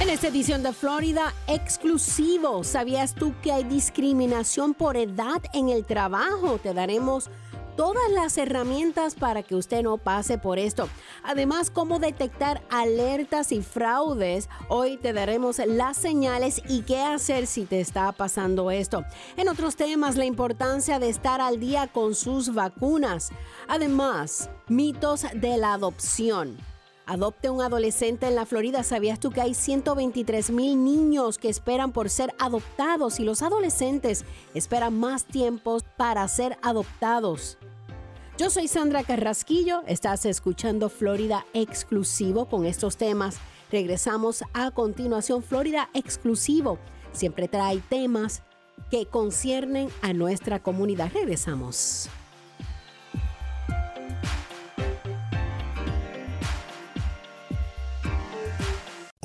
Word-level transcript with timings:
En 0.00 0.08
esta 0.08 0.28
edición 0.28 0.62
de 0.62 0.72
Florida 0.72 1.34
exclusivo, 1.46 2.64
¿sabías 2.64 3.14
tú 3.14 3.34
que 3.42 3.52
hay 3.52 3.64
discriminación 3.64 4.72
por 4.72 4.96
edad 4.96 5.42
en 5.52 5.68
el 5.68 5.84
trabajo? 5.84 6.56
Te 6.56 6.72
daremos 6.72 7.28
todas 7.76 8.10
las 8.10 8.38
herramientas 8.38 9.14
para 9.14 9.42
que 9.42 9.54
usted 9.54 9.82
no 9.82 9.98
pase 9.98 10.38
por 10.38 10.58
esto. 10.58 10.88
Además, 11.22 11.70
cómo 11.70 11.98
detectar 11.98 12.62
alertas 12.70 13.52
y 13.52 13.60
fraudes. 13.60 14.48
Hoy 14.70 14.96
te 14.96 15.12
daremos 15.12 15.58
las 15.58 15.98
señales 15.98 16.62
y 16.66 16.80
qué 16.80 17.02
hacer 17.02 17.46
si 17.46 17.66
te 17.66 17.80
está 17.80 18.10
pasando 18.12 18.70
esto. 18.70 19.04
En 19.36 19.50
otros 19.50 19.76
temas, 19.76 20.16
la 20.16 20.24
importancia 20.24 20.98
de 20.98 21.10
estar 21.10 21.42
al 21.42 21.60
día 21.60 21.88
con 21.88 22.14
sus 22.14 22.54
vacunas. 22.54 23.32
Además, 23.68 24.48
mitos 24.66 25.26
de 25.34 25.58
la 25.58 25.74
adopción. 25.74 26.69
Adopte 27.10 27.50
un 27.50 27.60
adolescente 27.60 28.28
en 28.28 28.36
la 28.36 28.46
Florida. 28.46 28.84
¿Sabías 28.84 29.18
tú 29.18 29.32
que 29.32 29.40
hay 29.40 29.52
123 29.52 30.52
mil 30.52 30.84
niños 30.84 31.38
que 31.38 31.48
esperan 31.48 31.90
por 31.90 32.08
ser 32.08 32.32
adoptados 32.38 33.18
y 33.18 33.24
los 33.24 33.42
adolescentes 33.42 34.24
esperan 34.54 34.96
más 34.96 35.24
tiempo 35.24 35.78
para 35.96 36.28
ser 36.28 36.56
adoptados? 36.62 37.58
Yo 38.38 38.48
soy 38.48 38.68
Sandra 38.68 39.02
Carrasquillo, 39.02 39.82
estás 39.88 40.24
escuchando 40.24 40.88
Florida 40.88 41.44
Exclusivo 41.52 42.44
con 42.44 42.64
estos 42.64 42.96
temas. 42.96 43.38
Regresamos 43.72 44.44
a 44.54 44.70
continuación, 44.70 45.42
Florida 45.42 45.90
Exclusivo. 45.94 46.78
Siempre 47.10 47.48
trae 47.48 47.82
temas 47.88 48.44
que 48.88 49.06
conciernen 49.06 49.88
a 50.00 50.12
nuestra 50.12 50.62
comunidad. 50.62 51.10
Regresamos. 51.12 52.08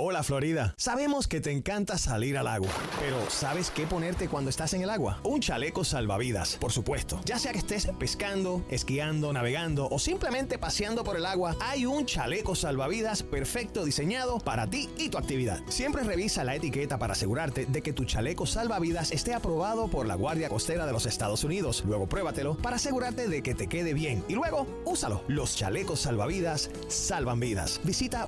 Hola 0.07 0.21
Florida, 0.21 0.75
sabemos 0.77 1.27
que 1.27 1.41
te 1.41 1.51
encanta 1.51 1.97
salir 1.97 2.37
al 2.37 2.47
agua, 2.47 2.69
pero 2.99 3.27
¿sabes 3.31 3.71
qué 3.71 3.87
ponerte 3.87 4.29
cuando 4.29 4.51
estás 4.51 4.75
en 4.75 4.83
el 4.83 4.91
agua? 4.91 5.19
Un 5.23 5.39
chaleco 5.39 5.83
salvavidas, 5.83 6.57
por 6.57 6.71
supuesto. 6.71 7.19
Ya 7.25 7.39
sea 7.39 7.53
que 7.53 7.57
estés 7.57 7.87
pescando, 7.97 8.63
esquiando, 8.69 9.33
navegando 9.33 9.89
o 9.89 9.97
simplemente 9.97 10.59
paseando 10.59 11.03
por 11.03 11.17
el 11.17 11.25
agua, 11.25 11.55
hay 11.59 11.87
un 11.87 12.05
chaleco 12.05 12.53
salvavidas 12.53 13.23
perfecto 13.23 13.83
diseñado 13.83 14.37
para 14.37 14.69
ti 14.69 14.91
y 14.95 15.09
tu 15.09 15.17
actividad. 15.17 15.59
Siempre 15.69 16.03
revisa 16.03 16.43
la 16.43 16.53
etiqueta 16.53 16.99
para 16.99 17.13
asegurarte 17.13 17.65
de 17.65 17.81
que 17.81 17.91
tu 17.91 18.05
chaleco 18.05 18.45
salvavidas 18.45 19.11
esté 19.11 19.33
aprobado 19.33 19.87
por 19.87 20.05
la 20.05 20.13
Guardia 20.13 20.49
Costera 20.49 20.85
de 20.85 20.93
los 20.93 21.07
Estados 21.07 21.43
Unidos. 21.43 21.83
Luego 21.83 22.07
pruébatelo 22.07 22.57
para 22.57 22.75
asegurarte 22.75 23.27
de 23.27 23.41
que 23.41 23.55
te 23.55 23.65
quede 23.65 23.95
bien 23.95 24.23
y 24.27 24.35
luego 24.35 24.67
úsalo. 24.85 25.23
Los 25.27 25.55
chalecos 25.55 26.01
salvavidas 26.01 26.69
salvan 26.89 27.39
vidas. 27.39 27.81
Visita 27.83 28.27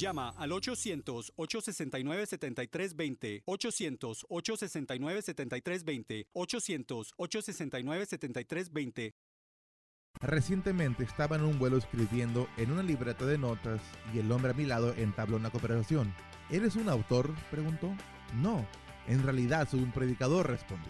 Llama 0.00 0.32
al 0.38 0.50
800-869-7320, 0.52 3.42
800-869-7320, 3.44 6.26
800-869-7320. 6.32 9.12
Recientemente 10.22 11.04
estaba 11.04 11.36
en 11.36 11.42
un 11.42 11.58
vuelo 11.58 11.76
escribiendo 11.76 12.48
en 12.56 12.72
una 12.72 12.82
libreta 12.82 13.26
de 13.26 13.36
notas 13.36 13.82
y 14.14 14.20
el 14.20 14.32
hombre 14.32 14.52
a 14.52 14.54
mi 14.54 14.64
lado 14.64 14.94
entabló 14.94 15.36
una 15.36 15.50
conversación. 15.50 16.14
¿Eres 16.48 16.76
un 16.76 16.88
autor? 16.88 17.34
preguntó. 17.50 17.94
No, 18.40 18.66
en 19.06 19.22
realidad 19.22 19.68
soy 19.68 19.82
un 19.82 19.92
predicador, 19.92 20.48
respondí. 20.48 20.88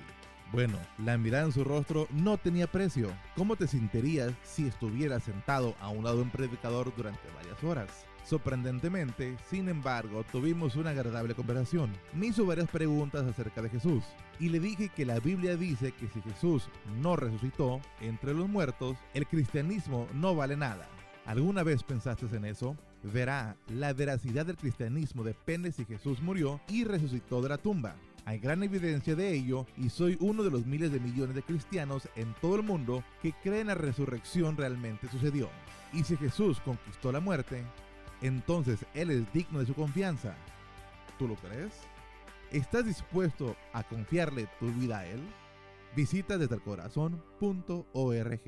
Bueno, 0.53 0.79
la 0.99 1.19
mirada 1.19 1.47
en 1.47 1.53
su 1.53 1.65
rostro 1.65 2.07
no 2.11 2.39
tenía 2.39 2.71
precio. 2.71 3.13
¿Cómo 3.35 3.57
te 3.57 3.67
sentirías 3.67 4.33
si 4.45 4.69
estuvieras 4.69 5.25
sentado 5.25 5.75
a 5.81 5.89
un 5.89 6.05
lado 6.05 6.19
de 6.19 6.23
un 6.23 6.31
predicador 6.31 6.95
durante 6.97 7.29
varias 7.35 7.65
horas? 7.65 8.07
Sorprendentemente, 8.25 9.37
sin 9.49 9.69
embargo, 9.69 10.25
tuvimos 10.31 10.77
una 10.77 10.91
agradable 10.91 11.35
conversación. 11.35 11.93
Me 12.15 12.27
hizo 12.27 12.47
varias 12.47 12.69
preguntas 12.69 13.27
acerca 13.27 13.63
de 13.63 13.71
Jesús 13.71 14.05
y 14.39 14.49
le 14.49 14.61
dije 14.61 14.89
que 14.89 15.05
la 15.05 15.19
Biblia 15.19 15.57
dice 15.57 15.93
que 15.93 16.09
si 16.09 16.21
Jesús 16.23 16.69
no 17.01 17.17
resucitó 17.17 17.81
entre 18.01 18.35
los 18.35 18.49
muertos, 18.49 18.97
el 19.15 19.27
cristianismo 19.27 20.07
no 20.15 20.35
vale 20.35 20.57
nada. 20.57 20.89
¿Alguna 21.27 21.63
vez 21.63 21.83
pensaste 21.83 22.27
en 22.35 22.45
eso? 22.45 22.77
Verá, 23.03 23.57
la 23.69 23.93
veracidad 23.93 24.47
del 24.47 24.57
cristianismo 24.57 25.25
depende 25.25 25.73
si 25.73 25.85
Jesús 25.85 26.21
murió 26.21 26.61
y 26.69 26.85
resucitó 26.85 27.41
de 27.43 27.49
la 27.49 27.59
tumba. 27.59 27.95
Hay 28.25 28.39
gran 28.39 28.63
evidencia 28.63 29.15
de 29.15 29.33
ello 29.33 29.67
y 29.77 29.89
soy 29.89 30.17
uno 30.21 30.43
de 30.43 30.51
los 30.51 30.67
miles 30.67 30.93
de 30.93 31.01
millones 31.01 31.35
de 31.35 31.43
cristianos 31.43 32.09
en 32.17 32.35
todo 32.41 32.57
el 32.57 32.63
mundo 32.63 33.03
que 33.23 33.33
creen 33.43 33.69
la 33.69 33.75
resurrección 33.75 34.57
realmente 34.57 35.09
sucedió. 35.09 35.49
Y 35.93 36.05
si 36.05 36.17
Jesús 36.17 36.61
conquistó 36.61 37.11
la 37.11 37.21
muerte, 37.21 37.65
entonces 38.23 38.85
Él 38.95 39.11
es 39.11 39.33
digno 39.33 39.61
de 39.61 39.67
su 39.67 39.75
confianza. 39.75 40.35
¿Tú 41.19 41.29
lo 41.29 41.35
crees? 41.37 41.73
¿Estás 42.51 42.85
dispuesto 42.85 43.57
a 43.73 43.83
confiarle 43.83 44.49
tu 44.59 44.73
vida 44.73 44.99
a 44.99 45.07
Él? 45.07 45.21
Visita 45.95 46.39
desde 46.39 46.55
el 46.55 46.63
corazón.org. 46.63 48.41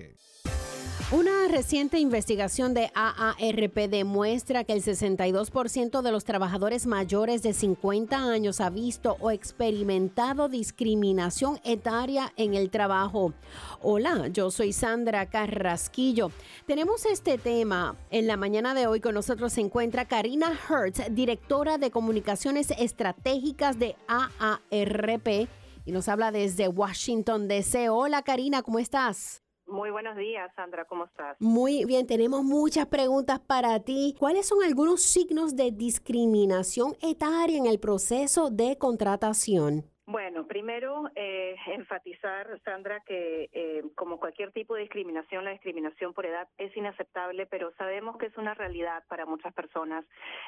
Una 1.10 1.47
reciente 1.48 1.98
investigación 1.98 2.72
de 2.72 2.91
AARP 2.94 3.91
demuestra 3.91 4.64
que 4.64 4.72
el 4.72 4.82
62% 4.82 6.00
de 6.00 6.10
los 6.10 6.25
trabajadores 6.25 6.86
mayores 6.86 7.42
de 7.42 7.52
50 7.52 8.16
años 8.16 8.62
ha 8.62 8.70
visto 8.70 9.19
o 9.20 9.31
experimentado 9.31 10.48
discriminación 10.48 11.60
etaria 11.64 12.32
en 12.36 12.54
el 12.54 12.70
trabajo. 12.70 13.34
Hola, 13.82 14.28
yo 14.28 14.50
soy 14.50 14.72
Sandra 14.72 15.26
Carrasquillo. 15.26 16.31
Tenemos 16.66 17.04
este 17.04 17.36
tema 17.36 17.97
en 18.10 18.26
la 18.26 18.38
mañana 18.38 18.72
de 18.72 18.86
hoy. 18.86 19.00
Con 19.00 19.14
nosotros 19.14 19.52
se 19.52 19.60
encuentra 19.60 20.06
Karina 20.06 20.58
Hertz, 20.69 21.02
directora 21.10 21.76
de 21.76 21.91
comunicaciones 21.91 22.72
estratégicas 22.78 23.78
de 23.78 23.97
AARP 24.08 25.48
y 25.84 25.93
nos 25.93 26.09
habla 26.09 26.31
desde 26.31 26.69
Washington 26.69 27.48
DC. 27.48 27.88
Hola 27.88 28.22
Karina, 28.22 28.62
¿cómo 28.62 28.78
estás? 28.78 29.43
Muy 29.66 29.91
buenos 29.91 30.16
días, 30.16 30.50
Sandra, 30.54 30.84
¿cómo 30.84 31.04
estás? 31.06 31.37
Muy 31.41 31.84
bien, 31.84 32.06
tenemos 32.06 32.44
muchas 32.44 32.87
preguntas 32.87 33.41
para 33.41 33.81
ti. 33.81 34.15
¿Cuáles 34.19 34.47
son 34.47 34.62
algunos 34.62 35.03
signos 35.03 35.56
de 35.56 35.70
discriminación 35.70 36.94
etaria 37.00 37.56
en 37.56 37.66
el 37.66 37.81
proceso 37.81 38.50
de 38.50 38.76
contratación? 38.76 39.93
Bueno, 40.04 40.47
primero 40.48 41.10
eh, 41.15 41.54
enfatizar, 41.69 42.60
Sandra, 42.64 43.00
que 43.06 43.49
eh, 43.53 43.82
como 43.94 44.19
cualquier 44.19 44.50
tipo 44.53 44.75
de 44.75 44.82
discriminación, 44.82 45.44
la 45.44 45.53
discriminación 45.53 46.12
por 46.12 46.26
edad 46.26 46.49
es 46.59 46.76
inaceptable, 46.76 47.47
pero 47.47 47.72
sabemos 47.78 48.19
que 48.19 48.26
es 48.26 48.37
una 48.37 48.53
realidad 48.53 49.04
para 49.09 49.26
muchas 49.26 49.54
personas, 49.54 50.04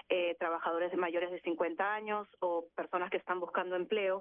eh, 0.08 0.34
trabajadores 0.40 0.90
de 0.90 0.96
mayores 0.96 1.30
de 1.30 1.40
50 1.40 1.94
años 1.94 2.28
o 2.40 2.66
personas 2.74 3.10
que 3.10 3.16
están 3.16 3.38
buscando 3.38 3.76
empleo. 3.76 4.20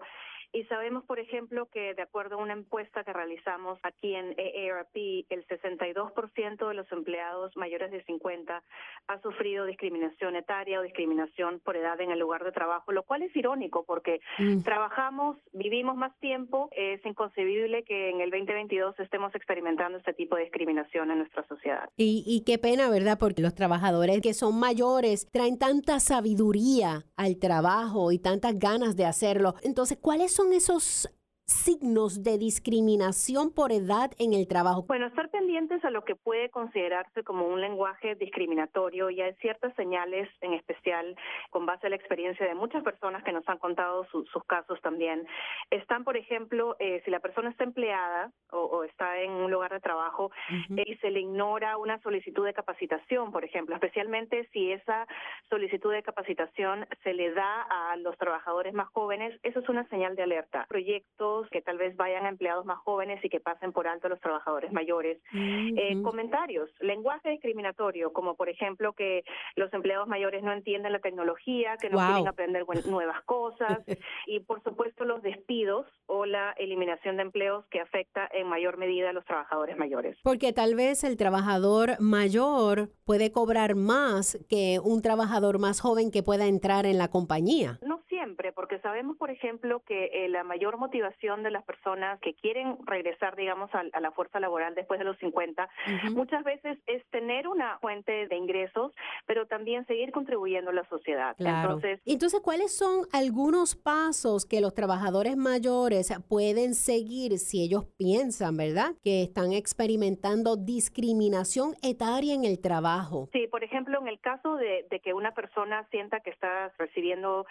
Y 0.53 0.63
sabemos, 0.65 1.03
por 1.05 1.19
ejemplo, 1.19 1.67
que 1.71 1.95
de 1.95 2.01
acuerdo 2.03 2.35
a 2.35 2.43
una 2.43 2.53
encuesta 2.53 3.03
que 3.03 3.11
realizamos 3.11 3.79
aquí 3.81 4.13
en 4.15 4.27
AARP, 4.37 4.95
el 5.29 5.47
62% 5.47 6.67
de 6.67 6.73
los 6.75 6.91
empleados 6.91 7.55
mayores 7.57 7.91
de 7.91 8.03
50 8.03 8.63
ha 9.07 9.21
sufrido 9.21 9.65
discriminación 9.65 10.35
etaria 10.35 10.79
o 10.79 10.83
discriminación 10.83 11.59
por 11.59 11.75
edad 11.75 11.99
en 12.01 12.11
el 12.11 12.19
lugar 12.19 12.43
de 12.43 12.51
trabajo, 12.51 12.91
lo 12.91 13.01
cual 13.03 13.23
es 13.23 13.35
irónico 13.35 13.83
porque 13.83 14.19
Mm. 14.37 14.61
trabajamos, 14.61 15.37
vivimos 15.53 15.95
más 15.95 16.15
tiempo, 16.19 16.69
es 16.71 17.03
inconcebible 17.05 17.83
que 17.83 18.09
en 18.11 18.21
el 18.21 18.29
2022 18.29 18.99
estemos 18.99 19.33
experimentando 19.35 19.97
este 19.97 20.13
tipo 20.13 20.35
de 20.35 20.43
discriminación 20.43 21.09
en 21.11 21.17
nuestra 21.19 21.47
sociedad. 21.47 21.89
Y, 21.97 22.23
y 22.27 22.43
qué 22.43 22.59
pena, 22.59 22.89
¿verdad? 22.89 23.17
Porque 23.19 23.41
los 23.41 23.55
trabajadores 23.55 24.21
que 24.21 24.33
son 24.35 24.59
mayores 24.59 25.27
traen 25.31 25.57
tanta 25.57 25.99
sabiduría 25.99 27.05
al 27.15 27.37
trabajo 27.37 28.11
y 28.11 28.19
tantas 28.19 28.59
ganas 28.59 28.95
de 28.95 29.05
hacerlo. 29.05 29.55
Entonces, 29.63 29.97
¿cuáles 29.99 30.31
son 30.33 30.42
esos 30.51 31.07
signos 31.45 32.23
de 32.23 32.37
discriminación 32.37 33.53
por 33.53 33.71
edad 33.71 34.11
en 34.19 34.33
el 34.33 34.47
trabajo? 34.47 34.83
Bueno, 34.87 35.07
estar 35.07 35.29
pendientes 35.29 35.83
a 35.83 35.89
lo 35.89 36.03
que 36.05 36.15
puede 36.15 36.49
considerarse 36.49 37.23
como 37.23 37.47
un 37.47 37.59
lenguaje 37.61 38.15
discriminatorio 38.15 39.09
y 39.09 39.21
hay 39.21 39.33
ciertas 39.35 39.73
señales, 39.75 40.29
en 40.41 40.53
especial 40.53 41.15
con 41.49 41.65
base 41.65 41.87
a 41.87 41.89
la 41.89 41.95
experiencia 41.95 42.45
de 42.45 42.55
muchas 42.55 42.83
personas 42.83 43.23
que 43.23 43.31
nos 43.31 43.47
han 43.49 43.57
contado 43.57 44.05
su- 44.11 44.25
sus 44.27 44.43
casos 44.45 44.79
también. 44.81 45.27
Están, 45.69 46.03
por 46.03 46.15
ejemplo, 46.17 46.75
eh, 46.79 47.01
si 47.05 47.11
la 47.11 47.19
persona 47.19 47.49
está 47.49 47.63
empleada 47.63 48.31
o, 48.51 48.59
o 48.59 48.83
está 48.83 49.19
en 49.19 49.31
un 49.31 49.51
lugar 49.51 49.71
de 49.73 49.79
trabajo 49.79 50.31
eh, 50.77 50.83
y 50.85 50.95
se 50.97 51.11
le 51.11 51.21
ignora 51.21 51.77
una 51.77 51.99
solicitud 52.01 52.45
de 52.45 52.53
capacitación, 52.53 53.31
por 53.31 53.43
ejemplo, 53.43 53.75
especialmente 53.75 54.47
si 54.53 54.71
esa 54.71 55.07
solicitud 55.49 55.91
de 55.91 56.03
capacitación 56.03 56.85
se 57.03 57.13
le 57.13 57.31
da 57.33 57.63
a 57.63 57.95
los 57.97 58.17
trabajadores 58.17 58.73
más 58.73 58.87
jóvenes, 58.89 59.37
eso 59.43 59.59
es 59.59 59.69
una 59.69 59.87
señal 59.89 60.15
de 60.15 60.23
alerta. 60.23 60.65
Proyectos 60.69 61.32
que 61.51 61.61
tal 61.61 61.77
vez 61.77 61.95
vayan 61.95 62.25
a 62.25 62.29
empleados 62.29 62.65
más 62.65 62.77
jóvenes 62.79 63.23
y 63.23 63.29
que 63.29 63.39
pasen 63.39 63.71
por 63.71 63.87
alto 63.87 64.07
a 64.07 64.09
los 64.09 64.19
trabajadores 64.19 64.71
mayores. 64.71 65.19
Eh, 65.33 66.01
comentarios, 66.03 66.69
lenguaje 66.79 67.29
discriminatorio, 67.29 68.13
como 68.13 68.35
por 68.35 68.49
ejemplo 68.49 68.93
que 68.93 69.23
los 69.55 69.73
empleados 69.73 70.07
mayores 70.07 70.43
no 70.43 70.51
entienden 70.51 70.91
la 70.91 70.99
tecnología, 70.99 71.77
que 71.77 71.89
no 71.89 71.97
quieren 71.97 72.27
aprender 72.27 72.65
nuevas 72.85 73.21
cosas 73.23 73.79
y 74.27 74.39
por 74.39 74.63
supuesto 74.63 75.05
los 75.05 75.21
despidos 75.21 75.85
o 76.05 76.25
la 76.25 76.51
eliminación 76.57 77.17
de 77.17 77.23
empleos 77.23 77.65
que 77.69 77.79
afecta 77.79 78.29
en 78.31 78.47
mayor 78.47 78.77
medida 78.77 79.09
a 79.09 79.13
los 79.13 79.25
trabajadores 79.25 79.77
mayores. 79.77 80.17
Porque 80.23 80.53
tal 80.53 80.75
vez 80.75 81.03
el 81.03 81.17
trabajador 81.17 81.99
mayor 81.99 82.89
puede 83.05 83.31
cobrar 83.31 83.75
más 83.75 84.37
que 84.49 84.79
un 84.83 85.01
trabajador 85.01 85.59
más 85.59 85.81
joven 85.81 86.11
que 86.11 86.23
pueda 86.23 86.47
entrar 86.47 86.85
en 86.85 86.97
la 86.97 87.09
compañía. 87.09 87.79
No 87.81 88.01
siempre, 88.13 88.51
porque 88.51 88.77
sabemos, 88.77 89.17
por 89.17 89.31
ejemplo, 89.31 89.81
que 89.87 90.05
eh, 90.13 90.29
la 90.29 90.43
mayor 90.43 90.77
motivación 90.77 91.41
de 91.41 91.49
las 91.49 91.63
personas 91.63 92.19
que 92.19 92.35
quieren 92.35 92.77
regresar, 92.85 93.35
digamos, 93.35 93.71
a, 93.73 93.99
la 93.99 94.11
fuerza 94.11 94.39
laboral 94.39 94.75
después 94.75 94.99
de 94.99 95.05
los 95.05 95.17
50, 95.17 95.67
muchas 96.11 96.43
veces 96.43 96.77
es 96.85 97.03
tener 97.09 97.47
una 97.47 97.79
fuente 97.79 98.27
de 98.27 98.35
ingresos, 98.35 98.91
pero 99.25 99.47
también 99.47 99.87
seguir 99.87 100.11
contribuyendo 100.11 100.69
a 100.69 100.73
la 100.73 100.87
sociedad. 100.89 101.35
Entonces, 101.39 102.01
Entonces, 102.05 102.39
¿cuáles 102.41 102.77
son 102.77 103.07
algunos 103.11 103.75
pasos 103.75 104.45
que 104.45 104.61
los 104.61 104.75
trabajadores 104.75 105.35
mayores 105.35 106.13
pueden 106.29 106.75
seguir 106.75 107.39
si 107.39 107.63
ellos 107.63 107.85
piensan, 107.97 108.57
verdad, 108.57 108.91
que 109.03 109.23
están 109.23 109.53
experimentando 109.53 110.55
discriminación 110.55 111.73
etaria 111.81 112.35
en 112.35 112.45
el 112.45 112.61
trabajo? 112.61 113.27
Sí, 113.33 113.47
por 113.47 113.63
ejemplo, 113.63 113.99
en 113.99 114.07
el 114.07 114.19
caso 114.19 114.55
de, 114.57 114.85
de 114.91 114.99
que 114.99 115.15
una 115.15 115.31
persona 115.31 115.87
sienta 115.89 116.19
que 116.19 116.29
está 116.29 116.71
recibiendo 116.77 117.47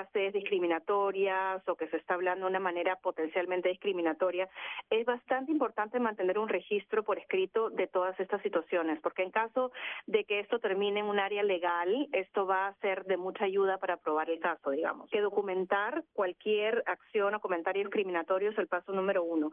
frases 0.00 0.32
discriminatorias 0.32 1.66
o 1.68 1.74
que 1.74 1.88
se 1.88 1.98
está 1.98 2.14
hablando 2.14 2.46
de 2.46 2.50
una 2.50 2.60
manera 2.60 2.96
potencialmente 2.96 3.68
discriminatoria, 3.68 4.48
es 4.88 5.04
bastante 5.04 5.52
importante 5.52 6.00
mantener 6.00 6.38
un 6.38 6.48
registro 6.48 7.02
por 7.02 7.18
escrito 7.18 7.70
de 7.70 7.86
todas 7.86 8.18
estas 8.18 8.40
situaciones, 8.42 8.98
porque 9.02 9.22
en 9.22 9.30
caso 9.30 9.72
de 10.06 10.24
que 10.24 10.40
esto 10.40 10.58
termine 10.58 11.00
en 11.00 11.06
un 11.06 11.18
área 11.18 11.42
legal, 11.42 12.08
esto 12.12 12.46
va 12.46 12.68
a 12.68 12.74
ser 12.76 13.04
de 13.04 13.16
mucha 13.16 13.44
ayuda 13.44 13.78
para 13.78 13.98
probar 13.98 14.30
el 14.30 14.40
caso, 14.40 14.70
digamos. 14.70 15.10
Que 15.10 15.20
documentar 15.20 16.02
cualquier 16.14 16.82
acción 16.86 17.34
o 17.34 17.40
comentario 17.40 17.82
discriminatorio 17.82 18.50
es 18.50 18.58
el 18.58 18.68
paso 18.68 18.92
número 18.92 19.22
uno. 19.22 19.50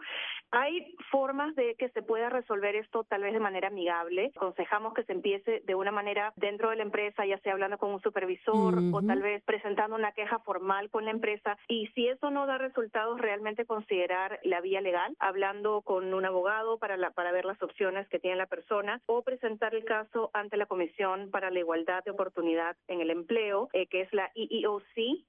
Hay 0.52 0.96
formas 1.12 1.56
de 1.56 1.76
que 1.76 1.90
se 1.90 2.02
pueda 2.02 2.30
resolver 2.30 2.76
esto 2.76 3.04
tal 3.04 3.22
vez 3.22 3.34
de 3.34 3.40
manera 3.40 3.68
amigable. 3.68 4.32
Aconsejamos 4.36 4.94
que 4.94 5.04
se 5.04 5.14
empiece 5.14 5.62
de 5.66 5.76
una 5.76 5.92
manera 5.92 6.32
dentro 6.36 6.70
de 6.70 6.78
la 6.78 6.84
empresa, 6.84 7.26
ya 7.26 7.38
sea 7.40 7.54
hablando 7.54 7.78
con 7.78 7.92
un 7.92 8.02
supervisor 8.02 8.76
o 8.94 9.02
tal 9.02 9.22
vez 9.22 9.44
presentando 9.44 9.96
una 9.96 10.12
queja 10.12 10.37
formal 10.40 10.90
con 10.90 11.06
la 11.06 11.12
empresa 11.12 11.58
y 11.68 11.88
si 11.96 12.08
eso 12.08 12.32
no 12.32 12.46
da 12.46 12.58
resultados, 12.58 13.20
realmente 13.20 13.66
considerar 13.66 14.40
la 14.44 14.62
vía 14.62 14.82
legal, 14.82 15.16
hablando 15.20 15.82
con 15.82 16.14
un 16.14 16.26
abogado 16.26 16.78
para, 16.78 16.98
la, 16.98 17.12
para 17.12 17.32
ver 17.32 17.46
las 17.46 17.62
opciones 17.62 18.08
que 18.10 18.20
tiene 18.20 18.38
la 18.38 18.46
persona 18.46 19.02
o 19.06 19.22
presentar 19.22 19.76
el 19.76 19.86
caso 19.86 20.30
ante 20.34 20.58
la 20.58 20.66
Comisión 20.66 21.30
para 21.32 21.52
la 21.52 21.60
Igualdad 21.60 22.04
de 22.04 22.12
Oportunidad 22.12 22.76
en 22.88 23.02
el 23.02 23.10
Empleo, 23.10 23.70
eh, 23.74 23.88
que 23.88 24.02
es 24.02 24.14
la 24.14 24.32
EEOC, 24.36 24.84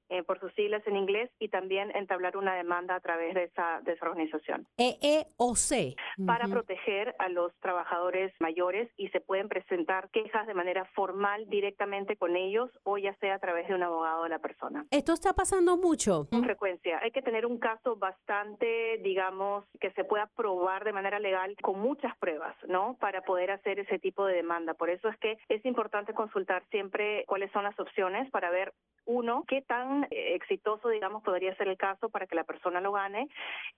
eh, 0.09 0.23
por 0.25 0.41
sus 0.41 0.53
siglas 0.55 0.87
en 0.87 0.97
inglés, 0.97 1.31
y 1.39 1.49
también 1.49 1.95
entablar 1.95 2.37
una 2.37 2.55
demanda 2.55 2.95
a 2.95 3.01
través 3.01 3.35
de 3.35 3.45
esa, 3.45 3.81
de 3.83 3.93
esa 3.93 4.07
organización. 4.07 4.67
EEOC. 4.77 5.97
Para 6.27 6.49
proteger 6.49 7.15
a 7.19 7.29
los 7.29 7.55
trabajadores 7.61 8.33
mayores 8.41 8.91
y 8.97 9.09
se 9.09 9.21
pueden 9.21 9.49
presentar 9.49 10.11
quejas 10.11 10.47
de 10.47 10.55
manera 10.55 10.85
formal 10.95 11.49
directamente 11.49 12.17
con 12.17 12.37
ellos 12.37 12.71
o 12.85 12.99
ya 12.99 13.15
sea 13.17 13.35
a 13.35 13.39
través 13.39 13.69
de 13.69 13.75
un 13.75 13.83
abogado 13.83 14.25
de 14.25 14.29
la 14.29 14.39
persona. 14.39 14.85
Esto 14.91 15.13
está 15.13 15.33
pasando 15.33 15.77
mucho. 15.77 16.27
Con 16.31 16.45
frecuencia. 16.45 16.99
Hay 17.03 17.11
que 17.11 17.23
tener 17.23 17.47
un 17.47 17.59
caso 17.59 17.97
bastante, 17.97 18.99
digamos, 19.03 19.65
que 19.81 19.91
se 19.93 20.05
pueda 20.05 20.27
probar 20.37 20.85
de 20.85 20.93
manera 20.93 21.19
legal 21.19 21.55
con 21.63 21.79
muchas 21.81 22.17
pruebas, 22.19 22.57
¿no? 22.67 22.97
Para 23.01 23.23
poder 23.23 23.51
hacer 23.51 23.79
ese 23.79 23.99
tipo 23.99 24.27
de 24.27 24.35
demanda. 24.35 24.75
Por 24.75 24.91
eso 24.91 25.09
es 25.09 25.17
que 25.19 25.39
es 25.49 25.65
importante 25.65 26.15
consultar 26.15 26.65
siempre 26.71 27.25
cuáles 27.27 27.51
son 27.53 27.65
las 27.65 27.79
opciones 27.79 28.31
para 28.31 28.51
ver 28.51 28.73
uno, 29.05 29.45
qué 29.49 29.63
tan 29.63 30.05
eh, 30.11 30.35
exitoso, 30.35 30.89
digamos, 30.91 31.23
podría 31.23 31.57
ser 31.57 31.69
el 31.69 31.79
caso 31.79 32.11
para 32.11 32.27
que 32.27 32.35
la 32.35 32.45
persona 32.45 32.81
lo 32.81 32.93
gane, 32.93 33.29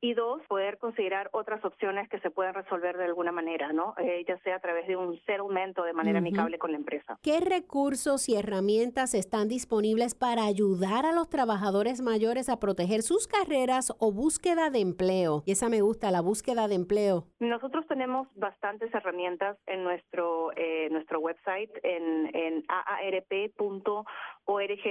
y 0.00 0.14
dos, 0.14 0.43
poder 0.48 0.78
considerar 0.78 1.31
otras 1.32 1.64
opciones 1.64 2.08
que 2.08 2.19
se 2.19 2.30
puedan 2.31 2.55
resolver 2.55 2.97
de 2.97 3.05
alguna 3.05 3.32
manera, 3.32 3.73
¿no? 3.73 3.94
Eh, 3.99 4.25
ya 4.27 4.38
sea 4.38 4.56
a 4.56 4.61
través 4.61 4.87
de 4.87 4.97
un 4.97 5.19
settlement 5.27 5.79
o 5.79 5.85
de 5.85 5.93
manera 5.93 6.19
amigable 6.19 6.59
con 6.59 6.73
la 6.73 6.79
empresa. 6.79 7.19
¿Qué 7.23 7.41
recursos 7.41 8.29
y 8.29 8.37
herramientas 8.37 9.15
están 9.15 9.49
disponibles 9.49 10.15
para 10.15 10.44
ayudar 10.44 11.06
a 11.06 11.12
los 11.12 11.29
trabajadores 11.29 12.00
mayores 12.00 12.49
a 12.49 12.59
proteger 12.59 13.03
sus 13.03 13.27
carreras 13.27 13.93
o 13.99 14.12
búsqueda 14.12 14.71
de 14.71 14.81
empleo? 14.81 15.43
Y 15.47 15.53
esa 15.53 15.69
me 15.69 15.81
gusta, 15.81 16.11
la 16.11 16.21
búsqueda 16.21 16.69
de 16.69 16.75
empleo. 16.75 17.25
Nosotros 17.38 17.87
tenemos 17.87 18.29
bastantes 18.35 18.93
herramientas 18.94 19.56
en 19.67 19.85
nuestro, 19.85 20.53
eh, 20.56 20.88
nuestro 20.91 21.21
website, 21.21 21.71
en, 21.82 22.31
en 22.35 22.65
aarp.org 22.69 24.05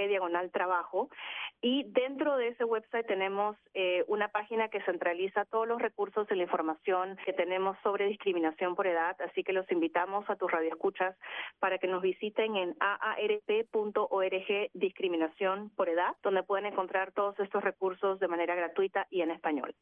diagonal 0.08 0.52
trabajo. 0.52 1.10
Y 1.62 1.84
dentro 1.92 2.38
de 2.38 2.50
ese 2.50 2.64
website 2.64 3.06
tenemos 3.06 3.58
eh, 3.74 4.06
una 4.08 4.30
página 4.30 4.70
que 4.70 4.82
centraliza 4.84 5.46
todos 5.46 5.68
los 5.68 5.82
recursos 5.82 6.28
de 6.28 6.36
la 6.38 6.44
información 6.44 7.18
que 7.30 7.34
tenemos 7.34 7.78
sobre 7.84 8.08
discriminación 8.08 8.76
por 8.76 8.88
edad. 8.88 9.16
Así 9.22 9.44
que 9.44 9.54
los 9.54 9.70
invitamos 9.72 10.28
a 10.30 10.36
tus 10.36 10.52
radioescuchas 10.52 11.16
para 11.60 11.78
que 11.78 11.86
nos 11.86 12.02
visiten 12.02 12.56
en 12.56 12.76
aarp.org 12.80 14.50
discriminación 14.74 15.70
por 15.76 15.90
edad, 15.90 16.16
donde 16.24 16.42
pueden 16.42 16.66
encontrar 16.66 17.12
todos 17.12 17.40
estos 17.40 17.64
recursos 17.64 18.20
de 18.20 18.28
manera 18.28 18.56
gratuita 18.56 19.06
y 19.12 19.22
en 19.22 19.30
español. 19.30 19.76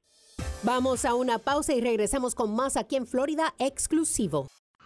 Vamos 0.64 1.06
a 1.06 1.16
una 1.16 1.38
pausa 1.40 1.74
y 1.74 1.80
regresamos 1.80 2.36
con 2.36 2.54
más 2.54 2.76
aquí 2.76 2.98
en 2.98 3.08
Florida 3.08 3.54
exclusivo. 3.60 4.48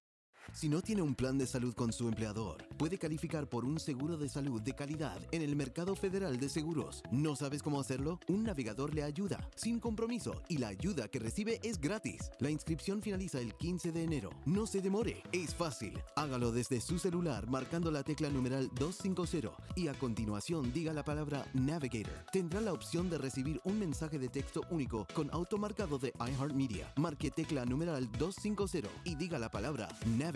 Si 0.52 0.68
no 0.68 0.82
tiene 0.82 1.02
un 1.02 1.14
plan 1.14 1.38
de 1.38 1.46
salud 1.46 1.74
con 1.74 1.92
su 1.92 2.06
empleador, 2.08 2.66
puede 2.76 2.98
calificar 2.98 3.48
por 3.48 3.64
un 3.64 3.80
seguro 3.80 4.16
de 4.16 4.28
salud 4.28 4.60
de 4.60 4.74
calidad 4.74 5.18
en 5.32 5.42
el 5.42 5.56
Mercado 5.56 5.96
Federal 5.96 6.38
de 6.38 6.48
Seguros. 6.48 7.02
¿No 7.10 7.34
sabes 7.34 7.62
cómo 7.62 7.80
hacerlo? 7.80 8.20
Un 8.28 8.44
navegador 8.44 8.94
le 8.94 9.02
ayuda, 9.02 9.48
sin 9.56 9.80
compromiso, 9.80 10.42
y 10.48 10.58
la 10.58 10.68
ayuda 10.68 11.08
que 11.08 11.18
recibe 11.18 11.60
es 11.62 11.80
gratis. 11.80 12.30
La 12.38 12.50
inscripción 12.50 13.02
finaliza 13.02 13.40
el 13.40 13.54
15 13.54 13.92
de 13.92 14.04
enero. 14.04 14.30
No 14.44 14.66
se 14.66 14.80
demore, 14.80 15.22
es 15.32 15.54
fácil. 15.54 15.98
Hágalo 16.16 16.52
desde 16.52 16.80
su 16.80 16.98
celular 16.98 17.48
marcando 17.48 17.90
la 17.90 18.02
tecla 18.02 18.28
numeral 18.28 18.70
250 18.74 19.50
y 19.74 19.88
a 19.88 19.94
continuación 19.94 20.72
diga 20.72 20.92
la 20.92 21.04
palabra 21.04 21.46
Navigator. 21.54 22.26
Tendrá 22.32 22.60
la 22.60 22.72
opción 22.72 23.10
de 23.10 23.18
recibir 23.18 23.60
un 23.64 23.78
mensaje 23.78 24.18
de 24.18 24.28
texto 24.28 24.62
único 24.70 25.06
con 25.14 25.30
automarcado 25.32 25.98
de 25.98 26.12
iHeartMedia. 26.18 26.92
Marque 26.96 27.30
tecla 27.30 27.64
numeral 27.64 28.10
250 28.18 28.88
y 29.04 29.14
diga 29.16 29.38
la 29.38 29.50
palabra 29.50 29.88
Navigator. 30.06 30.33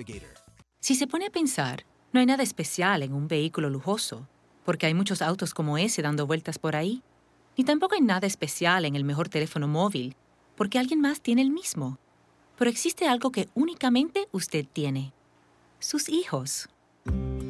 Si 0.80 0.94
se 0.94 1.06
pone 1.06 1.26
a 1.26 1.30
pensar, 1.30 1.84
no 2.12 2.20
hay 2.20 2.26
nada 2.26 2.42
especial 2.42 3.02
en 3.02 3.12
un 3.12 3.28
vehículo 3.28 3.68
lujoso, 3.68 4.28
porque 4.64 4.86
hay 4.86 4.94
muchos 4.94 5.22
autos 5.22 5.54
como 5.54 5.78
ese 5.78 6.02
dando 6.02 6.26
vueltas 6.26 6.58
por 6.58 6.76
ahí. 6.76 7.02
Ni 7.56 7.64
tampoco 7.64 7.94
hay 7.94 8.00
nada 8.00 8.26
especial 8.26 8.84
en 8.84 8.96
el 8.96 9.04
mejor 9.04 9.28
teléfono 9.28 9.66
móvil, 9.66 10.14
porque 10.56 10.78
alguien 10.78 11.00
más 11.00 11.20
tiene 11.20 11.42
el 11.42 11.50
mismo. 11.50 11.98
Pero 12.56 12.70
existe 12.70 13.08
algo 13.08 13.30
que 13.30 13.48
únicamente 13.54 14.28
usted 14.32 14.66
tiene. 14.72 15.12
Sus 15.78 16.08
hijos. 16.08 16.68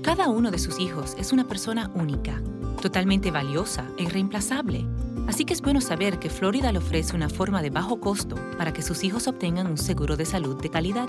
Cada 0.02 0.28
uno 0.28 0.50
de 0.50 0.58
sus 0.58 0.78
hijos 0.78 1.14
es 1.18 1.32
una 1.32 1.46
persona 1.46 1.90
única, 1.94 2.42
totalmente 2.80 3.30
valiosa 3.30 3.90
e 3.98 4.04
irreemplazable. 4.04 4.86
Así 5.26 5.44
que 5.44 5.52
es 5.52 5.60
bueno 5.60 5.80
saber 5.80 6.18
que 6.18 6.30
Florida 6.30 6.72
le 6.72 6.78
ofrece 6.78 7.14
una 7.14 7.28
forma 7.28 7.60
de 7.62 7.70
bajo 7.70 8.00
costo 8.00 8.36
para 8.56 8.72
que 8.72 8.82
sus 8.82 9.04
hijos 9.04 9.26
obtengan 9.28 9.66
un 9.66 9.76
seguro 9.76 10.16
de 10.16 10.24
salud 10.24 10.60
de 10.60 10.70
calidad. 10.70 11.08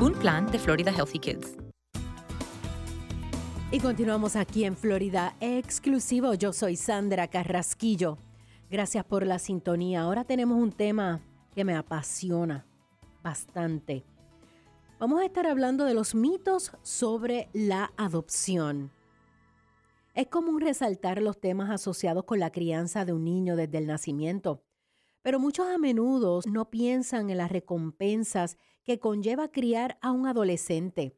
Un 0.00 0.12
plan 0.12 0.46
de 0.46 0.60
Florida 0.60 0.92
Healthy 0.92 1.18
Kids. 1.18 1.56
Y 3.72 3.80
continuamos 3.80 4.36
aquí 4.36 4.62
en 4.62 4.76
Florida 4.76 5.34
exclusivo. 5.40 6.34
Yo 6.34 6.52
soy 6.52 6.76
Sandra 6.76 7.26
Carrasquillo. 7.26 8.16
Gracias 8.70 9.04
por 9.04 9.26
la 9.26 9.40
sintonía. 9.40 10.02
Ahora 10.02 10.22
tenemos 10.22 10.56
un 10.56 10.70
tema 10.70 11.20
que 11.52 11.64
me 11.64 11.74
apasiona 11.74 12.64
bastante. 13.24 14.04
Vamos 15.00 15.20
a 15.20 15.24
estar 15.24 15.48
hablando 15.48 15.84
de 15.84 15.94
los 15.94 16.14
mitos 16.14 16.70
sobre 16.82 17.48
la 17.52 17.92
adopción. 17.96 18.92
Es 20.14 20.28
común 20.28 20.60
resaltar 20.60 21.20
los 21.20 21.40
temas 21.40 21.70
asociados 21.70 22.22
con 22.22 22.38
la 22.38 22.52
crianza 22.52 23.04
de 23.04 23.12
un 23.12 23.24
niño 23.24 23.56
desde 23.56 23.78
el 23.78 23.88
nacimiento, 23.88 24.62
pero 25.22 25.40
muchos 25.40 25.66
a 25.66 25.76
menudo 25.76 26.38
no 26.46 26.70
piensan 26.70 27.30
en 27.30 27.38
las 27.38 27.50
recompensas 27.50 28.58
que 28.88 28.98
conlleva 28.98 29.52
criar 29.52 29.98
a 30.00 30.12
un 30.12 30.26
adolescente. 30.26 31.14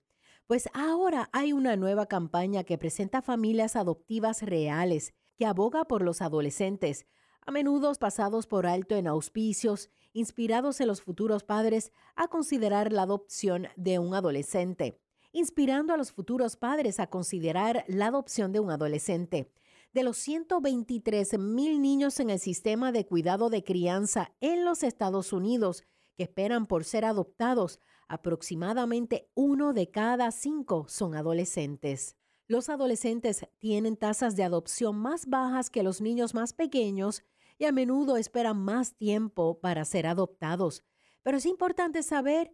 Pues 0.49 0.69
ahora 0.75 1.31
hay 1.33 1.53
una 1.53 1.77
nueva 1.77 2.07
campaña 2.07 2.65
que 2.65 2.77
presenta 2.77 3.23
familias 3.23 3.77
adoptivas 3.77 4.43
reales, 4.43 5.15
que 5.39 5.47
aboga 5.47 5.85
por 5.85 6.03
los 6.03 6.21
adolescentes, 6.21 7.07
a 7.47 7.53
menudo 7.53 7.95
pasados 7.95 8.49
por 8.49 8.67
alto 8.67 8.97
en 8.97 9.07
auspicios, 9.07 9.89
inspirados 10.13 10.81
en 10.81 10.89
los 10.89 11.01
futuros 11.01 11.45
padres 11.45 11.93
a 12.17 12.27
considerar 12.27 12.93
la 12.93 13.03
adopción 13.03 13.69
de 13.77 14.01
un 14.01 14.15
adolescente, 14.17 14.99
inspirando 15.31 15.95
a 15.95 15.97
los 15.97 16.11
futuros 16.11 16.57
padres 16.57 16.99
a 16.99 17.07
considerar 17.07 17.85
la 17.87 18.07
adopción 18.09 18.51
de 18.51 18.59
un 18.59 18.73
adolescente. 18.73 19.53
De 19.93 20.03
los 20.03 20.17
123 20.17 21.39
mil 21.39 21.81
niños 21.81 22.19
en 22.19 22.31
el 22.31 22.41
sistema 22.41 22.91
de 22.91 23.07
cuidado 23.07 23.49
de 23.49 23.63
crianza 23.63 24.33
en 24.41 24.65
los 24.65 24.83
Estados 24.83 25.33
Unidos 25.33 25.85
esperan 26.23 26.67
por 26.67 26.85
ser 26.85 27.05
adoptados, 27.05 27.81
Aproximadamente 28.11 29.31
uno 29.37 29.73
de 29.73 29.89
cada 29.93 30.33
cinco 30.33 30.87
son 30.89 31.15
adolescentes. 31.15 32.17
Los 32.49 32.69
adolescentes 32.69 33.47
tienen 33.61 33.97
tasas 33.97 34.35
de 34.35 34.43
adopción 34.43 34.97
más 34.97 35.27
bajas 35.27 35.71
que 35.71 35.85
los 35.85 36.01
niños 36.01 36.35
más 36.35 36.53
pequeños 36.53 37.23
y 37.57 37.67
a 37.67 37.73
menudo 37.73 38.17
esperan 38.17 38.57
más 38.57 38.97
tiempo 38.97 39.61
para 39.61 39.85
ser 39.85 40.09
adoptados. 40.09 40.83
Pero 41.23 41.37
es 41.37 41.47
importante 41.47 42.03
saber 42.03 42.53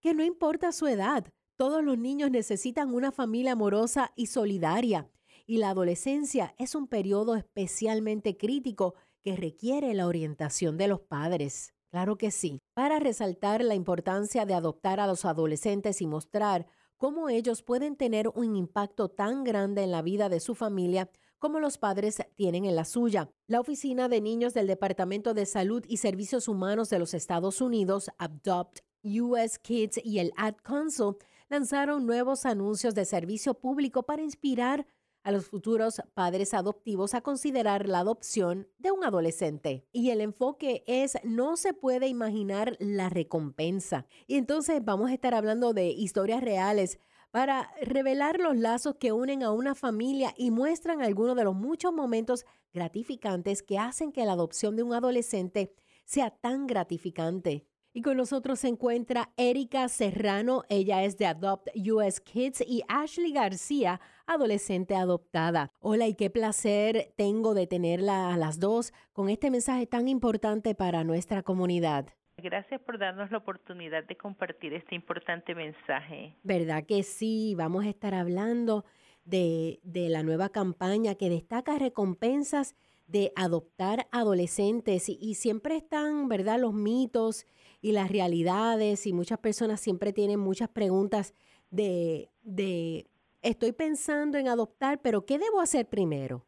que 0.00 0.12
no 0.12 0.24
importa 0.24 0.72
su 0.72 0.88
edad, 0.88 1.32
todos 1.54 1.84
los 1.84 1.96
niños 1.96 2.32
necesitan 2.32 2.92
una 2.92 3.12
familia 3.12 3.52
amorosa 3.52 4.12
y 4.16 4.26
solidaria, 4.26 5.08
y 5.46 5.58
la 5.58 5.70
adolescencia 5.70 6.56
es 6.58 6.74
un 6.74 6.88
periodo 6.88 7.36
especialmente 7.36 8.36
crítico 8.36 8.96
que 9.22 9.36
requiere 9.36 9.94
la 9.94 10.08
orientación 10.08 10.76
de 10.78 10.88
los 10.88 11.00
padres. 11.02 11.75
Claro 11.96 12.18
que 12.18 12.30
sí. 12.30 12.60
Para 12.74 12.98
resaltar 12.98 13.64
la 13.64 13.74
importancia 13.74 14.44
de 14.44 14.52
adoptar 14.52 15.00
a 15.00 15.06
los 15.06 15.24
adolescentes 15.24 16.02
y 16.02 16.06
mostrar 16.06 16.66
cómo 16.98 17.30
ellos 17.30 17.62
pueden 17.62 17.96
tener 17.96 18.28
un 18.28 18.54
impacto 18.54 19.08
tan 19.08 19.44
grande 19.44 19.82
en 19.82 19.92
la 19.92 20.02
vida 20.02 20.28
de 20.28 20.40
su 20.40 20.54
familia 20.54 21.08
como 21.38 21.58
los 21.58 21.78
padres 21.78 22.18
tienen 22.34 22.66
en 22.66 22.76
la 22.76 22.84
suya. 22.84 23.30
La 23.46 23.60
Oficina 23.60 24.10
de 24.10 24.20
Niños 24.20 24.52
del 24.52 24.66
Departamento 24.66 25.32
de 25.32 25.46
Salud 25.46 25.86
y 25.88 25.96
Servicios 25.96 26.48
Humanos 26.48 26.90
de 26.90 26.98
los 26.98 27.14
Estados 27.14 27.62
Unidos, 27.62 28.10
Adopt 28.18 28.80
US 29.02 29.58
Kids 29.58 29.98
y 30.04 30.18
el 30.18 30.34
Ad 30.36 30.56
Council 30.62 31.16
lanzaron 31.48 32.04
nuevos 32.04 32.44
anuncios 32.44 32.94
de 32.94 33.06
servicio 33.06 33.54
público 33.54 34.02
para 34.02 34.20
inspirar 34.20 34.86
a 35.26 35.32
los 35.32 35.46
futuros 35.46 36.00
padres 36.14 36.54
adoptivos 36.54 37.12
a 37.12 37.20
considerar 37.20 37.88
la 37.88 37.98
adopción 37.98 38.68
de 38.78 38.92
un 38.92 39.02
adolescente. 39.02 39.84
Y 39.90 40.10
el 40.10 40.20
enfoque 40.20 40.84
es 40.86 41.18
no 41.24 41.56
se 41.56 41.74
puede 41.74 42.06
imaginar 42.06 42.76
la 42.78 43.08
recompensa. 43.08 44.06
Y 44.28 44.36
entonces 44.36 44.84
vamos 44.84 45.10
a 45.10 45.14
estar 45.14 45.34
hablando 45.34 45.72
de 45.72 45.88
historias 45.88 46.44
reales 46.44 47.00
para 47.32 47.72
revelar 47.82 48.38
los 48.38 48.56
lazos 48.56 48.94
que 49.00 49.10
unen 49.10 49.42
a 49.42 49.50
una 49.50 49.74
familia 49.74 50.32
y 50.36 50.52
muestran 50.52 51.02
algunos 51.02 51.34
de 51.34 51.42
los 51.42 51.56
muchos 51.56 51.92
momentos 51.92 52.46
gratificantes 52.72 53.64
que 53.64 53.78
hacen 53.78 54.12
que 54.12 54.24
la 54.24 54.32
adopción 54.32 54.76
de 54.76 54.84
un 54.84 54.94
adolescente 54.94 55.74
sea 56.04 56.30
tan 56.30 56.68
gratificante. 56.68 57.66
Y 57.96 58.02
con 58.02 58.18
nosotros 58.18 58.60
se 58.60 58.68
encuentra 58.68 59.32
Erika 59.38 59.88
Serrano, 59.88 60.64
ella 60.68 61.02
es 61.02 61.16
de 61.16 61.24
Adopt 61.24 61.70
US 61.90 62.20
Kids, 62.20 62.60
y 62.60 62.82
Ashley 62.88 63.32
García, 63.32 64.02
adolescente 64.26 64.94
adoptada. 64.94 65.70
Hola 65.80 66.06
y 66.06 66.14
qué 66.14 66.30
placer 66.30 67.12
tengo 67.16 67.54
de 67.54 67.66
tenerla 67.66 68.32
a 68.32 68.36
las 68.36 68.60
dos 68.60 68.92
con 69.12 69.28
este 69.28 69.50
mensaje 69.50 69.86
tan 69.86 70.08
importante 70.08 70.74
para 70.74 71.04
nuestra 71.04 71.42
comunidad. 71.42 72.06
Gracias 72.38 72.80
por 72.82 72.98
darnos 72.98 73.30
la 73.30 73.38
oportunidad 73.38 74.04
de 74.04 74.16
compartir 74.16 74.74
este 74.74 74.94
importante 74.94 75.54
mensaje. 75.54 76.36
¿Verdad 76.42 76.84
que 76.84 77.02
sí? 77.02 77.54
Vamos 77.56 77.86
a 77.86 77.88
estar 77.88 78.14
hablando 78.14 78.84
de, 79.24 79.80
de 79.82 80.08
la 80.10 80.22
nueva 80.22 80.50
campaña 80.50 81.14
que 81.14 81.30
destaca 81.30 81.78
recompensas 81.78 82.74
de 83.06 83.32
adoptar 83.36 84.06
adolescentes 84.10 85.08
y, 85.08 85.18
y 85.20 85.36
siempre 85.36 85.76
están, 85.76 86.28
¿verdad?, 86.28 86.60
los 86.60 86.74
mitos 86.74 87.46
y 87.80 87.92
las 87.92 88.10
realidades 88.10 89.06
y 89.06 89.12
muchas 89.12 89.38
personas 89.38 89.80
siempre 89.80 90.12
tienen 90.12 90.40
muchas 90.40 90.68
preguntas 90.68 91.34
de, 91.70 92.30
de 92.42 93.06
estoy 93.50 93.72
pensando 93.72 94.38
en 94.38 94.48
adoptar, 94.48 95.00
pero 95.00 95.24
¿qué 95.24 95.38
debo 95.38 95.60
hacer 95.60 95.88
primero? 95.88 96.44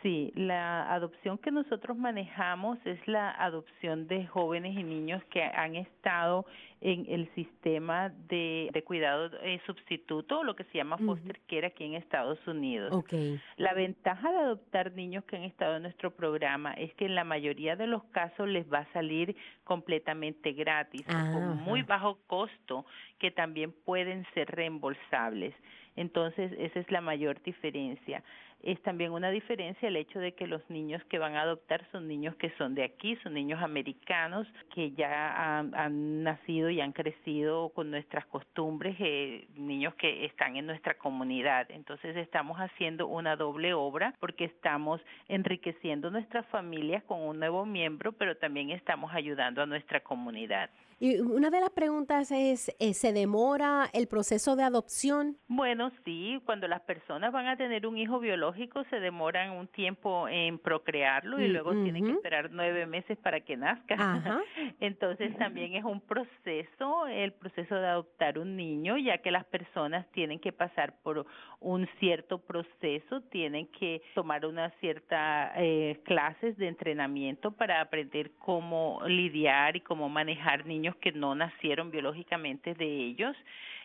Sí, 0.03 0.33
la 0.35 0.93
adopción 0.93 1.39
que 1.39 1.53
nosotros 1.53 1.97
manejamos 1.97 2.77
es 2.85 2.99
la 3.07 3.31
adopción 3.31 4.09
de 4.09 4.27
jóvenes 4.27 4.77
y 4.77 4.83
niños 4.83 5.23
que 5.31 5.45
han 5.45 5.77
estado 5.77 6.45
en 6.81 7.07
el 7.09 7.33
sistema 7.37 8.09
de, 8.29 8.69
de 8.73 8.83
cuidado 8.83 9.31
eh, 9.43 9.61
sustituto, 9.65 10.43
lo 10.43 10.57
que 10.57 10.65
se 10.65 10.79
llama 10.79 10.99
foster 10.99 11.39
care 11.47 11.69
aquí 11.69 11.85
en 11.85 11.95
Estados 11.95 12.45
Unidos. 12.49 12.93
Okay. 12.93 13.41
La 13.57 13.75
ventaja 13.75 14.33
de 14.33 14.39
adoptar 14.39 14.91
niños 14.91 15.23
que 15.25 15.37
han 15.37 15.45
estado 15.45 15.77
en 15.77 15.83
nuestro 15.83 16.11
programa 16.11 16.73
es 16.73 16.93
que 16.95 17.07
en 17.07 17.15
la 17.15 17.23
mayoría 17.23 17.77
de 17.77 17.87
los 17.87 18.03
casos 18.07 18.49
les 18.49 18.71
va 18.73 18.79
a 18.79 18.93
salir 18.93 19.37
completamente 19.63 20.53
gratis, 20.53 21.07
ah, 21.07 21.31
con 21.33 21.63
muy 21.63 21.83
bajo 21.83 22.19
costo, 22.27 22.85
que 23.21 23.31
también 23.31 23.73
pueden 23.85 24.27
ser 24.35 24.51
reembolsables. 24.51 25.55
Entonces, 25.95 26.51
esa 26.59 26.81
es 26.81 26.91
la 26.91 27.03
mayor 27.03 27.41
diferencia 27.43 28.25
es 28.63 28.81
también 28.83 29.13
una 29.13 29.31
diferencia 29.31 29.89
el 29.89 29.97
hecho 29.97 30.19
de 30.19 30.33
que 30.33 30.47
los 30.47 30.63
niños 30.71 31.03
que 31.05 31.19
van 31.19 31.35
a 31.37 31.43
adoptar 31.43 31.85
son 31.91 32.07
niños 32.07 32.37
que 32.37 32.51
son 32.59 32.75
de 32.75 32.85
aquí, 32.85 33.17
son 33.23 33.35
niños 33.35 33.63
americanos 33.63 34.47
que 34.75 34.93
ya 34.93 35.59
han, 35.59 36.23
nacido 36.23 36.71
y 36.71 36.81
han 36.81 36.93
crecido 36.93 37.71
con 37.71 37.91
nuestras 37.91 38.25
costumbres, 38.27 38.97
eh, 39.01 39.47
niños 39.57 39.95
que 39.97 40.25
están 40.25 40.57
en 40.57 40.67
nuestra 40.67 40.95
comunidad. 40.95 41.71
Entonces 41.71 42.17
estamos 42.17 42.59
haciendo 42.59 43.07
una 43.09 43.37
doble 43.37 43.75
obra 43.75 44.15
porque 44.21 44.45
estamos 44.45 45.01
enriqueciendo 45.29 46.11
nuestras 46.11 46.47
familias 46.47 47.03
con 47.05 47.21
un 47.21 47.39
nuevo 47.39 47.67
miembro, 47.67 48.13
pero 48.13 48.37
también 48.37 48.71
estamos 48.71 49.13
ayudando 49.13 49.63
a 49.63 49.67
nuestra 49.67 50.01
comunidad. 50.01 50.71
Y 51.05 51.19
una 51.19 51.51
de 51.51 51.61
las 51.61 51.71
preguntas 51.71 52.31
es, 52.31 52.73
eh, 52.79 52.95
¿se 52.95 53.13
demora 53.13 53.91
el 53.93 54.07
proceso 54.07 54.55
de 54.55 54.63
adopción? 54.63 55.37
Bueno, 55.49 55.91
sí, 56.05 56.41
cuando 56.45 56.69
las 56.69 56.81
personas 56.83 57.33
van 57.33 57.49
a 57.49 57.57
tener 57.57 57.89
un 57.89 57.99
hijo 57.99 58.21
biológico 58.21 58.85
se 58.85 59.01
demoran 59.01 59.51
un 59.51 59.67
tiempo 59.67 60.29
en 60.29 60.61
procrearlo 60.61 61.41
y 61.41 61.49
Mm, 61.49 61.53
luego 61.53 61.73
tienen 61.73 62.05
que 62.05 62.13
esperar 62.13 62.51
nueve 62.53 62.87
meses 62.87 63.19
para 63.19 63.41
que 63.41 63.57
nazca. 63.57 63.97
Ajá. 63.99 64.43
Entonces 64.81 65.37
también 65.39 65.75
es 65.75 65.83
un 65.83 66.01
proceso, 66.01 67.09
el 67.09 67.33
proceso 67.33 67.75
de 67.75 67.89
adoptar 67.89 68.39
un 68.39 68.57
niño, 68.57 68.97
ya 68.97 69.19
que 69.19 69.33
las 69.33 69.45
personas 69.47 70.07
tienen 70.13 70.39
que 70.39 70.53
pasar 70.53 70.95
por 71.03 71.27
un 71.59 71.89
cierto 71.99 72.39
proceso, 72.39 73.23
tienen 73.23 73.67
que 73.67 74.03
tomar 74.15 74.47
unas 74.47 74.73
ciertas 74.79 75.51
eh, 75.57 76.01
clases 76.05 76.57
de 76.59 76.69
entrenamiento 76.69 77.51
para 77.51 77.81
aprender 77.81 78.31
cómo 78.39 79.01
lidiar 79.05 79.75
y 79.75 79.81
cómo 79.81 80.09
manejar 80.09 80.65
niños 80.65 80.92
que 80.97 81.13
no 81.13 81.35
nacieron 81.35 81.91
biológicamente 81.91 82.75
de 82.75 82.87
ellos 82.87 83.37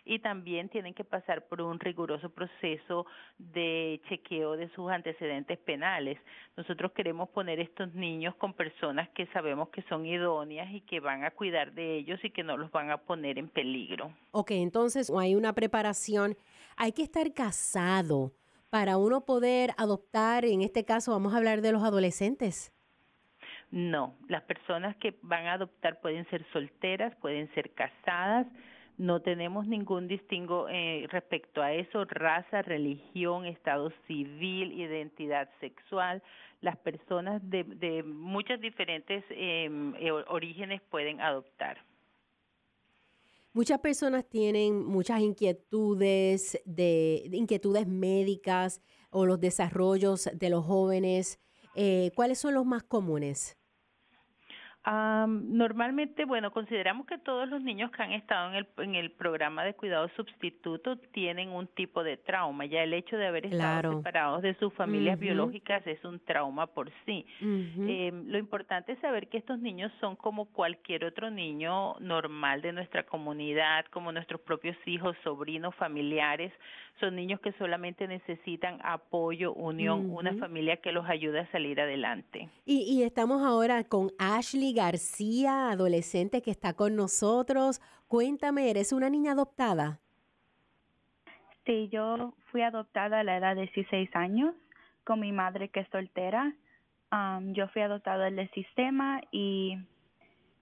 y 0.04 0.20
también 0.20 0.68
tienen 0.70 0.94
que 0.94 1.04
pasar 1.04 1.46
por 1.48 1.60
un 1.60 1.78
riguroso 1.78 2.30
proceso 2.30 3.06
de 3.38 4.00
chequeo 4.08 4.56
de 4.56 4.70
sus 4.70 4.90
antecedentes 4.90 5.58
penales. 5.58 6.18
Nosotros 6.56 6.92
queremos 6.92 7.28
poner 7.28 7.60
estos 7.60 7.92
niños 7.94 8.34
con 8.36 8.54
personas 8.54 9.08
que 9.10 9.26
sabemos 9.26 9.68
que 9.68 9.82
son 9.82 10.06
idóneas 10.06 10.72
y 10.72 10.80
que 10.80 11.00
van 11.00 11.24
a 11.24 11.30
cuidar 11.30 11.72
de 11.72 11.98
ellos 11.98 12.18
y 12.24 12.30
que 12.30 12.42
no 12.42 12.56
los 12.56 12.70
van 12.70 12.90
a 12.90 12.96
poner 12.96 13.38
en 13.38 13.48
peligro. 13.48 14.12
Ok, 14.30 14.52
entonces 14.52 15.12
hay 15.14 15.34
una 15.34 15.52
preparación. 15.52 16.36
Hay 16.76 16.92
que 16.92 17.02
estar 17.02 17.32
casado 17.34 18.32
para 18.70 18.96
uno 18.96 19.26
poder 19.26 19.72
adoptar, 19.76 20.44
en 20.44 20.62
este 20.62 20.84
caso 20.84 21.12
vamos 21.12 21.34
a 21.34 21.38
hablar 21.38 21.60
de 21.60 21.72
los 21.72 21.82
adolescentes. 21.82 22.72
No, 23.70 24.14
las 24.28 24.42
personas 24.44 24.96
que 24.96 25.18
van 25.22 25.46
a 25.46 25.54
adoptar 25.54 26.00
pueden 26.00 26.28
ser 26.30 26.44
solteras, 26.52 27.14
pueden 27.16 27.52
ser 27.54 27.70
casadas, 27.74 28.46
no 28.98 29.20
tenemos 29.22 29.66
ningún 29.66 30.08
distingo 30.08 30.68
eh, 30.68 31.06
respecto 31.10 31.62
a 31.62 31.72
eso, 31.72 32.04
raza, 32.04 32.62
religión, 32.62 33.46
estado 33.46 33.92
civil, 34.08 34.72
identidad 34.72 35.48
sexual. 35.60 36.20
Las 36.62 36.76
personas 36.78 37.40
de, 37.48 37.62
de 37.62 38.02
muchos 38.02 38.60
diferentes 38.60 39.24
em, 39.30 39.94
eh, 39.96 40.10
orígenes 40.10 40.80
pueden 40.90 41.20
adoptar. 41.20 41.78
Muchas 43.52 43.80
personas 43.80 44.28
tienen 44.28 44.84
muchas 44.84 45.20
inquietudes 45.20 46.60
de, 46.64 47.28
inquietudes 47.32 47.86
médicas 47.86 48.80
o 49.10 49.26
los 49.26 49.40
desarrollos 49.40 50.28
de 50.32 50.50
los 50.50 50.64
jóvenes. 50.64 51.40
Eh, 51.74 52.10
¿Cuáles 52.14 52.38
son 52.38 52.54
los 52.54 52.66
más 52.66 52.82
comunes? 52.82 53.57
Normalmente, 54.90 56.24
bueno, 56.24 56.50
consideramos 56.50 57.06
que 57.06 57.18
todos 57.18 57.48
los 57.48 57.60
niños 57.62 57.90
que 57.90 58.02
han 58.02 58.12
estado 58.12 58.50
en 58.50 58.54
el, 58.54 58.66
en 58.78 58.94
el 58.94 59.10
programa 59.10 59.64
de 59.64 59.74
cuidado 59.74 60.08
sustituto 60.16 60.96
tienen 61.12 61.50
un 61.50 61.66
tipo 61.66 62.02
de 62.02 62.16
trauma. 62.16 62.64
Ya 62.64 62.82
el 62.82 62.94
hecho 62.94 63.16
de 63.16 63.26
haber 63.26 63.46
estado 63.46 63.98
separados 63.98 64.42
de 64.42 64.54
sus 64.54 64.72
familias 64.74 65.18
biológicas 65.18 65.86
es 65.86 66.02
un 66.04 66.20
trauma 66.20 66.66
por 66.66 66.90
sí. 67.04 67.26
eh, 67.40 68.12
lo 68.26 68.38
importante 68.38 68.92
es 68.92 68.98
saber 69.00 69.28
que 69.28 69.38
estos 69.38 69.58
niños 69.58 69.92
son 70.00 70.16
como 70.16 70.46
cualquier 70.46 71.04
otro 71.04 71.30
niño 71.30 71.94
normal 72.00 72.62
de 72.62 72.72
nuestra 72.72 73.02
comunidad, 73.04 73.84
como 73.86 74.12
nuestros 74.12 74.40
propios 74.40 74.76
hijos, 74.86 75.16
sobrinos, 75.22 75.74
familiares. 75.74 76.52
Son 77.00 77.14
niños 77.14 77.40
que 77.40 77.52
solamente 77.52 78.08
necesitan 78.08 78.80
apoyo, 78.82 79.52
unión, 79.54 80.10
una 80.10 80.34
familia 80.34 80.78
que 80.78 80.90
los 80.90 81.08
ayude 81.08 81.40
a 81.40 81.52
salir 81.52 81.80
adelante. 81.80 82.48
Y, 82.64 82.82
y 82.82 83.04
estamos 83.04 83.42
ahora 83.42 83.84
con 83.84 84.10
Ashley 84.18 84.72
García, 84.72 85.70
adolescente 85.70 86.42
que 86.42 86.50
está 86.50 86.74
con 86.74 86.96
nosotros. 86.96 87.80
Cuéntame, 88.08 88.68
¿eres 88.70 88.92
una 88.92 89.10
niña 89.10 89.32
adoptada? 89.32 90.00
Sí, 91.66 91.88
yo 91.92 92.34
fui 92.50 92.62
adoptada 92.62 93.20
a 93.20 93.24
la 93.24 93.36
edad 93.36 93.54
de 93.54 93.62
16 93.62 94.10
años 94.14 94.54
con 95.04 95.20
mi 95.20 95.32
madre 95.32 95.68
que 95.68 95.80
es 95.80 95.88
soltera. 95.88 96.54
yo 97.52 97.68
fui 97.68 97.82
adoptada 97.82 98.30
del 98.30 98.50
sistema 98.50 99.20
y 99.30 99.78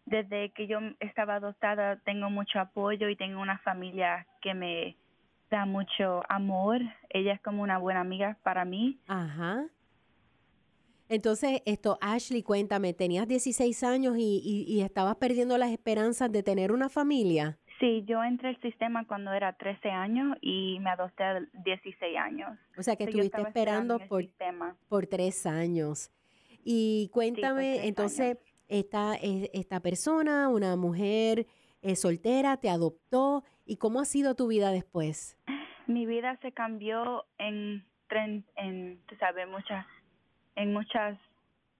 desde 0.04 0.50
que 0.50 0.68
yo 0.68 0.78
estaba 1.00 1.34
adoptada 1.34 1.96
tengo 2.04 2.30
mucho 2.30 2.60
apoyo 2.60 3.08
y 3.08 3.16
tengo 3.16 3.40
una 3.40 3.58
familia 3.58 4.26
que 4.40 4.54
me 4.54 4.96
da 5.50 5.66
mucho 5.66 6.22
amor. 6.28 6.80
Ella 7.10 7.32
es 7.34 7.40
como 7.40 7.62
una 7.62 7.78
buena 7.78 8.00
amiga 8.00 8.38
para 8.42 8.64
mí. 8.64 8.98
Ajá. 9.06 9.66
Entonces, 11.08 11.62
esto, 11.66 11.98
Ashley, 12.00 12.42
cuéntame, 12.42 12.92
tenías 12.92 13.28
16 13.28 13.84
años 13.84 14.16
y, 14.18 14.64
y, 14.66 14.80
estabas 14.80 15.14
perdiendo 15.16 15.56
las 15.56 15.70
esperanzas 15.70 16.32
de 16.32 16.42
tener 16.42 16.72
una 16.72 16.88
familia. 16.88 17.58
Sí, 17.78 18.04
yo 18.06 18.24
entré 18.24 18.48
al 18.48 18.60
sistema 18.60 19.06
cuando 19.06 19.32
era 19.32 19.52
13 19.52 19.90
años 19.90 20.36
y 20.40 20.78
me 20.80 20.90
adopté 20.90 21.22
a 21.22 21.40
16 21.64 22.16
años. 22.16 22.58
O 22.76 22.82
sea 22.82 22.96
que 22.96 23.04
estuviste 23.04 23.40
esperando, 23.40 24.00
por, 24.08 24.24
por 24.88 25.06
tres 25.06 25.46
años. 25.46 26.10
Y 26.64 27.08
cuéntame, 27.12 27.86
entonces, 27.86 28.38
esta, 28.66 29.14
esta 29.14 29.78
persona, 29.78 30.48
una 30.48 30.74
mujer 30.74 31.46
eh, 31.82 31.94
soltera, 31.94 32.56
te 32.56 32.68
adoptó. 32.68 33.44
¿Y 33.66 33.76
cómo 33.76 34.00
ha 34.00 34.04
sido 34.04 34.36
tu 34.36 34.46
vida 34.46 34.70
después? 34.70 35.36
Mi 35.88 36.06
vida 36.06 36.38
se 36.40 36.52
cambió 36.52 37.26
en, 37.38 37.84
en, 38.54 39.00
tú 39.06 39.16
sabes, 39.16 39.48
muchas 39.48 39.84
en 40.54 40.72
muchas 40.72 41.18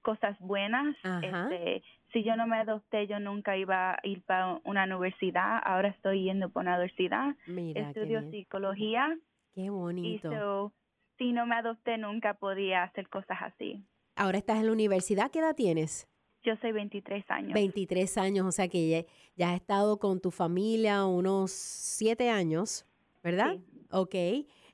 cosas 0.03 0.39
buenas. 0.41 0.97
Este, 1.23 1.83
si 2.13 2.23
yo 2.23 2.37
no 2.37 2.47
me 2.47 2.59
adopté, 2.59 3.07
yo 3.07 3.19
nunca 3.19 3.57
iba 3.57 3.93
a 3.93 4.01
ir 4.03 4.23
para 4.23 4.61
una 4.65 4.85
universidad. 4.85 5.61
Ahora 5.65 5.89
estoy 5.89 6.25
yendo 6.25 6.51
para 6.51 6.71
una 6.71 6.77
universidad. 6.77 7.35
Estudio 7.47 8.31
psicología. 8.31 9.17
Qué 9.55 9.71
bonito. 9.71 10.73
Y 10.73 11.19
si 11.19 11.33
no 11.33 11.47
me 11.47 11.55
adopté, 11.55 11.99
nunca 11.99 12.35
podía 12.35 12.83
hacer 12.83 13.09
cosas 13.09 13.39
así. 13.41 13.85
Ahora 14.17 14.39
estás 14.39 14.59
en 14.59 14.67
la 14.67 14.73
universidad. 14.73 15.31
¿Qué 15.31 15.39
edad 15.39 15.55
tienes? 15.55 16.09
Yo 16.47 16.55
soy 16.61 16.71
23 16.71 17.25
años. 17.29 17.53
23 17.55 18.19
años, 18.19 18.47
o 18.47 18.53
sea 18.53 18.69
que 18.69 18.89
ya, 18.89 19.05
ya 19.37 19.51
has 19.51 19.57
estado 19.57 19.99
con 19.99 20.21
tu 20.21 20.31
familia 20.31 21.05
unos 21.05 21.51
7 21.51 22.31
años, 22.31 22.87
¿verdad? 23.23 23.57
Sí. 23.57 23.87
Ok. 23.91 24.15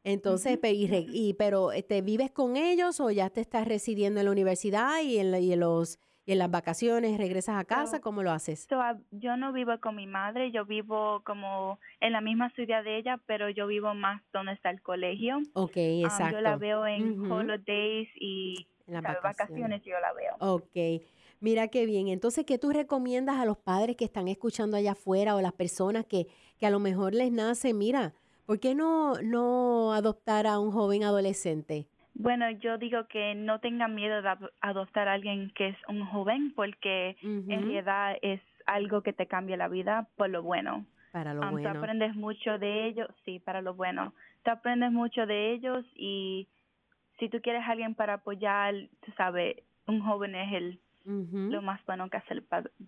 Entonces, 0.04 0.58
y, 0.62 1.34
pero 1.34 1.70
¿te 1.70 1.78
este, 1.78 2.02
vives 2.02 2.30
con 2.30 2.56
ellos 2.56 3.00
o 3.00 3.10
ya 3.10 3.30
te 3.30 3.40
estás 3.40 3.66
residiendo 3.66 4.20
en 4.20 4.26
la 4.26 4.32
universidad 4.32 5.00
y 5.02 5.18
en, 5.18 5.34
y 5.42 5.54
en 5.54 5.60
los 5.60 5.98
y 6.24 6.32
en 6.32 6.38
las 6.38 6.50
vacaciones 6.50 7.16
regresas 7.18 7.56
a 7.56 7.64
casa? 7.64 8.00
¿Cómo 8.00 8.22
lo 8.22 8.30
haces? 8.30 8.68
yo 9.10 9.36
no 9.36 9.52
vivo 9.52 9.72
con 9.80 9.96
mi 9.96 10.06
madre, 10.06 10.50
yo 10.52 10.64
vivo 10.66 11.22
como 11.24 11.78
en 12.00 12.12
la 12.12 12.20
misma 12.20 12.50
ciudad 12.50 12.84
de 12.84 12.98
ella, 12.98 13.18
pero 13.26 13.48
yo 13.48 13.66
vivo 13.66 13.94
más 13.94 14.22
donde 14.32 14.52
está 14.52 14.70
el 14.70 14.82
colegio. 14.82 15.40
Ok, 15.54 15.76
exacto. 15.76 16.36
yo 16.36 16.42
la 16.42 16.56
veo 16.56 16.86
en 16.86 17.30
holidays 17.30 18.08
y 18.16 18.66
en 18.86 19.02
las 19.02 19.22
vacaciones. 19.22 19.82
yo 19.84 19.98
la 20.00 20.12
veo. 20.12 20.36
Ok. 20.38 21.02
Mira 21.42 21.68
qué 21.68 21.84
bien. 21.84 22.08
Entonces, 22.08 22.46
¿qué 22.46 22.56
tú 22.56 22.70
recomiendas 22.70 23.36
a 23.36 23.44
los 23.44 23.58
padres 23.58 23.96
que 23.96 24.06
están 24.06 24.28
escuchando 24.28 24.78
allá 24.78 24.92
afuera 24.92 25.36
o 25.36 25.42
las 25.42 25.52
personas 25.52 26.06
que, 26.06 26.28
que 26.58 26.64
a 26.64 26.70
lo 26.70 26.78
mejor 26.78 27.14
les 27.14 27.30
nace, 27.30 27.74
mira, 27.74 28.14
¿Por 28.46 28.60
qué 28.60 28.74
no, 28.74 29.14
no 29.22 29.92
adoptar 29.92 30.46
a 30.46 30.58
un 30.58 30.72
joven 30.72 31.04
adolescente? 31.04 31.86
Bueno, 32.14 32.50
yo 32.50 32.76
digo 32.76 33.06
que 33.08 33.34
no 33.34 33.60
tengan 33.60 33.94
miedo 33.94 34.20
de 34.20 34.30
adoptar 34.60 35.08
a 35.08 35.14
alguien 35.14 35.50
que 35.54 35.68
es 35.68 35.76
un 35.88 36.04
joven 36.04 36.52
porque 36.54 37.16
en 37.22 37.46
realidad 37.46 38.16
es 38.20 38.40
algo 38.66 39.02
que 39.02 39.12
te 39.12 39.26
cambia 39.26 39.56
la 39.56 39.68
vida 39.68 40.08
por 40.16 40.28
lo 40.28 40.42
bueno. 40.42 40.84
Para 41.12 41.32
lo 41.32 41.50
bueno. 41.50 41.72
Tú 41.72 41.78
aprendes 41.78 42.14
mucho 42.14 42.58
de 42.58 42.88
ellos, 42.88 43.08
sí, 43.24 43.38
para 43.38 43.62
lo 43.62 43.74
bueno. 43.74 44.12
Tú 44.44 44.50
aprendes 44.50 44.92
mucho 44.92 45.24
de 45.24 45.52
ellos 45.52 45.86
y 45.94 46.48
si 47.18 47.28
tú 47.28 47.40
quieres 47.40 47.62
a 47.62 47.70
alguien 47.70 47.94
para 47.94 48.14
apoyar, 48.14 48.74
tú 49.04 49.12
sabes, 49.16 49.56
un 49.86 50.00
joven 50.00 50.34
es 50.34 50.52
el 50.52 50.80
lo 51.04 51.62
más 51.62 51.84
bueno 51.86 52.08
que 52.10 52.16
hacer 52.16 52.44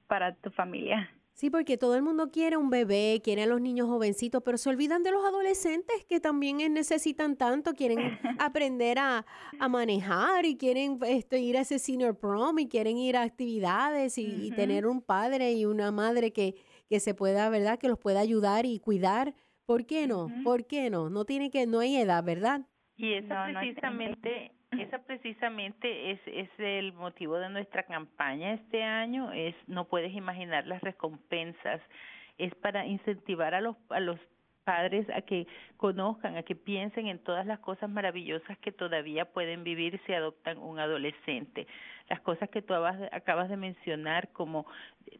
para 0.07 0.35
tu 0.37 0.51
familia. 0.51 1.11
Sí, 1.35 1.51
porque 1.51 1.77
todo 1.77 1.97
el 1.97 2.03
mundo 2.03 2.31
quiere 2.31 2.57
un 2.57 2.71
bebé, 2.71 3.21
quiere 3.23 3.43
a 3.43 3.47
los 3.47 3.61
niños 3.61 3.89
jovencitos, 3.89 4.41
pero 4.45 4.57
se 4.57 4.71
olvidan 4.71 5.03
de 5.03 5.11
los 5.11 5.25
adolescentes 5.25 6.05
que 6.09 6.21
también 6.21 6.59
necesitan 6.73 7.37
tanto, 7.37 7.73
quieren 7.73 7.99
aprender 8.39 9.01
a, 9.01 9.27
manejar 9.69 10.45
y 10.45 10.57
quieren 10.57 11.01
este, 11.05 11.41
ir 11.41 11.57
a 11.57 11.63
ese 11.63 11.81
senior 11.81 12.17
prom 12.17 12.61
y 12.61 12.69
quieren 12.69 12.99
ir 12.99 13.17
a 13.17 13.23
actividades 13.23 14.17
y, 14.17 14.53
tener 14.53 14.87
un 14.87 15.03
padre 15.03 15.53
y 15.55 15.65
una 15.65 15.91
madre 15.91 16.33
que, 16.33 16.55
que 16.89 17.01
se 17.01 17.15
pueda, 17.15 17.51
¿verdad? 17.51 17.81
Que 17.81 17.89
los 17.89 17.99
pueda 17.99 18.21
ayudar 18.21 18.65
y 18.65 18.79
cuidar. 18.79 19.35
¿Por 19.67 19.87
qué 19.87 20.07
no? 20.07 20.29
¿Por 20.45 20.67
qué 20.67 20.89
no? 20.89 21.11
No 21.11 21.25
tiene 21.25 21.51
que, 21.51 21.67
no 21.67 21.81
hay 21.81 21.97
edad, 21.97 22.23
¿verdad? 22.23 22.61
Y 22.97 23.15
eso 23.15 23.35
precisamente 23.53 24.53
esa 24.81 24.99
precisamente 24.99 26.11
es, 26.11 26.21
es 26.27 26.49
el 26.59 26.93
motivo 26.93 27.39
de 27.39 27.49
nuestra 27.49 27.85
campaña 27.85 28.55
este 28.55 28.83
año, 28.83 29.33
es 29.33 29.55
no 29.67 29.87
puedes 29.87 30.13
imaginar 30.15 30.67
las 30.67 30.81
recompensas, 30.83 31.81
es 32.39 32.55
para 32.57 32.87
incentivar 32.87 33.55
a 33.55 33.61
los, 33.61 33.77
a 33.91 34.01
los 34.01 34.19
padres 34.65 35.07
a 35.11 35.23
que 35.23 35.47
conozcan, 35.77 36.37
a 36.37 36.43
que 36.43 36.55
piensen 36.55 37.07
en 37.07 37.19
todas 37.19 37.47
las 37.47 37.61
cosas 37.61 37.89
maravillosas 37.91 38.59
que 38.59 38.73
todavía 38.73 39.27
pueden 39.27 39.65
vivir 39.65 40.01
si 40.07 40.13
adoptan 40.13 40.59
un 40.59 40.79
adolescente 40.79 41.67
las 42.09 42.21
cosas 42.21 42.51
que 42.51 42.61
tú 42.61 42.75
acabas 42.75 43.49
de 43.49 43.57
mencionar, 43.57 44.29
como 44.33 44.67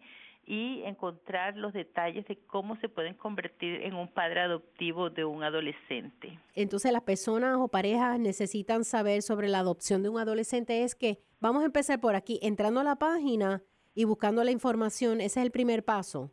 y 0.49 0.81
encontrar 0.83 1.55
los 1.55 1.73
detalles 1.73 2.25
de 2.25 2.39
cómo 2.47 2.75
se 2.77 2.89
pueden 2.89 3.13
convertir 3.13 3.83
en 3.83 3.93
un 3.93 4.07
padre 4.11 4.41
adoptivo 4.41 5.11
de 5.11 5.23
un 5.23 5.43
adolescente. 5.43 6.39
Entonces 6.55 6.91
las 6.91 7.03
personas 7.03 7.57
o 7.59 7.67
parejas 7.67 8.19
necesitan 8.19 8.83
saber 8.83 9.21
sobre 9.21 9.47
la 9.47 9.59
adopción 9.59 10.01
de 10.01 10.09
un 10.09 10.19
adolescente. 10.19 10.83
Es 10.83 10.95
que 10.95 11.19
vamos 11.39 11.61
a 11.61 11.67
empezar 11.67 12.01
por 12.01 12.15
aquí, 12.15 12.39
entrando 12.41 12.79
a 12.79 12.83
la 12.83 12.95
página 12.95 13.61
y 13.93 14.05
buscando 14.05 14.43
la 14.43 14.49
información. 14.49 15.21
Ese 15.21 15.39
es 15.39 15.45
el 15.45 15.51
primer 15.51 15.85
paso 15.85 16.31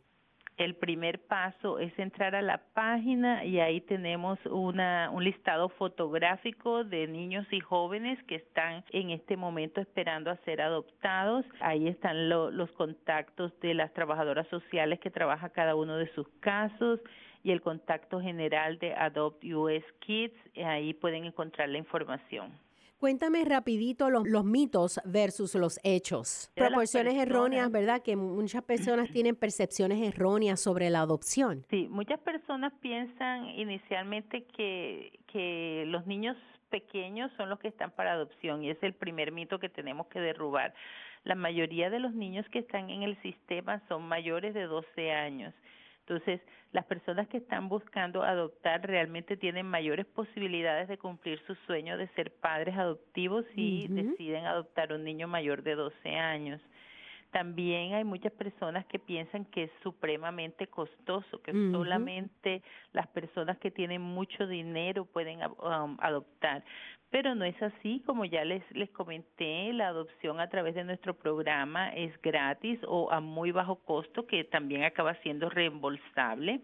el 0.57 0.75
primer 0.75 1.19
paso 1.19 1.79
es 1.79 1.97
entrar 1.99 2.35
a 2.35 2.41
la 2.41 2.57
página 2.73 3.45
y 3.45 3.59
ahí 3.59 3.79
tenemos 3.81 4.39
una, 4.47 5.09
un 5.11 5.23
listado 5.23 5.69
fotográfico 5.69 6.83
de 6.83 7.07
niños 7.07 7.45
y 7.51 7.59
jóvenes 7.59 8.21
que 8.23 8.35
están 8.35 8.83
en 8.89 9.11
este 9.11 9.37
momento 9.37 9.79
esperando 9.79 10.31
a 10.31 10.37
ser 10.37 10.61
adoptados. 10.61 11.45
Ahí 11.59 11.87
están 11.87 12.29
los 12.29 12.71
contactos 12.71 13.57
de 13.59 13.75
las 13.75 13.93
trabajadoras 13.93 14.47
sociales 14.47 14.99
que 14.99 15.11
trabaja 15.11 15.49
cada 15.49 15.75
uno 15.75 15.95
de 15.97 16.11
sus 16.13 16.27
casos 16.39 16.99
y 17.43 17.51
el 17.51 17.61
contacto 17.61 18.19
general 18.19 18.79
de 18.79 18.95
Adopt 18.95 19.43
US 19.45 19.83
Kids. 19.99 20.35
Ahí 20.65 20.93
pueden 20.95 21.25
encontrar 21.25 21.69
la 21.69 21.77
información. 21.77 22.66
Cuéntame 22.99 23.45
rapidito 23.45 24.09
los, 24.09 24.27
los 24.27 24.43
mitos 24.43 24.99
versus 25.05 25.53
los 25.53 25.79
hechos. 25.83 26.51
Proporciones 26.55 27.13
erróneas, 27.13 27.69
¿verdad? 27.71 28.01
Que 28.01 28.15
muchas 28.15 28.63
personas 28.63 29.11
tienen 29.11 29.35
percepciones 29.35 30.01
erróneas 30.01 30.59
sobre 30.59 30.89
la 30.89 31.01
adopción. 31.01 31.63
Sí, 31.69 31.87
muchas 31.91 32.19
personas 32.19 32.73
piensan 32.81 33.45
inicialmente 33.49 34.45
que, 34.45 35.19
que 35.27 35.83
los 35.87 36.07
niños 36.07 36.35
pequeños 36.71 37.31
son 37.37 37.49
los 37.49 37.59
que 37.59 37.67
están 37.67 37.91
para 37.91 38.13
adopción 38.13 38.63
y 38.63 38.71
es 38.71 38.81
el 38.81 38.93
primer 38.93 39.31
mito 39.31 39.59
que 39.59 39.69
tenemos 39.69 40.07
que 40.07 40.19
derrubar. 40.19 40.73
La 41.23 41.35
mayoría 41.35 41.91
de 41.91 41.99
los 41.99 42.13
niños 42.13 42.47
que 42.49 42.59
están 42.59 42.89
en 42.89 43.03
el 43.03 43.21
sistema 43.21 43.79
son 43.87 44.07
mayores 44.07 44.55
de 44.55 44.63
12 44.63 45.11
años 45.11 45.53
entonces, 46.07 46.39
las 46.71 46.85
personas 46.85 47.27
que 47.27 47.37
están 47.37 47.67
buscando 47.67 48.23
adoptar 48.23 48.87
realmente 48.87 49.35
tienen 49.35 49.65
mayores 49.65 50.05
posibilidades 50.05 50.87
de 50.87 50.97
cumplir 50.97 51.41
su 51.45 51.53
sueño 51.65 51.97
de 51.97 52.07
ser 52.09 52.31
padres 52.31 52.77
adoptivos 52.77 53.43
si 53.53 53.87
deciden 53.89 54.45
adoptar 54.45 54.93
un 54.93 55.03
niño 55.03 55.27
mayor 55.27 55.63
de 55.63 55.75
12 55.75 56.09
años. 56.15 56.61
También 57.31 57.93
hay 57.93 58.05
muchas 58.05 58.31
personas 58.31 58.85
que 58.85 58.99
piensan 58.99 59.43
que 59.45 59.63
es 59.63 59.71
supremamente 59.83 60.67
costoso, 60.67 61.41
que 61.41 61.51
solamente 61.51 62.63
las 62.93 63.07
personas 63.07 63.57
que 63.57 63.69
tienen 63.69 64.01
mucho 64.01 64.47
dinero 64.47 65.03
pueden 65.03 65.41
um, 65.43 65.97
adoptar. 65.99 66.63
Pero 67.09 67.35
no 67.35 67.45
es 67.45 67.61
así, 67.61 68.03
como 68.05 68.25
ya 68.25 68.43
les, 68.43 68.63
les 68.71 68.89
comenté, 68.89 69.71
la 69.71 69.87
adopción 69.87 70.41
a 70.41 70.49
través 70.49 70.75
de 70.75 70.83
nuestro 70.83 71.13
programa 71.13 71.89
es 71.89 72.21
gratis 72.21 72.79
o 72.85 73.09
a 73.11 73.21
muy 73.21 73.51
bajo 73.51 73.77
costo, 73.77 74.27
que 74.27 74.43
también 74.43 74.83
acaba 74.83 75.15
siendo 75.21 75.49
reembolsable. 75.49 76.61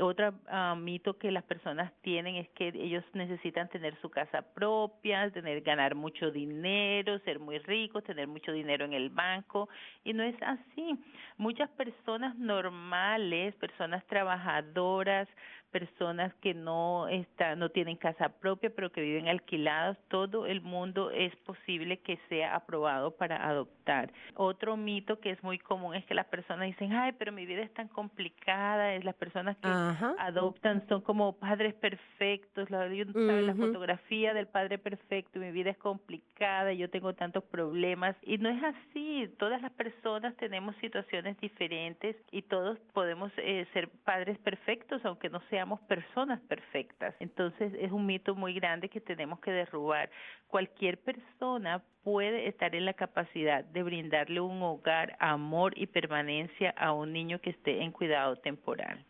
Otro 0.00 0.32
ah, 0.48 0.74
mito 0.74 1.18
que 1.18 1.30
las 1.30 1.44
personas 1.44 1.92
tienen 2.00 2.36
es 2.36 2.48
que 2.50 2.68
ellos 2.68 3.04
necesitan 3.12 3.68
tener 3.68 3.94
su 4.00 4.08
casa 4.08 4.40
propia, 4.40 5.30
tener 5.30 5.60
ganar 5.60 5.94
mucho 5.94 6.30
dinero, 6.30 7.18
ser 7.20 7.38
muy 7.38 7.58
ricos, 7.58 8.02
tener 8.02 8.26
mucho 8.26 8.52
dinero 8.52 8.86
en 8.86 8.94
el 8.94 9.10
banco 9.10 9.68
y 10.02 10.14
no 10.14 10.22
es 10.22 10.34
así. 10.40 10.98
Muchas 11.36 11.68
personas 11.70 12.36
normales, 12.38 13.54
personas 13.56 14.02
trabajadoras, 14.06 15.28
personas 15.72 16.32
que 16.34 16.54
no 16.54 17.08
están, 17.08 17.58
no 17.58 17.70
tienen 17.70 17.96
casa 17.96 18.28
propia, 18.28 18.70
pero 18.70 18.92
que 18.92 19.00
viven 19.00 19.28
alquilados, 19.28 19.96
todo 20.08 20.46
el 20.46 20.60
mundo 20.60 21.10
es 21.10 21.34
posible 21.36 21.98
que 21.98 22.18
sea 22.28 22.54
aprobado 22.54 23.12
para 23.16 23.48
adoptar. 23.48 24.12
Otro 24.34 24.76
mito 24.76 25.18
que 25.18 25.30
es 25.30 25.42
muy 25.42 25.58
común 25.58 25.94
es 25.94 26.04
que 26.04 26.14
las 26.14 26.26
personas 26.26 26.66
dicen, 26.66 26.92
ay, 26.92 27.12
pero 27.18 27.32
mi 27.32 27.46
vida 27.46 27.62
es 27.62 27.72
tan 27.74 27.88
complicada, 27.88 28.94
es 28.94 29.04
las 29.04 29.14
personas 29.14 29.56
que 29.56 29.68
adoptan 29.68 30.86
son 30.88 31.00
como 31.00 31.32
padres 31.38 31.74
perfectos, 31.74 32.70
la, 32.70 32.86
la 32.86 33.54
fotografía 33.54 34.34
del 34.34 34.46
padre 34.46 34.78
perfecto, 34.78 35.40
mi 35.40 35.50
vida 35.50 35.70
es 35.70 35.78
complicada, 35.78 36.72
yo 36.72 36.90
tengo 36.90 37.14
tantos 37.14 37.44
problemas 37.44 38.14
y 38.22 38.38
no 38.38 38.48
es 38.50 38.62
así, 38.62 39.32
todas 39.38 39.62
las 39.62 39.72
personas 39.72 40.36
tenemos 40.36 40.76
situaciones 40.76 41.38
diferentes 41.40 42.16
y 42.30 42.42
todos 42.42 42.78
podemos 42.92 43.32
eh, 43.38 43.66
ser 43.72 43.88
padres 44.04 44.38
perfectos, 44.38 45.04
aunque 45.04 45.30
no 45.30 45.40
sea 45.48 45.61
personas 45.80 46.40
perfectas. 46.42 47.14
Entonces 47.20 47.72
es 47.78 47.92
un 47.92 48.06
mito 48.06 48.34
muy 48.34 48.54
grande 48.54 48.88
que 48.88 49.00
tenemos 49.00 49.40
que 49.40 49.50
derrubar. 49.50 50.10
Cualquier 50.46 50.98
persona 50.98 51.82
puede 52.02 52.48
estar 52.48 52.74
en 52.74 52.84
la 52.84 52.94
capacidad 52.94 53.64
de 53.64 53.82
brindarle 53.82 54.40
un 54.40 54.62
hogar, 54.62 55.16
amor 55.20 55.72
y 55.76 55.86
permanencia 55.86 56.70
a 56.76 56.92
un 56.92 57.12
niño 57.12 57.40
que 57.40 57.50
esté 57.50 57.82
en 57.82 57.92
cuidado 57.92 58.36
temporal. 58.36 59.04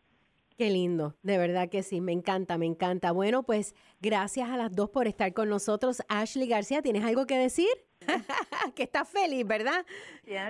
Qué 0.57 0.71
lindo, 0.71 1.17
de 1.23 1.39
verdad 1.39 1.69
que 1.69 1.83
sí, 1.83 2.01
me 2.01 2.13
encanta, 2.13 2.59
me 2.59 2.67
encanta. 2.67 3.13
Bueno, 3.13 3.43
pues 3.43 3.75
gracias 4.01 4.51
a 4.51 4.57
las 4.57 4.75
dos 4.75 4.91
por 4.91 5.07
estar 5.07 5.33
con 5.33 5.49
nosotros. 5.49 6.03
Ashley 6.09 6.49
García, 6.49 6.83
¿tienes 6.83 7.05
algo 7.05 7.27
que 7.27 7.39
decir? 7.39 7.69
que 8.75 8.85
estás 8.85 9.09
feliz, 9.09 9.47
¿verdad? 9.47 9.85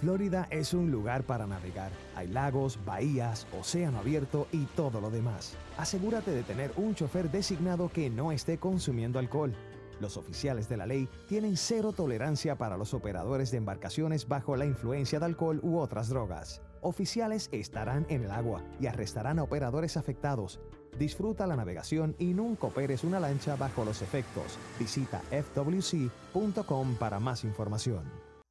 Florida 0.00 0.48
es 0.50 0.72
un 0.72 0.90
lugar 0.90 1.24
para 1.24 1.46
navegar. 1.46 1.92
Hay 2.16 2.28
lagos, 2.28 2.78
bahías, 2.86 3.46
océano 3.58 3.98
abierto 3.98 4.46
y 4.50 4.64
todo 4.64 4.98
lo 4.98 5.10
demás. 5.10 5.56
Asegúrate 5.76 6.30
de 6.30 6.42
tener 6.42 6.72
un 6.76 6.94
chofer 6.94 7.30
designado 7.30 7.90
que 7.90 8.08
no 8.08 8.32
esté 8.32 8.56
consumiendo 8.56 9.18
alcohol. 9.18 9.54
Los 10.00 10.16
oficiales 10.16 10.70
de 10.70 10.78
la 10.78 10.86
ley 10.86 11.06
tienen 11.28 11.58
cero 11.58 11.92
tolerancia 11.92 12.56
para 12.56 12.78
los 12.78 12.94
operadores 12.94 13.50
de 13.50 13.58
embarcaciones 13.58 14.26
bajo 14.26 14.56
la 14.56 14.64
influencia 14.64 15.18
de 15.18 15.26
alcohol 15.26 15.60
u 15.62 15.76
otras 15.76 16.08
drogas. 16.08 16.62
Oficiales 16.80 17.50
estarán 17.52 18.06
en 18.08 18.24
el 18.24 18.30
agua 18.30 18.62
y 18.80 18.86
arrestarán 18.86 19.38
a 19.38 19.42
operadores 19.42 19.98
afectados. 19.98 20.60
Disfruta 20.98 21.46
la 21.46 21.56
navegación 21.56 22.16
y 22.18 22.32
nunca 22.32 22.68
operes 22.68 23.04
una 23.04 23.20
lancha 23.20 23.56
bajo 23.56 23.84
los 23.84 24.00
efectos. 24.00 24.58
Visita 24.78 25.20
fwc.com 25.30 26.94
para 26.94 27.20
más 27.20 27.44
información. 27.44 28.29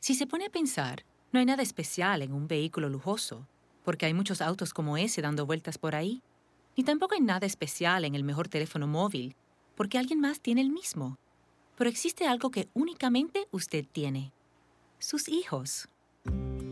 Si 0.00 0.14
se 0.14 0.26
pone 0.26 0.46
a 0.46 0.50
pensar, 0.50 1.04
no 1.30 1.40
hay 1.40 1.44
nada 1.44 1.62
especial 1.62 2.22
en 2.22 2.32
un 2.32 2.48
vehículo 2.48 2.88
lujoso, 2.88 3.46
porque 3.84 4.06
hay 4.06 4.14
muchos 4.14 4.40
autos 4.40 4.72
como 4.72 4.96
ese 4.96 5.20
dando 5.20 5.44
vueltas 5.44 5.76
por 5.76 5.94
ahí. 5.94 6.22
Ni 6.74 6.84
tampoco 6.84 7.14
hay 7.14 7.20
nada 7.20 7.46
especial 7.46 8.06
en 8.06 8.14
el 8.14 8.24
mejor 8.24 8.48
teléfono 8.48 8.86
móvil, 8.86 9.36
porque 9.76 9.98
alguien 9.98 10.18
más 10.18 10.40
tiene 10.40 10.62
el 10.62 10.70
mismo. 10.70 11.18
Pero 11.76 11.90
existe 11.90 12.26
algo 12.26 12.50
que 12.50 12.68
únicamente 12.72 13.46
usted 13.50 13.84
tiene. 13.92 14.32
Sus 14.98 15.28
hijos. 15.28 15.86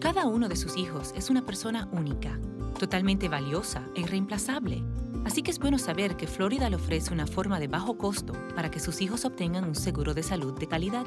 Cada 0.01 0.27
uno 0.27 0.49
de 0.49 0.57
sus 0.57 0.79
hijos 0.79 1.13
es 1.15 1.29
una 1.29 1.45
persona 1.45 1.87
única, 1.93 2.41
totalmente 2.79 3.29
valiosa 3.29 3.87
e 3.95 4.01
irreemplazable. 4.01 4.83
Así 5.27 5.43
que 5.43 5.51
es 5.51 5.59
bueno 5.59 5.79
saber 5.79 6.17
que 6.17 6.27
Florida 6.27 6.71
le 6.71 6.77
ofrece 6.77 7.13
una 7.13 7.27
forma 7.27 7.61
de 7.61 7.69
bajo 7.69 7.99
costo 7.99 8.33
para 8.55 8.71
que 8.71 8.81
sus 8.81 9.03
hijos 9.03 9.27
obtengan 9.27 9.65
un 9.65 9.75
seguro 9.75 10.15
de 10.15 10.23
salud 10.23 10.59
de 10.59 10.67
calidad. 10.67 11.07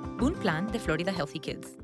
un 0.21 0.33
plan 0.33 0.71
de 0.71 0.79
Florida 0.79 1.11
Healthy 1.11 1.39
Kids. 1.39 1.77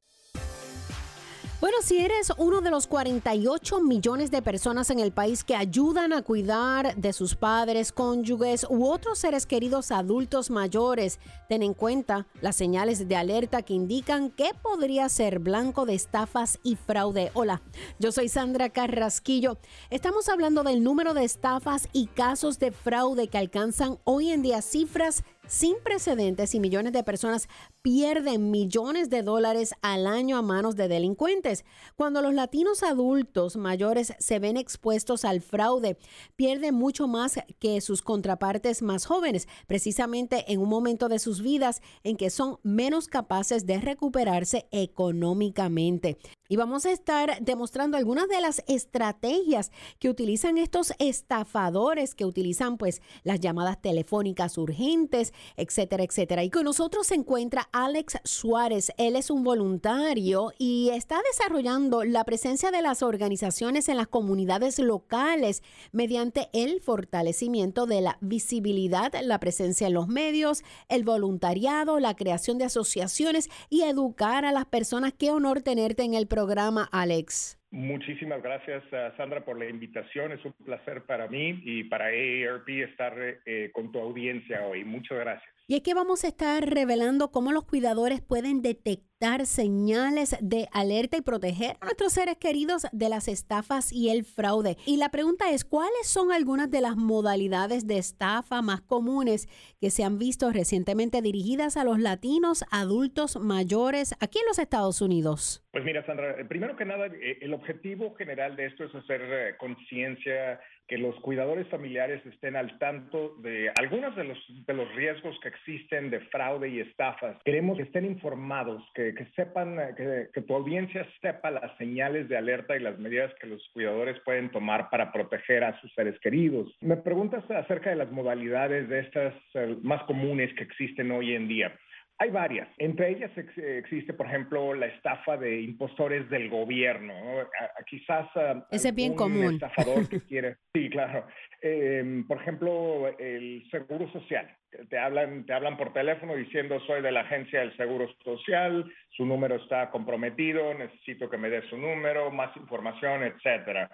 Bueno, 1.60 1.78
si 1.82 1.98
eres 1.98 2.32
uno 2.38 2.62
de 2.62 2.70
los 2.70 2.86
48 2.86 3.82
millones 3.82 4.30
de 4.30 4.44
personas 4.44 4.92
en 4.92 5.00
el 5.00 5.12
país 5.12 5.44
que 5.44 5.56
ayudan 5.56 6.14
a 6.14 6.22
cuidar 6.22 6.96
de 6.96 7.14
sus 7.14 7.34
padres, 7.34 7.92
cónyuges 7.92 8.68
u 8.70 8.86
otros 8.86 9.18
seres 9.18 9.48
queridos 9.48 9.90
adultos 9.90 10.52
mayores, 10.52 11.20
ten 11.50 11.64
en 11.64 11.74
cuenta 11.74 12.28
las 12.42 12.56
señales 12.56 13.08
de 13.08 13.16
alerta 13.16 13.64
que 13.64 13.74
indican 13.74 14.30
que 14.30 14.52
podría 14.62 15.10
ser 15.10 15.40
blanco 15.40 15.88
de 15.88 15.96
estafas 15.96 16.60
y 16.62 16.76
fraude. 16.76 17.32
Hola, 17.34 17.64
yo 17.98 18.12
soy 18.12 18.30
Sandra 18.30 18.70
Carrasquillo. 18.70 19.58
Estamos 19.90 20.30
hablando 20.30 20.62
del 20.62 20.84
número 20.84 21.16
de 21.16 21.24
estafas 21.24 21.90
y 21.92 22.06
casos 22.06 22.60
de 22.60 22.72
fraude 22.72 23.30
que 23.30 23.40
alcanzan 23.40 23.98
hoy 24.04 24.30
en 24.30 24.44
día 24.44 24.62
cifras 24.62 25.24
sin 25.48 25.76
precedentes 25.84 26.54
y 26.56 26.60
millones 26.60 26.94
de 26.94 27.04
personas 27.04 27.48
pierden 27.82 28.52
millones 28.52 29.10
de 29.10 29.24
dólares 29.24 29.74
al 29.82 30.08
año 30.08 30.38
a 30.38 30.42
manos 30.42 30.76
de 30.76 30.88
delincuentes. 30.88 31.66
Cuando 31.96 32.22
los 32.22 32.34
latinos 32.34 32.84
adultos 32.84 33.56
mayores 33.58 34.14
se 34.20 34.40
ven 34.40 34.58
expuestos 34.58 35.26
al 35.26 35.42
fraude, 35.42 35.98
pierden 36.36 36.76
mucho 36.76 37.08
más 37.08 37.40
que 37.60 37.82
sus 37.82 38.02
contrapartes 38.02 38.82
más 38.82 39.06
jóvenes, 39.06 39.48
precisamente 39.68 40.52
en 40.52 40.62
un 40.62 40.70
momento 40.70 41.10
de 41.10 41.20
sus 41.20 41.42
vidas 41.42 41.82
en 42.04 42.18
que 42.18 42.30
son 42.30 42.60
menos 42.64 43.08
capaces 43.08 43.66
de 43.66 43.80
recuperarse 43.80 44.68
económicamente. 44.72 46.18
Y 46.50 46.56
vamos 46.56 46.86
a 46.86 46.92
estar 46.92 47.40
demostrando 47.42 47.98
algunas 47.98 48.30
de 48.30 48.40
las 48.40 48.64
estrategias 48.68 49.72
que 50.00 50.10
utilizan 50.10 50.58
estos 50.58 50.94
estafadores, 50.98 52.16
que 52.16 52.24
utilizan 52.24 52.78
pues 52.78 53.02
las 53.24 53.42
llamadas 53.42 53.82
telefónicas 53.82 54.58
urgentes, 54.58 55.34
etcétera, 55.58 56.06
etcétera. 56.06 56.46
Y 56.46 56.50
con 56.50 56.64
nosotros 56.64 57.08
se 57.08 57.16
encuentra 57.16 57.68
Alex 57.74 58.20
Suárez. 58.24 58.94
Él 58.98 59.18
es 59.18 59.30
un 59.30 59.44
voluntario 59.44 60.54
y 60.58 60.90
está 60.94 61.20
desarrollando 61.32 62.06
la 62.06 62.24
presencia 62.24 62.72
de 62.72 62.82
las 62.82 63.04
organizaciones 63.04 63.90
en 63.90 63.98
las 63.98 64.08
comunidades 64.08 64.80
locales 64.80 65.64
mediante 65.92 66.50
el 66.54 66.80
fortalecimiento 66.80 67.88
de 67.88 68.00
la 68.00 68.18
visibilidad, 68.22 69.12
la 69.22 69.42
presencia 69.42 69.88
en 69.88 69.96
los 69.96 70.08
medios, 70.08 70.64
el 70.88 71.04
voluntariado, 71.04 72.00
la 72.00 72.16
creación 72.16 72.58
de 72.58 72.66
asociaciones 72.66 73.50
y 73.70 73.82
educar 73.82 74.46
a 74.46 74.54
las 74.54 74.66
personas. 74.66 75.12
Qué 75.12 75.32
honor 75.32 75.62
tenerte 75.62 76.04
en 76.04 76.14
el 76.14 76.26
programa 76.26 76.37
programa, 76.38 76.88
Alex. 76.92 77.58
Muchísimas 77.72 78.44
gracias, 78.44 78.84
uh, 78.94 79.18
Sandra, 79.18 79.44
por 79.44 79.58
la 79.58 79.68
invitación. 79.68 80.32
Es 80.34 80.46
un 80.46 80.54
placer 80.64 81.02
para 81.08 81.28
mí 81.28 81.60
y 81.64 81.86
para 81.86 82.06
AARP 82.06 82.70
estar 82.70 83.14
eh, 83.44 83.72
con 83.74 83.92
tu 83.92 83.98
audiencia 84.00 84.64
hoy. 84.68 84.86
Muchas 84.86 85.18
gracias. 85.18 85.57
Y 85.70 85.76
es 85.76 85.82
que 85.82 85.94
vamos 85.94 86.24
a 86.24 86.30
estar 86.30 86.64
revelando 86.64 87.30
cómo 87.30 87.52
los 87.52 87.66
cuidadores 87.66 88.22
pueden 88.22 88.62
detectar 88.62 89.46
señales 89.46 90.38
de 90.40 90.70
alerta 90.72 91.18
y 91.18 91.22
proteger 91.22 91.76
a 91.82 91.86
nuestros 91.88 92.14
seres 92.14 92.38
queridos 92.38 92.88
de 92.94 93.10
las 93.10 93.28
estafas 93.28 93.92
y 93.92 94.10
el 94.10 94.24
fraude. 94.24 94.78
Y 94.86 94.96
la 94.96 95.10
pregunta 95.10 95.52
es, 95.52 95.66
¿cuáles 95.66 96.08
son 96.08 96.32
algunas 96.32 96.72
de 96.72 96.80
las 96.80 96.96
modalidades 96.96 97.86
de 97.86 97.98
estafa 97.98 98.62
más 98.62 98.80
comunes 98.80 99.50
que 99.82 99.90
se 99.90 100.06
han 100.06 100.18
visto 100.18 100.54
recientemente 100.54 101.22
dirigidas 101.22 101.76
a 101.76 101.84
los 101.84 102.00
latinos 102.00 102.64
adultos 102.72 103.36
mayores 103.36 104.16
aquí 104.22 104.40
en 104.40 104.46
los 104.46 104.60
Estados 104.60 105.02
Unidos? 105.02 105.66
Pues 105.72 105.84
mira, 105.84 106.06
Sandra, 106.06 106.34
primero 106.48 106.78
que 106.78 106.86
nada, 106.86 107.08
eh, 107.08 107.40
el 107.42 107.54
objetivo 107.54 108.16
general 108.16 108.56
de 108.56 108.68
esto 108.68 108.86
es 108.86 108.96
hacer 108.96 109.22
eh, 109.22 109.58
conciencia 109.58 110.62
que 110.88 110.98
los 110.98 111.16
cuidadores 111.18 111.68
familiares 111.68 112.26
estén 112.26 112.56
al 112.56 112.78
tanto 112.80 113.36
de 113.40 113.72
algunos 113.78 114.16
de 114.16 114.24
los, 114.24 114.38
de 114.66 114.74
los 114.74 114.94
riesgos 114.96 115.38
que 115.42 115.50
existen 115.50 116.10
de 116.10 116.22
fraude 116.22 116.70
y 116.70 116.80
estafas. 116.80 117.38
Queremos 117.44 117.78
que 117.78 117.84
estén 117.84 118.06
informados, 118.06 118.84
que, 118.96 119.14
que 119.14 119.26
sepan, 119.36 119.78
que, 119.96 120.30
que, 120.34 120.42
tu 120.42 120.56
audiencia 120.56 121.06
sepa 121.22 121.52
las 121.52 121.78
señales 121.78 122.30
de 122.30 122.38
alerta 122.38 122.76
y 122.76 122.80
las 122.80 122.98
medidas 123.00 123.34
que 123.40 123.48
los 123.48 123.62
cuidadores 123.74 124.18
pueden 124.22 124.50
tomar 124.50 124.90
para 124.90 125.12
proteger 125.12 125.64
a 125.64 125.80
sus 125.82 125.94
seres 125.94 126.18
queridos. 126.20 126.74
Me 126.82 126.98
preguntas 126.98 127.44
acerca 127.52 127.90
de 127.90 127.98
las 127.98 128.12
modalidades 128.12 128.88
de 128.88 129.00
estas 129.00 129.34
uh, 129.56 129.78
más 129.84 130.04
comunes 130.04 130.54
que 130.56 130.64
existen 130.64 131.12
hoy 131.12 131.34
en 131.34 131.48
día. 131.48 131.78
Hay 132.20 132.32
varias. 132.32 132.68
Entre 132.80 133.10
ellas 133.12 133.32
ex 133.38 133.56
existe, 133.58 134.12
por 134.14 134.26
ejemplo, 134.26 134.74
la 134.74 134.88
estafa 134.88 135.38
de 135.38 135.62
impostores 135.62 136.28
del 136.30 136.50
gobierno. 136.50 137.14
¿no? 137.14 137.48
Quizás 137.86 138.28
Ese 138.72 138.90
es 138.90 138.96
bien 138.96 139.14
común. 139.14 139.54
estafador 139.54 140.10
que 140.10 140.20
quiere. 140.28 140.58
Sí, 140.74 140.90
claro. 140.90 141.28
Eh, 141.62 142.24
por 142.28 142.42
ejemplo, 142.42 143.08
el 143.20 143.68
seguro 143.70 144.12
social. 144.12 144.50
Te 144.90 144.98
hablan, 144.98 145.46
te 145.46 145.54
hablan 145.54 145.78
por 145.78 145.94
teléfono 145.94 146.36
diciendo 146.36 146.80
soy 146.82 147.02
de 147.02 147.12
la 147.12 147.22
agencia 147.22 147.62
del 147.62 147.76
seguro 147.78 148.08
social, 148.24 148.86
su 149.10 149.26
número 149.26 149.56
está 149.56 149.90
comprometido, 149.90 150.74
necesito 150.74 151.30
que 151.30 151.38
me 151.38 151.50
dé 151.50 151.62
su 151.70 151.78
número, 151.78 152.32
más 152.32 152.56
información, 152.58 153.24
etcétera. 153.24 153.90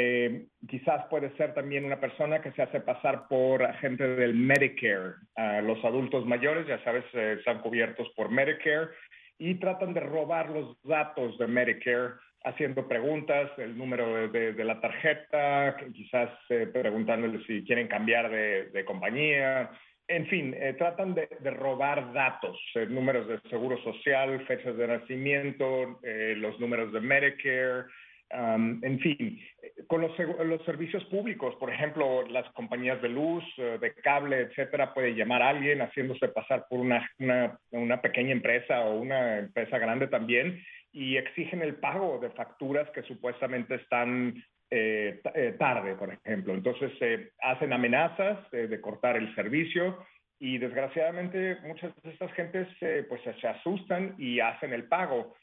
Eh, 0.00 0.46
quizás 0.68 1.06
puede 1.06 1.36
ser 1.36 1.54
también 1.54 1.84
una 1.84 1.98
persona 1.98 2.40
que 2.40 2.52
se 2.52 2.62
hace 2.62 2.80
pasar 2.80 3.26
por 3.26 3.64
agente 3.64 4.06
del 4.06 4.32
Medicare. 4.32 5.14
Ah, 5.34 5.60
los 5.60 5.84
adultos 5.84 6.24
mayores, 6.24 6.68
ya 6.68 6.82
sabes, 6.84 7.04
eh, 7.14 7.34
están 7.38 7.60
cubiertos 7.60 8.08
por 8.14 8.30
Medicare 8.30 8.90
y 9.38 9.56
tratan 9.56 9.94
de 9.94 10.00
robar 10.00 10.50
los 10.50 10.80
datos 10.84 11.36
de 11.38 11.48
Medicare 11.48 12.14
haciendo 12.44 12.86
preguntas, 12.86 13.50
el 13.58 13.76
número 13.76 14.28
de, 14.28 14.52
de, 14.52 14.64
la 14.64 14.80
tarjeta, 14.80 15.76
quizás 15.92 16.30
eh, 16.50 16.68
preguntándole 16.72 17.44
si 17.44 17.64
quieren 17.64 17.88
cambiar 17.88 18.30
de, 18.30 18.66
de 18.66 18.84
compañía. 18.84 19.68
En 20.06 20.26
fin, 20.28 20.54
eh, 20.58 20.74
tratan 20.78 21.14
de, 21.14 21.28
de, 21.40 21.50
robar 21.50 22.12
datos, 22.14 22.58
eh, 22.74 22.86
números 22.86 23.28
de 23.28 23.40
seguro 23.50 23.76
social, 23.82 24.42
fechas 24.46 24.76
de 24.76 24.86
nacimiento, 24.86 26.00
eh, 26.02 26.34
los 26.36 26.58
números 26.58 26.92
de 26.92 27.00
Medicare, 27.00 27.84
um, 28.32 28.82
en 28.82 28.98
fin, 29.00 29.38
con 29.86 30.00
los, 30.00 30.18
los, 30.18 30.64
servicios 30.64 31.04
públicos, 31.04 31.54
por 31.56 31.72
ejemplo, 31.72 32.26
las 32.28 32.50
compañías 32.52 33.00
de 33.00 33.08
luz, 33.08 33.44
de 33.56 33.94
cable, 34.02 34.40
etcétera, 34.40 34.92
puede 34.92 35.14
llamar 35.14 35.42
a 35.42 35.50
alguien 35.50 35.80
haciéndose 35.80 36.28
pasar 36.28 36.66
por 36.68 36.80
una, 36.80 37.08
una, 37.18 37.58
una 37.70 38.00
pequeña 38.00 38.32
empresa 38.32 38.80
o 38.80 38.98
una 38.98 39.38
empresa 39.38 39.78
grande 39.78 40.08
también 40.08 40.60
y 40.92 41.16
exigen 41.16 41.62
el 41.62 41.76
pago 41.76 42.18
de 42.18 42.30
facturas 42.30 42.90
que 42.90 43.02
supuestamente 43.02 43.76
están 43.76 44.42
eh, 44.70 45.20
eh, 45.34 45.54
tarde, 45.58 45.94
por 45.94 46.12
ejemplo. 46.12 46.54
Entonces, 46.54 46.92
eh, 47.00 47.30
hacen 47.40 47.72
amenazas 47.72 48.38
de 48.50 48.80
cortar 48.80 49.16
el 49.16 49.34
servicio 49.34 50.04
y 50.38 50.58
desgraciadamente 50.58 51.56
muchas 51.62 51.92
de 52.02 52.10
estas 52.10 52.32
gentes 52.32 52.68
pues 53.08 53.20
se 53.22 53.48
asustan 53.48 54.14
y 54.18 54.40
hacen 54.40 54.72
el 54.72 54.84
pago. 54.84 55.34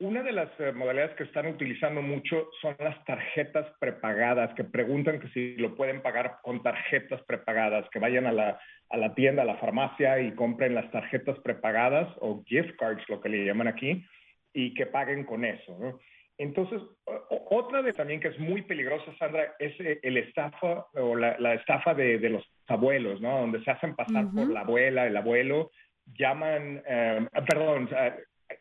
Una 0.00 0.22
de 0.22 0.32
las 0.32 0.50
modalidades 0.74 1.14
que 1.16 1.22
están 1.22 1.46
utilizando 1.46 2.02
mucho 2.02 2.48
son 2.60 2.74
las 2.80 3.02
tarjetas 3.04 3.66
prepagadas, 3.78 4.52
que 4.54 4.64
preguntan 4.64 5.20
que 5.20 5.28
si 5.28 5.56
lo 5.56 5.76
pueden 5.76 6.02
pagar 6.02 6.38
con 6.42 6.62
tarjetas 6.62 7.22
prepagadas, 7.22 7.88
que 7.90 8.00
vayan 8.00 8.26
a 8.26 8.32
la, 8.32 8.60
a 8.90 8.96
la 8.96 9.14
tienda, 9.14 9.42
a 9.42 9.46
la 9.46 9.58
farmacia 9.58 10.20
y 10.20 10.34
compren 10.34 10.74
las 10.74 10.90
tarjetas 10.90 11.38
prepagadas 11.40 12.08
o 12.18 12.42
gift 12.44 12.76
cards, 12.76 13.08
lo 13.08 13.20
que 13.20 13.28
le 13.28 13.44
llaman 13.44 13.68
aquí, 13.68 14.04
y 14.52 14.74
que 14.74 14.86
paguen 14.86 15.24
con 15.24 15.44
eso. 15.44 15.76
¿no? 15.78 16.00
Entonces, 16.38 16.82
otra 17.28 17.82
de 17.82 17.92
también 17.92 18.18
que 18.18 18.28
es 18.28 18.38
muy 18.38 18.62
peligrosa, 18.62 19.14
Sandra, 19.18 19.54
es 19.60 19.78
eh, 19.80 20.00
el 20.02 20.16
estafa 20.16 20.86
o 20.94 21.14
la, 21.14 21.38
la 21.38 21.54
estafa 21.54 21.94
de, 21.94 22.18
de, 22.18 22.30
los 22.30 22.44
abuelos, 22.66 23.20
¿no? 23.20 23.38
Donde 23.40 23.62
se 23.62 23.70
hacen 23.70 23.94
pasar 23.94 24.24
uh 24.24 24.28
-huh. 24.28 24.34
por 24.34 24.50
la 24.50 24.60
abuela, 24.60 25.06
el 25.06 25.16
abuelo, 25.16 25.70
llaman, 26.18 26.82
um, 26.86 27.28
perdón, 27.46 27.88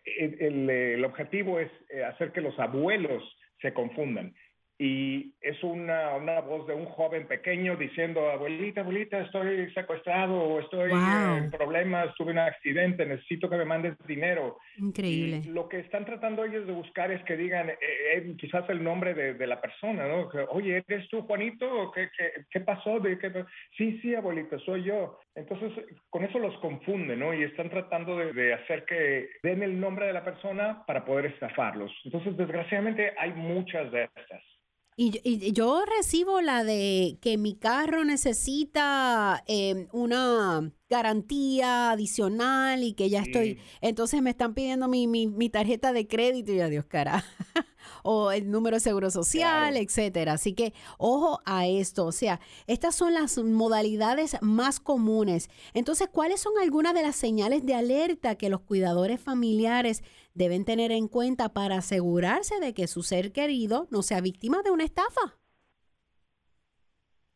el, 0.06 0.69
el, 0.69 1.06
objetivo 1.06 1.60
es 1.60 1.72
eh, 1.89 2.04
hacer 2.04 2.32
que 2.32 2.41
los 2.41 2.58
abuelos 2.60 3.24
se 3.62 3.74
confundan 3.74 4.34
y 4.79 5.33
es 5.41 5.63
una, 5.63 6.15
una, 6.15 6.41
voz 6.41 6.65
de 6.65 6.73
un 6.73 6.86
joven 6.86 7.27
pequeño 7.27 7.75
diciendo, 7.75 8.29
abuelita, 8.31 8.81
abuelita, 8.81 9.19
estoy 9.19 9.71
secuestrado 9.73 10.33
o 10.33 10.59
estoy 10.59 10.89
wow. 10.89 11.38
en 11.38 11.51
problemas, 11.51 12.13
tuve 12.15 12.31
un 12.31 12.39
accidente, 12.39 13.05
necesito 13.05 13.49
que 13.49 13.57
me 13.57 13.65
mandes 13.65 13.95
dinero. 14.07 14.57
Increíble. 14.77 15.41
Y 15.45 15.49
lo 15.49 15.69
que 15.69 15.79
están 15.79 16.05
tratando 16.05 16.43
ellos 16.43 16.65
de 16.65 16.73
buscar 16.73 17.12
es 17.12 17.23
que 17.23 17.38
digan 17.38 17.69
eh, 17.69 17.77
eh, 18.15 18.36
quizás 18.38 18.67
el 18.69 18.83
nombre 18.83 19.13
de, 19.13 19.36
de, 19.36 19.47
la 19.47 19.62
persona, 19.62 20.07
¿no? 20.07 20.27
Que, 20.27 20.39
Oye, 20.49 20.83
¿eres 20.88 21.07
tú, 21.09 21.21
Juanito? 21.21 21.91
¿Qué, 21.93 22.09
qué, 22.17 22.45
qué 22.49 22.59
pasó? 22.62 22.99
¿De 22.99 23.19
qué? 23.19 23.31
Sí, 23.77 23.99
sí, 24.01 24.15
abuelita, 24.15 24.57
soy 24.59 24.83
yo. 24.83 25.19
Entonces, 25.36 25.71
con 26.09 26.23
eso 26.23 26.39
los 26.39 26.57
confunden, 26.57 27.19
¿no? 27.19 27.33
Y 27.33 27.43
están 27.43 27.69
tratando 27.69 28.17
de, 28.17 28.33
de 28.33 28.53
hacer 28.53 28.86
que 28.86 29.29
den 29.43 29.62
el 29.62 29.79
nombre 29.79 30.07
de 30.07 30.13
la 30.13 30.23
persona 30.23 30.83
para 30.88 31.05
poder 31.05 31.27
estafarlos. 31.27 31.91
Entonces, 32.05 32.36
desgraciadamente, 32.38 33.13
hay 33.17 33.33
muchas 33.33 33.91
de 33.91 34.03
estas. 34.03 34.53
Y, 34.95 35.19
y, 35.23 35.51
yo 35.53 35.84
recibo 35.86 36.41
la 36.41 36.63
de 36.63 37.17
que 37.21 37.38
mi 37.38 37.56
carro 37.56 38.03
necesita 38.03 39.43
eh, 39.47 39.88
una 39.91 40.71
garantía 40.93 41.89
adicional 41.89 42.84
y 42.84 42.93
que 42.93 43.10
ya 43.10 43.21
estoy, 43.21 43.60
entonces 43.82 44.21
me 44.21 44.29
están 44.29 44.53
pidiendo 44.53 44.88
mi, 44.88 45.08
mi, 45.08 45.25
mi 45.25 45.49
tarjeta 45.49 45.91
de 45.91 46.08
crédito 46.08 46.51
y 46.51 46.60
adiós 46.60 46.86
cara, 46.86 47.25
o 48.03 48.32
el 48.32 48.51
número 48.51 48.77
de 48.77 48.79
seguro 48.79 49.10
social, 49.10 49.71
claro. 49.71 49.84
etcétera. 49.84 50.34
Así 50.34 50.53
que 50.53 50.73
ojo 50.99 51.41
a 51.45 51.65
esto, 51.65 52.06
o 52.06 52.12
sea, 52.12 52.39
estas 52.67 52.93
son 52.93 53.15
las 53.15 53.39
modalidades 53.39 54.38
más 54.41 54.79
comunes. 54.79 55.49
Entonces, 55.73 56.10
¿cuáles 56.12 56.39
son 56.39 56.53
algunas 56.62 56.93
de 56.93 57.01
las 57.01 57.15
señales 57.15 57.65
de 57.65 57.73
alerta 57.73 58.36
que 58.36 58.49
los 58.49 58.62
cuidadores 58.62 59.19
familiares 59.19 60.03
deben 60.36 60.63
tener 60.63 60.91
en 60.91 61.08
cuenta 61.08 61.49
para 61.53 61.77
asegurarse 61.77 62.60
de 62.60 62.75
que 62.75 62.88
su 62.88 63.01
ser 63.01 63.32
querido 63.32 63.88
no 63.89 64.03
sea 64.03 64.21
víctima 64.21 64.62
de 64.62 64.69
una 64.69 64.84
estafa? 64.84 65.39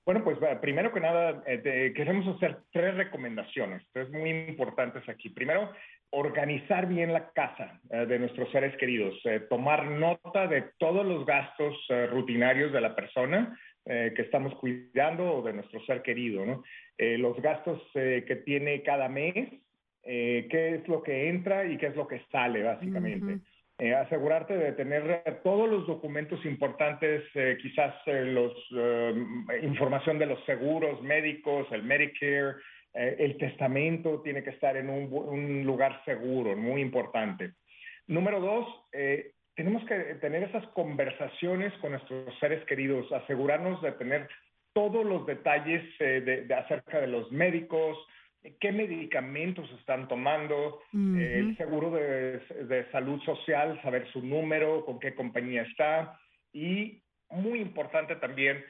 Bueno, 0.08 0.24
pues 0.24 0.38
primero 0.62 0.94
que 0.94 1.02
nada, 1.02 1.44
eh, 1.46 1.92
queremos 1.94 2.26
hacer 2.34 2.60
tres 2.72 2.96
recomendaciones, 2.96 3.84
tres 3.92 4.10
muy 4.10 4.30
importantes 4.30 5.04
aquí. 5.10 5.28
Primero, 5.28 5.74
organizar 6.12 6.88
bien 6.88 7.12
la 7.12 7.30
casa 7.32 7.82
eh, 7.90 8.06
de 8.06 8.18
nuestros 8.18 8.50
seres 8.54 8.74
queridos, 8.78 9.20
eh, 9.26 9.42
tomar 9.50 9.84
nota 9.84 10.48
de 10.48 10.64
todos 10.78 11.06
los 11.06 11.26
gastos 11.26 11.76
rutinarios 12.10 12.72
de 12.72 12.80
la 12.80 12.96
persona 12.96 13.60
que 13.84 14.22
estamos 14.22 14.54
cuidando 14.56 15.36
o 15.36 15.42
de 15.42 15.54
nuestro 15.54 15.82
ser 15.86 16.02
querido, 16.02 16.46
¿no? 16.46 16.62
los 16.98 17.42
gastos 17.42 17.82
que 17.94 18.42
tiene 18.46 18.84
cada 18.84 19.08
mes, 19.08 19.48
qué 20.04 20.76
es 20.76 20.86
lo 20.90 21.02
que 21.02 21.30
entra 21.30 21.66
y 21.66 21.78
qué 21.78 21.88
es 21.88 21.96
lo 21.96 22.06
que 22.06 22.22
sale, 22.30 22.64
básicamente. 22.64 23.40
Eh, 23.80 23.94
asegurarte 23.94 24.58
de 24.58 24.72
tener 24.72 25.40
todos 25.44 25.70
los 25.70 25.86
documentos 25.86 26.44
importantes, 26.46 27.24
eh, 27.36 27.60
quizás 27.62 27.94
eh, 28.08 28.26
los 28.26 28.52
información 29.62 30.18
de 30.18 30.26
los 30.26 30.44
seguros 30.46 31.00
médicos, 31.04 31.68
el 31.72 31.84
Medicare, 31.84 32.56
el 32.94 33.38
testamento 33.38 34.22
tiene 34.24 34.44
que 34.44 34.50
estar 34.50 34.76
en 34.76 34.90
un, 34.90 35.14
un, 35.14 35.64
lugar 35.64 36.02
seguro, 36.04 36.56
muy 36.56 36.82
importante. 36.82 37.52
Número 38.08 38.40
dos, 38.40 38.66
tenemos 39.54 39.86
que 39.86 39.96
tener 40.16 40.42
esas 40.42 40.66
conversaciones 40.70 41.72
con 41.74 41.92
nuestros 41.92 42.34
seres 42.40 42.66
queridos, 42.66 43.12
asegurarnos 43.12 43.80
de 43.84 43.92
tener 43.92 44.28
todos 44.74 45.06
los 45.06 45.28
detalles 45.28 45.84
de, 46.00 46.46
de 46.46 46.54
acerca 46.56 47.00
de 47.00 47.08
los 47.08 47.32
médicos, 47.32 47.96
qué 48.60 48.72
medicamentos 48.72 49.70
están 49.80 50.08
tomando, 50.08 50.82
uh 50.94 50.98
-huh. 50.98 51.20
eh, 51.20 51.40
el 51.40 51.58
seguro 51.58 51.92
de, 51.92 52.40
de, 52.66 52.90
salud 52.92 53.22
social, 53.24 53.80
saber 53.82 54.08
su 54.12 54.22
número, 54.22 54.86
con 54.86 55.00
qué 55.00 55.14
compañía 55.14 55.64
está 55.64 56.20
y 56.54 57.02
muy 57.30 57.60
importante 57.60 58.16
también 58.16 58.64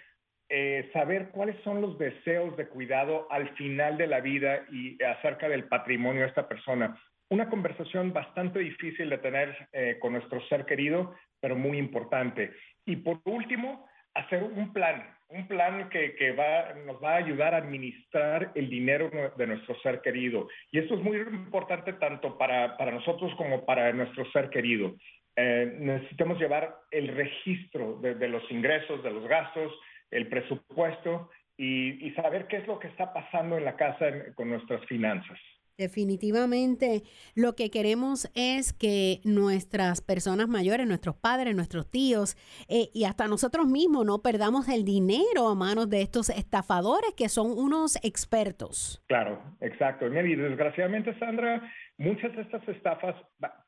eh, 0.50 0.90
saber 0.94 1.30
cuáles 1.30 1.62
son 1.64 1.82
los 1.82 1.98
deseos 1.98 2.56
de 2.56 2.68
cuidado 2.68 3.28
al 3.30 3.50
final 3.56 3.98
de 3.98 4.08
la 4.08 4.22
vida 4.22 4.66
y 4.72 5.02
acerca 5.04 5.50
del 5.50 5.66
patrimonio 5.66 6.22
de 6.22 6.30
esta 6.30 6.48
persona. 6.48 6.98
Una 7.30 7.50
conversación 7.50 8.14
bastante 8.14 8.60
difícil 8.60 9.10
de 9.10 9.18
tener 9.18 9.68
eh, 9.74 9.98
con 10.00 10.14
nuestro 10.14 10.42
ser 10.48 10.66
querido, 10.66 11.14
pero 11.42 11.58
muy 11.58 11.78
importante. 11.78 12.54
Y 12.86 12.96
por 12.96 13.20
último, 13.26 13.86
hacer 14.18 14.44
un 14.44 14.74
plan, 14.74 15.04
un 15.30 15.48
plan 15.48 15.90
que, 15.90 16.16
que 16.16 16.32
va, 16.32 16.74
nos 16.86 17.02
va 17.04 17.14
a 17.14 17.18
ayudar 17.18 17.54
a 17.54 17.58
administrar 17.58 18.52
el 18.56 18.70
dinero 18.70 19.10
de 19.38 19.48
nuestro 19.48 19.80
ser 19.82 20.02
querido. 20.02 20.48
Y 20.72 20.80
esto 20.80 20.96
es 20.96 21.02
muy 21.02 21.18
importante 21.18 21.94
tanto 21.94 22.38
para, 22.38 22.78
para 22.78 22.92
nosotros 22.92 23.34
como 23.36 23.66
para 23.66 23.92
nuestro 23.94 24.30
ser 24.32 24.50
querido. 24.50 24.96
Eh, 25.36 25.76
necesitamos 25.80 26.40
llevar 26.40 26.76
el 26.92 27.10
registro 27.10 28.00
de, 28.02 28.16
de, 28.16 28.28
los 28.28 28.50
ingresos, 28.50 29.04
de 29.04 29.12
los 29.12 29.28
gastos, 29.28 29.72
el 30.10 30.28
presupuesto 30.28 31.30
y, 31.56 32.08
y, 32.08 32.12
saber 32.14 32.48
qué 32.48 32.58
es 32.58 32.68
lo 32.68 32.80
que 32.80 32.88
está 32.88 33.14
pasando 33.14 33.58
en 33.58 33.66
la 33.66 33.76
casa 33.76 34.08
en, 34.08 34.34
con 34.34 34.50
nuestras 34.50 34.84
finanzas. 34.86 35.40
Definitivamente 35.78 37.04
lo 37.36 37.56
que 37.56 37.70
queremos 37.70 38.32
es 38.34 38.74
que 38.74 39.22
nuestras 39.24 40.02
personas 40.02 40.48
mayores, 40.48 40.88
nuestros 40.88 41.16
padres, 41.16 41.56
nuestros 41.56 41.88
tíos 41.88 42.36
eh, 42.68 42.90
y 42.96 43.04
hasta 43.04 43.28
nosotros 43.28 43.68
mismos 43.68 44.04
no 44.04 44.24
perdamos 44.24 44.68
el 44.70 44.84
dinero 44.84 45.48
a 45.48 45.54
manos 45.54 45.88
de 45.88 46.02
estos 46.02 46.30
estafadores 46.32 47.14
que 47.16 47.30
son 47.30 47.52
unos 47.52 47.96
expertos. 48.04 49.04
Claro, 49.06 49.40
exacto. 49.62 50.08
Y 50.08 50.36
desgraciadamente, 50.36 51.18
Sandra, 51.20 51.62
muchas 51.98 52.36
de 52.36 52.44
estas 52.44 52.68
estafas 52.68 53.16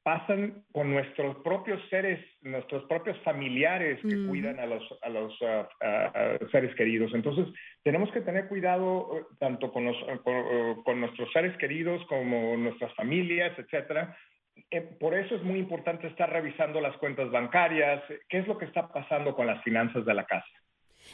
pasan 0.04 0.64
con 0.72 0.92
nuestros 0.92 1.38
propios 1.38 1.82
seres, 1.90 2.20
nuestros 2.42 2.84
propios 2.86 3.18
familiares 3.24 4.00
que 4.02 4.16
mm. 4.16 4.28
cuidan 4.28 4.60
a 4.60 4.66
los, 4.66 4.84
a 5.02 5.10
los 5.10 5.34
uh, 5.42 5.46
uh, 5.46 6.50
seres 6.50 6.76
queridos. 6.76 7.12
Entonces, 7.14 7.48
tenemos 7.84 8.12
que 8.12 8.22
tener 8.22 8.48
cuidado 8.48 9.08
uh, 9.08 9.36
tanto 9.40 9.72
con, 9.72 9.86
los, 9.86 9.98
con, 10.24 10.84
con, 10.84 11.02
nuestros 11.02 11.32
seres 11.32 11.58
queridos 11.58 12.06
como 12.08 12.56
nuestras 12.58 12.94
familias, 12.96 13.58
etcétera. 13.58 14.16
Eh, 14.72 14.82
por 14.82 15.16
eso 15.16 15.36
es 15.36 15.44
muy 15.44 15.60
importante 15.60 16.08
estar 16.08 16.32
revisando 16.32 16.82
las 16.82 16.96
cuentas 16.98 17.32
bancarias, 17.32 18.04
qué 18.28 18.40
es 18.40 18.48
lo 18.48 18.58
que 18.58 18.66
está 18.66 18.88
pasando 18.90 19.36
con 19.36 19.48
las 19.48 19.64
finanzas 19.64 20.06
de 20.06 20.14
la 20.14 20.26
casa. 20.26 20.48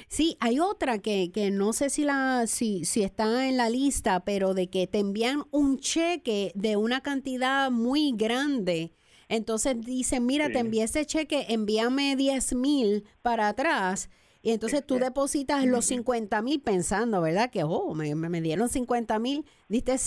Sí, 0.08 0.38
hay 0.40 0.60
otra 0.60 1.00
que, 1.00 1.32
que 1.32 1.52
no 1.52 1.74
sé 1.74 1.90
si, 1.90 2.04
la, 2.04 2.46
si, 2.48 2.86
si 2.86 3.04
está 3.04 3.48
en 3.48 3.58
la 3.58 3.70
lista, 3.70 4.24
pero 4.26 4.54
de 4.54 4.68
que 4.68 4.88
te 4.88 5.00
envían 5.00 5.44
un 5.52 5.78
cheque 5.80 6.52
de 6.56 6.78
una 6.78 7.02
cantidad 7.02 7.72
muy 7.72 8.14
grande. 8.16 8.94
Entonces 9.28 9.82
dicen, 9.82 10.26
mira, 10.26 10.48
sí. 10.48 10.54
te 10.54 10.60
envié 10.60 10.84
ese 10.84 11.06
cheque, 11.06 11.46
envíame 11.50 12.16
10 12.16 12.56
mil 12.56 13.06
para 13.22 13.48
atrás. 13.48 14.10
Y 14.46 14.52
entonces 14.52 14.86
tú 14.86 15.00
depositas 15.00 15.66
los 15.66 15.86
50 15.86 16.40
mil 16.44 16.62
pensando, 16.62 17.20
¿verdad? 17.20 17.50
Que, 17.50 17.64
oh, 17.64 17.96
me, 17.96 18.14
me 18.14 18.42
dieron 18.42 18.70
50 18.70 19.18
mil, 19.18 19.44
diste, 19.70 19.98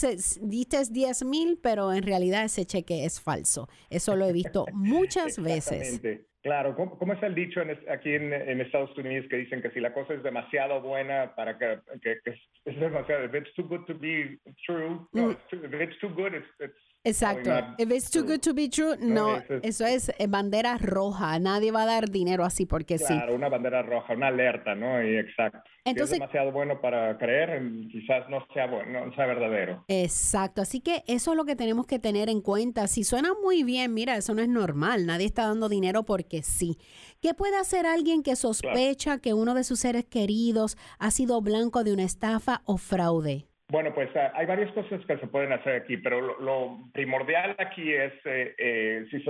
diste 0.42 0.84
10 0.88 1.24
mil, 1.24 1.58
pero 1.60 1.92
en 1.92 2.04
realidad 2.04 2.44
ese 2.44 2.64
cheque 2.64 3.04
es 3.04 3.20
falso. 3.20 3.68
Eso 3.90 4.14
lo 4.14 4.26
he 4.26 4.32
visto 4.32 4.66
muchas 4.72 5.38
veces. 5.42 6.00
Claro, 6.48 6.74
¿cómo, 6.74 6.98
cómo 6.98 7.12
es 7.12 7.22
el 7.22 7.34
dicho 7.34 7.60
en 7.60 7.78
aquí 7.90 8.14
en, 8.14 8.32
en 8.32 8.62
Estados 8.62 8.96
Unidos 8.96 9.26
que 9.28 9.36
dicen 9.36 9.60
que 9.60 9.70
si 9.70 9.80
la 9.80 9.92
cosa 9.92 10.14
es 10.14 10.22
demasiado 10.22 10.80
buena 10.80 11.34
para 11.36 11.58
que, 11.58 11.78
que- 12.00 12.20
que 12.24 12.30
es, 12.64 12.80
demasiado, 12.80 13.26
if 13.26 13.34
it's 13.34 13.52
too 13.54 13.64
good 13.68 13.84
to 13.84 13.94
be 13.94 14.38
true, 14.64 15.06
no, 15.12 15.34
too- 15.50 15.62
if 15.62 15.74
it's 15.74 15.98
too 15.98 16.08
good, 16.08 16.32
it's, 16.32 16.48
it's 16.58 16.74
Exacto. 17.04 17.50
If 17.78 17.90
it's 17.90 18.10
too 18.10 18.22
good 18.24 18.40
to 18.40 18.52
be 18.52 18.68
true, 18.68 18.96
no, 18.98 19.36
eso 19.36 19.54
es- 19.54 19.64
eso 19.64 19.86
es 19.86 20.08
eh, 20.18 20.26
bandera 20.26 20.76
roja. 20.78 21.38
Nadie 21.38 21.70
va 21.70 21.82
a 21.82 21.86
dar 21.86 22.10
dinero 22.10 22.44
así 22.44 22.66
porque 22.66 22.98
sí. 22.98 23.06
Claro, 23.06 23.34
una 23.34 23.48
bandera 23.48 23.82
roja, 23.82 24.12
una 24.14 24.26
alerta, 24.28 24.74
¿no? 24.74 25.02
Y 25.02 25.16
exacto. 25.16 25.60
Entonces- 25.84 26.10
si 26.10 26.14
es 26.16 26.20
demasiado 26.20 26.52
bueno 26.52 26.80
para 26.82 27.16
creer, 27.16 27.62
quizás 27.90 28.28
no 28.28 28.44
sea 28.52 28.66
bueno, 28.66 29.06
no 29.06 29.14
sea 29.14 29.26
verdadero. 29.26 29.84
Exacto, 29.88 30.60
así 30.60 30.80
que 30.80 31.02
eso 31.06 31.30
es 31.30 31.36
lo 31.36 31.44
que 31.46 31.56
tenemos 31.56 31.86
que 31.86 31.98
tener 31.98 32.28
en 32.28 32.42
cuenta. 32.42 32.86
Si 32.88 33.04
suena 33.04 33.30
muy 33.42 33.62
bien, 33.62 33.94
mira, 33.94 34.16
eso 34.16 34.34
no 34.34 34.42
es 34.42 34.48
normal, 34.48 35.06
nadie 35.06 35.24
está 35.26 35.46
dando 35.46 35.68
dinero 35.70 36.02
porque 36.04 36.42
sí. 36.42 36.76
¿Qué 37.22 37.32
puede 37.32 37.56
hacer 37.56 37.86
alguien 37.86 38.22
que 38.22 38.36
sospecha 38.36 39.18
que 39.18 39.32
uno 39.34 39.54
de 39.54 39.64
sus 39.64 39.80
seres 39.80 40.04
queridos 40.04 40.76
ha 40.98 41.10
sido 41.10 41.40
blanco 41.40 41.84
de 41.84 41.92
una 41.94 42.02
estafa 42.02 42.60
o 42.66 42.76
fraude? 42.76 43.47
Bueno, 43.70 43.92
pues 43.92 44.08
ah, 44.16 44.32
hay 44.34 44.46
varias 44.46 44.72
cosas 44.72 45.04
que 45.04 45.18
se 45.18 45.26
pueden 45.26 45.52
hacer 45.52 45.74
aquí, 45.74 45.98
pero 45.98 46.40
lo, 46.40 46.78
primordial 46.92 47.54
aquí 47.58 47.92
es 47.92 48.14
eh, 48.24 48.54
eh, 48.56 49.06
si, 49.10 49.22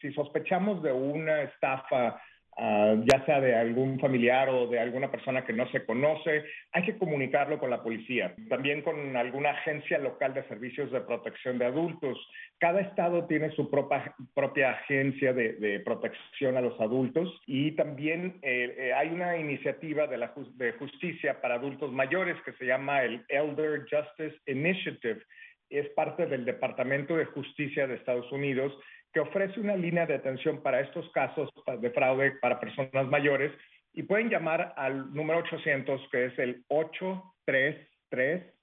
si 0.00 0.12
sospechamos 0.14 0.80
de 0.80 0.92
una 0.92 1.42
estafa, 1.42 2.22
ah, 2.58 2.96
ya 3.10 3.24
sea 3.24 3.40
de 3.40 3.54
algún 3.54 3.98
familiar 3.98 4.48
o 4.48 4.66
de 4.66 4.78
alguna 4.78 5.10
persona 5.10 5.44
que 5.44 5.52
no 5.52 5.68
se 5.70 5.84
conoce, 5.84 6.44
hay 6.72 6.82
que 6.82 6.98
comunicarlo 6.98 7.58
con 7.58 7.70
la 7.70 7.82
policía, 7.82 8.34
también 8.48 8.82
con 8.82 9.16
alguna 9.16 9.50
agencia 9.50 9.98
local 9.98 10.34
de 10.34 10.46
servicios 10.48 10.90
de 10.90 11.00
protección 11.00 11.58
de 11.58 11.66
adultos. 11.66 12.18
Cada 12.58 12.80
estado 12.80 13.24
tiene 13.26 13.50
su 13.52 13.70
propia, 13.70 14.14
propia 14.34 14.70
agencia 14.72 15.32
de, 15.32 15.54
de 15.54 15.80
protección 15.80 16.56
a 16.56 16.60
los 16.60 16.78
adultos 16.80 17.40
y 17.46 17.72
también 17.72 18.38
eh, 18.42 18.74
eh, 18.78 18.92
hay 18.92 19.08
una 19.08 19.36
iniciativa 19.36 20.06
de, 20.06 20.18
la, 20.18 20.32
de 20.56 20.72
justicia 20.72 21.40
para 21.40 21.56
adultos 21.56 21.92
mayores 21.92 22.36
que 22.44 22.52
se 22.52 22.66
llama 22.66 23.02
el 23.02 23.24
Elder 23.28 23.82
Justice 23.82 24.36
Initiative. 24.46 25.22
Es 25.70 25.88
parte 25.90 26.26
del 26.26 26.44
Departamento 26.44 27.16
de 27.16 27.26
Justicia 27.26 27.86
de 27.86 27.96
Estados 27.96 28.30
Unidos 28.32 28.72
que 29.12 29.20
ofrece 29.20 29.60
una 29.60 29.76
línea 29.76 30.06
de 30.06 30.14
atención 30.14 30.62
para 30.62 30.80
estos 30.80 31.10
casos 31.12 31.50
de 31.80 31.90
fraude 31.90 32.32
para 32.40 32.60
personas 32.60 33.06
mayores 33.08 33.52
y 33.92 34.02
pueden 34.02 34.28
llamar 34.28 34.74
al 34.76 35.12
número 35.12 35.40
800 35.40 36.08
que 36.10 36.26
es 36.26 36.38
el 36.38 36.64
833 36.68 38.54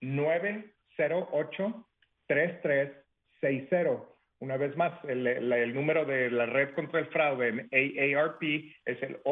908 0.00 1.86
3360. 2.26 4.04
Una 4.40 4.56
vez 4.56 4.74
más, 4.76 4.92
el, 5.04 5.26
el- 5.26 5.52
el 5.52 5.74
número 5.74 6.06
de 6.06 6.30
la 6.30 6.46
red 6.46 6.70
contra 6.74 7.00
el 7.00 7.06
fraude 7.08 7.48
en 7.48 7.68
AARP 8.16 8.42
es 8.86 9.02
el 9.02 9.22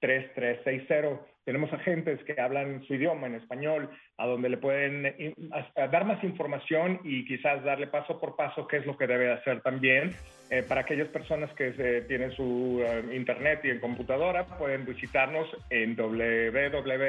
877-908-3360. 0.00 1.20
Tenemos 1.50 1.72
agentes 1.72 2.22
que 2.22 2.40
hablan 2.40 2.84
su 2.86 2.94
idioma 2.94 3.26
en 3.26 3.34
español, 3.34 3.90
a 4.18 4.24
donde 4.24 4.50
le 4.50 4.56
pueden 4.56 5.34
dar 5.74 6.04
más 6.04 6.22
información 6.22 7.00
y 7.02 7.24
quizás 7.24 7.64
darle 7.64 7.88
paso 7.88 8.20
por 8.20 8.36
paso 8.36 8.68
qué 8.68 8.76
es 8.76 8.86
lo 8.86 8.96
que 8.96 9.08
debe 9.08 9.32
hacer 9.32 9.60
también. 9.60 10.14
Eh, 10.48 10.62
para 10.62 10.82
aquellas 10.82 11.08
personas 11.08 11.52
que 11.54 12.04
tienen 12.06 12.30
su 12.30 12.84
eh, 12.86 13.02
internet 13.16 13.62
y 13.64 13.70
en 13.70 13.80
computadora, 13.80 14.46
pueden 14.46 14.86
visitarnos 14.86 15.48
en 15.70 15.96
www.aarp.org 15.96 17.08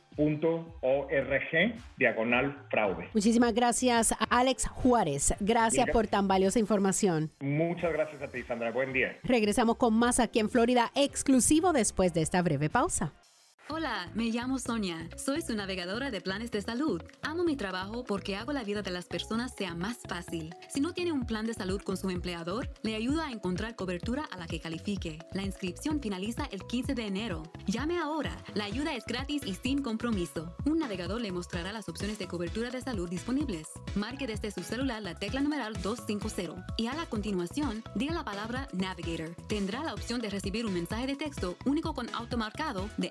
diagonal 1.98 2.66
fraude. 2.70 3.08
Muchísimas 3.12 3.54
gracias, 3.54 4.14
Alex 4.30 4.66
Juárez. 4.68 5.34
Gracias 5.40 5.88
por 5.90 6.06
tan 6.06 6.28
valiosa 6.28 6.58
información. 6.58 7.30
Muchas 7.40 7.92
gracias 7.92 8.22
a 8.22 8.28
ti, 8.28 8.42
Sandra. 8.42 8.70
Buen 8.70 8.92
día. 8.92 9.18
Regresamos 9.24 9.76
con 9.76 9.94
más 9.94 10.20
aquí 10.20 10.38
en 10.38 10.48
Florida, 10.50 10.90
exclusivo 10.94 11.72
después 11.72 12.14
de 12.14 12.22
esta 12.22 12.42
breve 12.42 12.70
pausa. 12.70 13.12
Hola, 13.68 14.08
me 14.14 14.26
llamo 14.26 14.60
Sonia. 14.60 15.08
Soy 15.16 15.42
su 15.42 15.52
navegadora 15.56 16.12
de 16.12 16.20
planes 16.20 16.52
de 16.52 16.62
salud. 16.62 17.02
Amo 17.22 17.42
mi 17.42 17.56
trabajo 17.56 18.04
porque 18.04 18.36
hago 18.36 18.52
la 18.52 18.62
vida 18.62 18.80
de 18.80 18.92
las 18.92 19.06
personas 19.06 19.54
sea 19.58 19.74
más 19.74 19.98
fácil. 20.08 20.54
Si 20.68 20.80
no 20.80 20.92
tiene 20.92 21.10
un 21.10 21.26
plan 21.26 21.46
de 21.46 21.52
salud 21.52 21.82
con 21.82 21.96
su 21.96 22.08
empleador, 22.10 22.70
le 22.82 22.94
ayudo 22.94 23.22
a 23.22 23.32
encontrar 23.32 23.74
cobertura 23.74 24.24
a 24.30 24.36
la 24.36 24.46
que 24.46 24.60
califique. 24.60 25.18
La 25.32 25.42
inscripción 25.42 26.00
finaliza 26.00 26.44
el 26.52 26.62
15 26.62 26.94
de 26.94 27.06
enero. 27.06 27.42
Llame 27.66 27.98
ahora. 27.98 28.36
La 28.54 28.66
ayuda 28.66 28.94
es 28.94 29.04
gratis 29.04 29.42
y 29.44 29.54
sin 29.54 29.82
compromiso. 29.82 30.54
Un 30.64 30.78
navegador 30.78 31.20
le 31.20 31.32
mostrará 31.32 31.72
las 31.72 31.88
opciones 31.88 32.20
de 32.20 32.28
cobertura 32.28 32.70
de 32.70 32.82
salud 32.82 33.10
disponibles. 33.10 33.66
Marque 33.96 34.28
desde 34.28 34.52
su 34.52 34.62
celular 34.62 35.02
la 35.02 35.16
tecla 35.16 35.40
numeral 35.40 35.72
250 35.82 36.66
y 36.76 36.86
a 36.86 36.94
la 36.94 37.06
continuación 37.06 37.82
diga 37.96 38.14
la 38.14 38.24
palabra 38.24 38.68
Navigator. 38.72 39.34
Tendrá 39.48 39.82
la 39.82 39.92
opción 39.92 40.20
de 40.20 40.30
recibir 40.30 40.66
un 40.66 40.74
mensaje 40.74 41.08
de 41.08 41.16
texto 41.16 41.56
único 41.64 41.94
con 41.94 42.08
automarcado 42.14 42.88
de 42.96 43.10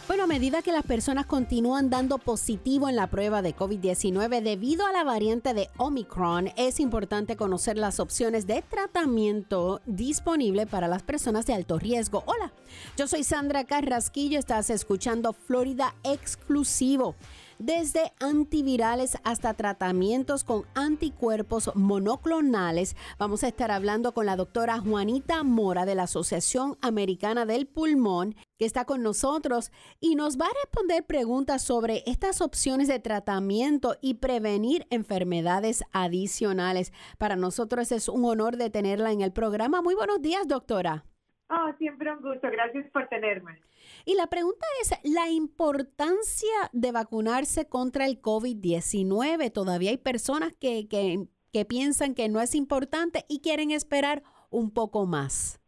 Bueno, 0.09 0.23
a 0.23 0.27
medida 0.27 0.63
que 0.63 0.71
las 0.71 0.83
personas 0.83 1.27
continúan 1.27 1.91
dando 1.91 2.17
positivo 2.17 2.89
en 2.89 2.95
la 2.95 3.11
prueba 3.11 3.43
de 3.43 3.55
COVID-19 3.55 4.41
debido 4.41 4.87
a 4.87 4.91
la 4.91 5.03
variante 5.03 5.53
de 5.53 5.69
Omicron, 5.77 6.49
es 6.57 6.79
importante 6.79 7.35
conocer 7.35 7.77
las 7.77 7.99
opciones 7.99 8.47
de 8.47 8.63
tratamiento 8.63 9.81
disponible 9.85 10.65
para 10.65 10.87
las 10.87 11.03
personas 11.03 11.45
de 11.45 11.53
alto 11.53 11.77
riesgo. 11.77 12.23
Hola, 12.25 12.51
yo 12.97 13.07
soy 13.07 13.23
Sandra 13.23 13.65
Carrasquillo, 13.65 14.39
estás 14.39 14.71
escuchando 14.71 15.31
Florida 15.31 15.93
Exclusivo 16.03 17.15
desde 17.59 18.13
antivirales 18.19 19.17
hasta 19.23 19.53
tratamientos 19.53 20.43
con 20.43 20.63
anticuerpos 20.73 21.71
monoclonales. 21.75 22.95
Vamos 23.19 23.43
a 23.43 23.49
estar 23.49 23.69
hablando 23.69 24.13
con 24.13 24.25
la 24.25 24.35
doctora 24.35 24.79
Juanita 24.79 25.43
Mora 25.43 25.85
de 25.85 25.95
la 25.95 26.03
Asociación 26.03 26.77
Americana 26.81 27.45
del 27.45 27.67
Pulmón, 27.67 28.35
que 28.57 28.65
está 28.65 28.85
con 28.85 29.03
nosotros 29.03 29.71
y 29.99 30.15
nos 30.15 30.39
va 30.39 30.45
a 30.45 30.63
responder 30.63 31.05
preguntas 31.05 31.61
sobre 31.61 32.03
estas 32.07 32.41
opciones 32.41 32.87
de 32.87 32.99
tratamiento 32.99 33.97
y 34.01 34.15
prevenir 34.15 34.87
enfermedades 34.89 35.83
adicionales. 35.91 36.93
Para 37.17 37.35
nosotros 37.35 37.91
es 37.91 38.09
un 38.09 38.25
honor 38.25 38.57
de 38.57 38.69
tenerla 38.69 39.11
en 39.11 39.21
el 39.21 39.31
programa. 39.31 39.81
Muy 39.81 39.95
buenos 39.95 40.21
días, 40.21 40.47
doctora. 40.47 41.03
Oh, 41.49 41.71
siempre 41.77 42.11
un 42.11 42.21
gusto. 42.21 42.47
Gracias 42.51 42.89
por 42.91 43.07
tenerme. 43.07 43.59
Y 44.05 44.15
la 44.15 44.27
pregunta 44.27 44.65
es 44.81 44.91
la 45.03 45.29
importancia 45.29 46.69
de 46.73 46.91
vacunarse 46.91 47.67
contra 47.67 48.05
el 48.05 48.21
COVID-19. 48.21 49.51
Todavía 49.51 49.91
hay 49.91 49.97
personas 49.97 50.53
que, 50.53 50.87
que, 50.87 51.27
que 51.51 51.65
piensan 51.65 52.15
que 52.15 52.29
no 52.29 52.41
es 52.41 52.55
importante 52.55 53.25
y 53.27 53.41
quieren 53.41 53.71
esperar 53.71 54.23
un 54.49 54.71
poco 54.71 55.05
más. 55.05 55.59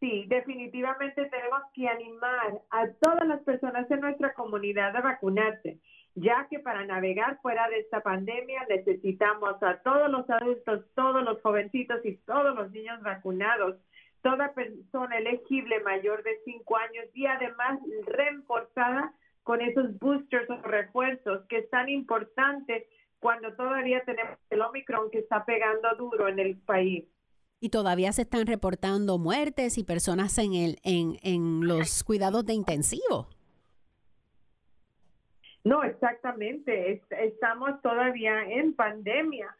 Sí, 0.00 0.24
definitivamente 0.26 1.26
tenemos 1.26 1.60
que 1.74 1.88
animar 1.88 2.60
a 2.70 2.88
todas 3.00 3.24
las 3.24 3.40
personas 3.42 3.88
en 3.88 4.00
nuestra 4.00 4.34
comunidad 4.34 4.96
a 4.96 5.00
vacunarse, 5.00 5.78
ya 6.16 6.48
que 6.50 6.58
para 6.58 6.84
navegar 6.84 7.38
fuera 7.40 7.68
de 7.68 7.78
esta 7.78 8.00
pandemia 8.00 8.66
necesitamos 8.68 9.62
a 9.62 9.80
todos 9.82 10.10
los 10.10 10.28
adultos, 10.28 10.84
todos 10.96 11.22
los 11.22 11.40
jovencitos 11.40 12.04
y 12.04 12.16
todos 12.16 12.52
los 12.56 12.72
niños 12.72 13.00
vacunados 13.02 13.76
toda 14.22 14.52
persona 14.54 15.18
elegible 15.18 15.80
mayor 15.80 16.22
de 16.22 16.38
5 16.44 16.76
años 16.76 17.06
y 17.14 17.26
además 17.26 17.80
reforzada 18.06 19.12
con 19.42 19.60
esos 19.60 19.98
boosters 19.98 20.48
o 20.50 20.56
refuerzos 20.62 21.44
que 21.48 21.58
es 21.58 21.70
tan 21.70 21.88
importante 21.88 22.86
cuando 23.18 23.54
todavía 23.54 24.02
tenemos 24.04 24.38
el 24.50 24.60
Omicron 24.62 25.10
que 25.10 25.18
está 25.18 25.44
pegando 25.44 25.88
duro 25.96 26.28
en 26.28 26.38
el 26.38 26.56
país. 26.56 27.04
Y 27.60 27.68
todavía 27.68 28.12
se 28.12 28.22
están 28.22 28.46
reportando 28.46 29.18
muertes 29.18 29.78
y 29.78 29.84
personas 29.84 30.36
en, 30.38 30.54
el, 30.54 30.78
en, 30.82 31.18
en 31.22 31.66
los 31.66 32.02
cuidados 32.02 32.44
de 32.44 32.54
intensivo. 32.54 33.28
No, 35.64 35.84
exactamente. 35.84 37.00
estamos 37.10 37.80
todavía 37.82 38.42
en 38.50 38.74
pandemia 38.74 39.54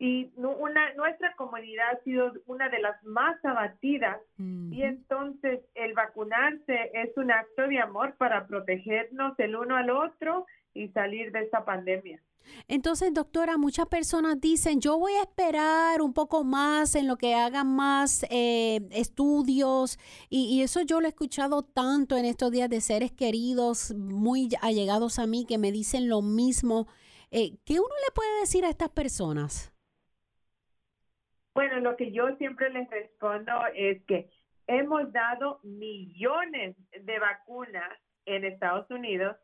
y 0.00 0.30
una, 0.36 0.94
nuestra 0.94 1.34
comunidad 1.34 1.90
ha 1.92 2.04
sido 2.04 2.32
una 2.46 2.68
de 2.68 2.78
las 2.78 3.02
más 3.02 3.44
abatidas 3.44 4.18
y 4.38 4.82
entonces 4.82 5.60
el 5.74 5.92
vacunarse 5.94 6.90
es 6.94 7.16
un 7.16 7.32
acto 7.32 7.66
de 7.66 7.80
amor 7.80 8.14
para 8.16 8.46
protegernos 8.46 9.36
el 9.38 9.56
uno 9.56 9.76
al 9.76 9.90
otro 9.90 10.46
y 10.72 10.88
salir 10.90 11.32
de 11.32 11.40
esta 11.40 11.64
pandemia. 11.64 12.22
Entonces, 12.68 13.12
doctora, 13.12 13.58
muchas 13.58 13.86
personas 13.86 14.40
dicen, 14.40 14.80
yo 14.80 14.98
voy 14.98 15.12
a 15.14 15.22
esperar 15.22 16.00
un 16.00 16.14
poco 16.14 16.44
más 16.44 16.94
en 16.94 17.08
lo 17.08 17.16
que 17.16 17.34
hagan 17.34 17.74
más 17.74 18.24
eh, 18.30 18.80
estudios 18.92 19.98
y, 20.30 20.44
y, 20.44 20.62
eso 20.62 20.80
yo 20.82 21.00
lo 21.00 21.06
he 21.06 21.10
escuchado 21.10 21.62
tanto 21.62 22.16
en 22.16 22.24
estos 22.24 22.52
días 22.52 22.70
de 22.70 22.80
seres 22.80 23.10
queridos 23.10 23.92
muy 23.96 24.48
allegados 24.62 25.18
a 25.18 25.26
mí 25.26 25.44
que 25.44 25.58
me 25.58 25.72
dicen 25.72 26.08
lo 26.08 26.22
mismo. 26.22 26.86
Eh, 27.30 27.58
¿Qué 27.64 27.74
uno 27.74 27.94
le 28.06 28.14
puede 28.14 28.40
decir 28.40 28.64
a 28.64 28.70
estas 28.70 28.90
personas? 28.90 29.72
Bueno, 31.58 31.80
lo 31.80 31.96
que 31.96 32.12
yo 32.12 32.36
siempre 32.36 32.70
les 32.70 32.88
respondo 32.88 33.50
es 33.74 34.00
que 34.04 34.30
hemos 34.68 35.12
dado 35.12 35.58
millones 35.64 36.76
de 36.92 37.18
vacunas 37.18 37.98
en 38.26 38.44
Estados 38.44 38.88
Unidos 38.92 39.36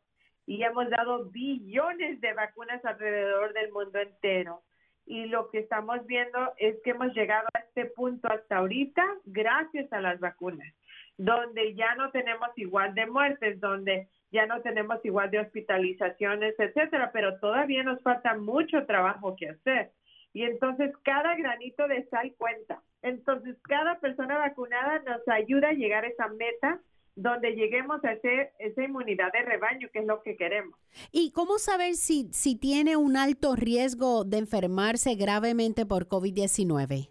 y 0.47 0.63
hemos 0.63 0.89
dado 0.91 1.25
billones 1.31 2.21
de 2.21 2.33
vacunas 2.35 2.85
alrededor 2.85 3.53
del 3.53 3.73
mundo 3.73 3.99
entero. 3.99 4.63
Y 5.05 5.25
lo 5.25 5.51
que 5.51 5.59
estamos 5.59 6.07
viendo 6.07 6.53
es 6.57 6.77
que 6.85 6.91
hemos 6.91 7.13
llegado 7.15 7.49
a 7.53 7.59
este 7.59 7.87
punto 7.87 8.29
hasta 8.31 8.59
ahorita 8.59 9.03
gracias 9.25 9.93
a 9.93 10.01
las 10.01 10.21
vacunas, 10.21 10.73
donde 11.19 11.75
ya 11.75 11.97
no 11.97 12.13
tenemos 12.13 12.51
igual 12.55 12.95
de 12.95 13.07
muertes, 13.07 13.59
donde 13.59 14.09
ya 14.31 14.47
no 14.47 14.63
tenemos 14.63 15.05
igual 15.05 15.33
de 15.33 15.41
hospitalizaciones, 15.41 16.55
etcétera, 16.61 17.11
pero 17.13 17.41
todavía 17.41 17.83
nos 17.83 18.01
falta 18.03 18.37
mucho 18.37 18.87
trabajo 18.87 19.35
que 19.35 19.49
hacer. 19.49 19.91
Y 20.35 20.43
entonces 20.43 20.93
cada 21.05 21.37
granito 21.37 21.89
de 21.89 22.05
sal 22.09 22.35
cuenta. 22.37 22.83
Entonces 23.03 23.57
cada 23.63 24.01
persona 24.01 24.37
vacunada 24.37 24.99
nos 25.01 25.27
ayuda 25.29 25.69
a 25.69 25.73
llegar 25.73 26.05
a 26.05 26.09
esa 26.09 26.29
meta 26.29 26.81
donde 27.15 27.55
lleguemos 27.55 28.05
a 28.05 28.11
hacer 28.11 28.53
esa 28.59 28.83
inmunidad 28.83 29.33
de 29.33 29.43
rebaño, 29.43 29.89
que 29.93 30.01
es 30.01 30.07
lo 30.07 30.23
que 30.23 30.37
queremos. 30.37 30.77
¿Y 31.13 31.31
cómo 31.31 31.59
saber 31.59 31.95
si, 31.95 32.29
si 32.33 32.59
tiene 32.59 32.97
un 32.97 33.17
alto 33.17 33.55
riesgo 33.55 34.25
de 34.25 34.39
enfermarse 34.39 35.15
gravemente 35.15 35.87
por 35.87 36.09
COVID-19? 36.09 37.11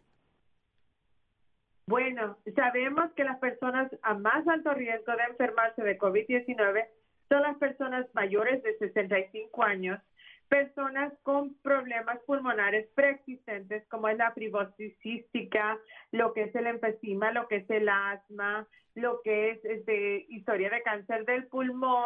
Bueno, 1.88 2.38
sabemos 2.56 3.12
que 3.14 3.24
las 3.24 3.40
personas 3.40 3.90
a 4.02 4.14
más 4.16 4.46
alto 4.48 4.74
riesgo 4.74 5.14
de 5.16 5.24
enfermarse 5.30 5.82
de 5.82 5.98
COVID-19 5.98 6.86
son 7.30 7.42
las 7.42 7.58
personas 7.58 8.06
mayores 8.14 8.62
de 8.64 8.78
65 8.78 9.64
años 9.64 10.00
personas 10.50 11.14
con 11.24 11.56
problemas 11.62 12.20
pulmonares 12.26 12.88
preexistentes 12.96 13.88
como 13.90 14.08
es 14.08 14.18
la 14.18 14.32
fibrosis 14.32 14.96
lo 16.12 16.34
que 16.34 16.44
es 16.44 16.56
el 16.56 16.68
enfisema, 16.68 17.32
lo 17.32 17.48
que 17.48 17.58
es 17.58 17.70
el 17.70 17.90
asma, 17.90 18.68
lo 18.96 19.22
que 19.24 19.52
es, 19.52 19.86
de 19.86 20.26
historia 20.30 20.70
de 20.70 20.84
cáncer 20.84 21.26
del 21.26 21.48
pulmón, 21.48 22.06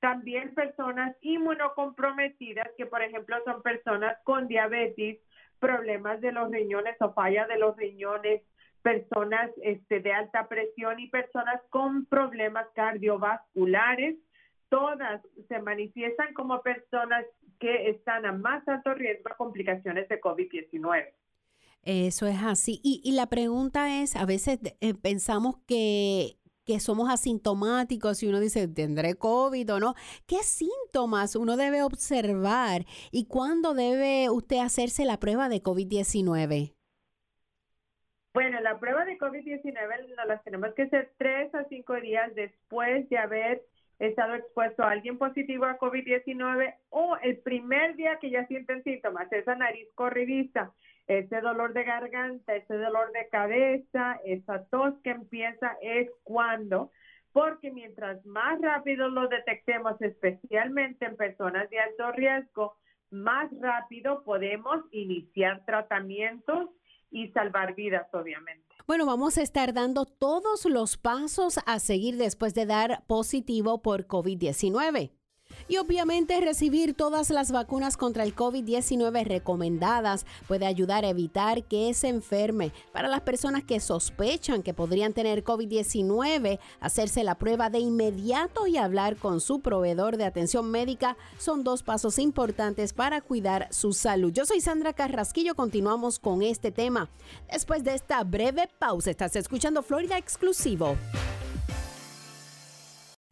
también 0.00 0.54
personas 0.54 1.16
inmunocomprometidas 1.20 2.68
que 2.76 2.86
por 2.86 3.02
ejemplo 3.02 3.36
son 3.44 3.62
personas 3.62 4.16
con 4.24 4.48
diabetes, 4.48 5.18
problemas 5.58 6.20
de 6.20 6.32
los 6.32 6.50
riñones 6.50 6.96
o 7.00 7.12
falla 7.12 7.46
de 7.46 7.58
los 7.58 7.76
riñones, 7.76 8.42
personas 8.82 9.50
este, 9.62 10.00
de 10.00 10.12
alta 10.12 10.48
presión 10.48 10.98
y 10.98 11.08
personas 11.08 11.60
con 11.70 12.06
problemas 12.06 12.66
cardiovasculares. 12.74 14.16
Todas 14.68 15.22
se 15.48 15.60
manifiestan 15.60 16.34
como 16.34 16.62
personas 16.62 17.24
que 17.62 17.90
están 17.90 18.26
a 18.26 18.32
más 18.32 18.66
alto 18.66 18.92
riesgo 18.92 19.30
a 19.30 19.36
complicaciones 19.36 20.08
de 20.08 20.20
COVID-19. 20.20 21.12
Eso 21.84 22.26
es 22.26 22.42
así. 22.42 22.80
Y, 22.82 23.12
la 23.12 23.28
pregunta 23.28 24.02
es, 24.02 24.16
a 24.16 24.26
veces 24.26 24.58
eh, 24.80 24.94
pensamos 24.94 25.58
que, 25.68 26.38
que 26.66 26.80
somos 26.80 27.08
asintomáticos 27.08 28.20
y 28.24 28.26
uno 28.26 28.40
dice, 28.40 28.66
¿tendré 28.66 29.14
COVID 29.14 29.74
o 29.74 29.78
no? 29.78 29.94
¿Qué 30.26 30.38
síntomas 30.42 31.36
uno 31.36 31.56
debe 31.56 31.84
observar 31.84 32.84
y 33.12 33.26
cuándo 33.26 33.74
debe 33.74 34.28
usted 34.28 34.58
hacerse 34.58 35.04
la 35.04 35.20
prueba 35.20 35.48
de 35.48 35.62
COVID-19? 35.62 36.74
Bueno, 38.34 38.60
la 38.60 38.76
prueba 38.80 39.04
de 39.04 39.18
COVID-19 39.18 40.16
nos 40.16 40.26
las 40.26 40.42
tenemos 40.42 40.74
que 40.74 40.82
hacer 40.82 41.12
tres 41.16 41.54
a 41.54 41.64
cinco 41.68 41.94
días 42.00 42.34
después 42.34 43.08
de 43.08 43.18
haber 43.18 43.62
estado 44.06 44.34
expuesto 44.34 44.82
a 44.82 44.90
alguien 44.90 45.16
positivo 45.16 45.64
a 45.64 45.78
COVID-19 45.78 46.74
o 46.90 47.16
el 47.22 47.38
primer 47.38 47.94
día 47.96 48.18
que 48.18 48.30
ya 48.30 48.46
sienten 48.46 48.82
síntomas, 48.82 49.32
esa 49.32 49.54
nariz 49.54 49.88
corridiza, 49.94 50.72
ese 51.06 51.40
dolor 51.40 51.72
de 51.72 51.84
garganta, 51.84 52.54
ese 52.54 52.74
dolor 52.74 53.12
de 53.12 53.28
cabeza, 53.28 54.20
esa 54.24 54.64
tos 54.66 54.94
que 55.02 55.10
empieza 55.10 55.76
es 55.80 56.10
cuando, 56.24 56.90
porque 57.32 57.70
mientras 57.70 58.24
más 58.26 58.60
rápido 58.60 59.08
lo 59.08 59.28
detectemos, 59.28 60.00
especialmente 60.02 61.06
en 61.06 61.16
personas 61.16 61.70
de 61.70 61.78
alto 61.78 62.12
riesgo, 62.12 62.76
más 63.10 63.50
rápido 63.60 64.24
podemos 64.24 64.84
iniciar 64.90 65.64
tratamientos 65.64 66.70
y 67.10 67.28
salvar 67.28 67.74
vidas, 67.74 68.08
obviamente. 68.12 68.71
Bueno, 68.86 69.06
vamos 69.06 69.38
a 69.38 69.42
estar 69.42 69.72
dando 69.72 70.06
todos 70.06 70.64
los 70.64 70.96
pasos 70.96 71.58
a 71.66 71.78
seguir 71.78 72.16
después 72.16 72.54
de 72.54 72.66
dar 72.66 73.04
positivo 73.06 73.80
por 73.80 74.06
COVID-19. 74.06 75.12
Y 75.68 75.78
obviamente 75.78 76.40
recibir 76.40 76.94
todas 76.94 77.30
las 77.30 77.52
vacunas 77.52 77.96
contra 77.96 78.24
el 78.24 78.34
COVID-19 78.34 79.24
recomendadas 79.24 80.26
puede 80.48 80.66
ayudar 80.66 81.04
a 81.04 81.08
evitar 81.08 81.64
que 81.64 81.92
se 81.94 82.08
enferme. 82.08 82.72
Para 82.92 83.08
las 83.08 83.22
personas 83.22 83.64
que 83.64 83.80
sospechan 83.80 84.62
que 84.62 84.74
podrían 84.74 85.12
tener 85.12 85.44
COVID-19, 85.44 86.58
hacerse 86.80 87.24
la 87.24 87.36
prueba 87.36 87.70
de 87.70 87.78
inmediato 87.78 88.66
y 88.66 88.76
hablar 88.76 89.16
con 89.16 89.40
su 89.40 89.60
proveedor 89.60 90.16
de 90.16 90.24
atención 90.24 90.70
médica 90.70 91.16
son 91.38 91.64
dos 91.64 91.82
pasos 91.82 92.18
importantes 92.18 92.92
para 92.92 93.20
cuidar 93.20 93.68
su 93.70 93.92
salud. 93.92 94.32
Yo 94.32 94.46
soy 94.46 94.60
Sandra 94.60 94.92
Carrasquillo, 94.92 95.54
continuamos 95.54 96.18
con 96.18 96.42
este 96.42 96.70
tema. 96.70 97.08
Después 97.50 97.84
de 97.84 97.94
esta 97.94 98.22
breve 98.24 98.68
pausa, 98.78 99.10
estás 99.10 99.36
escuchando 99.36 99.82
Florida 99.82 100.18
Exclusivo. 100.18 100.96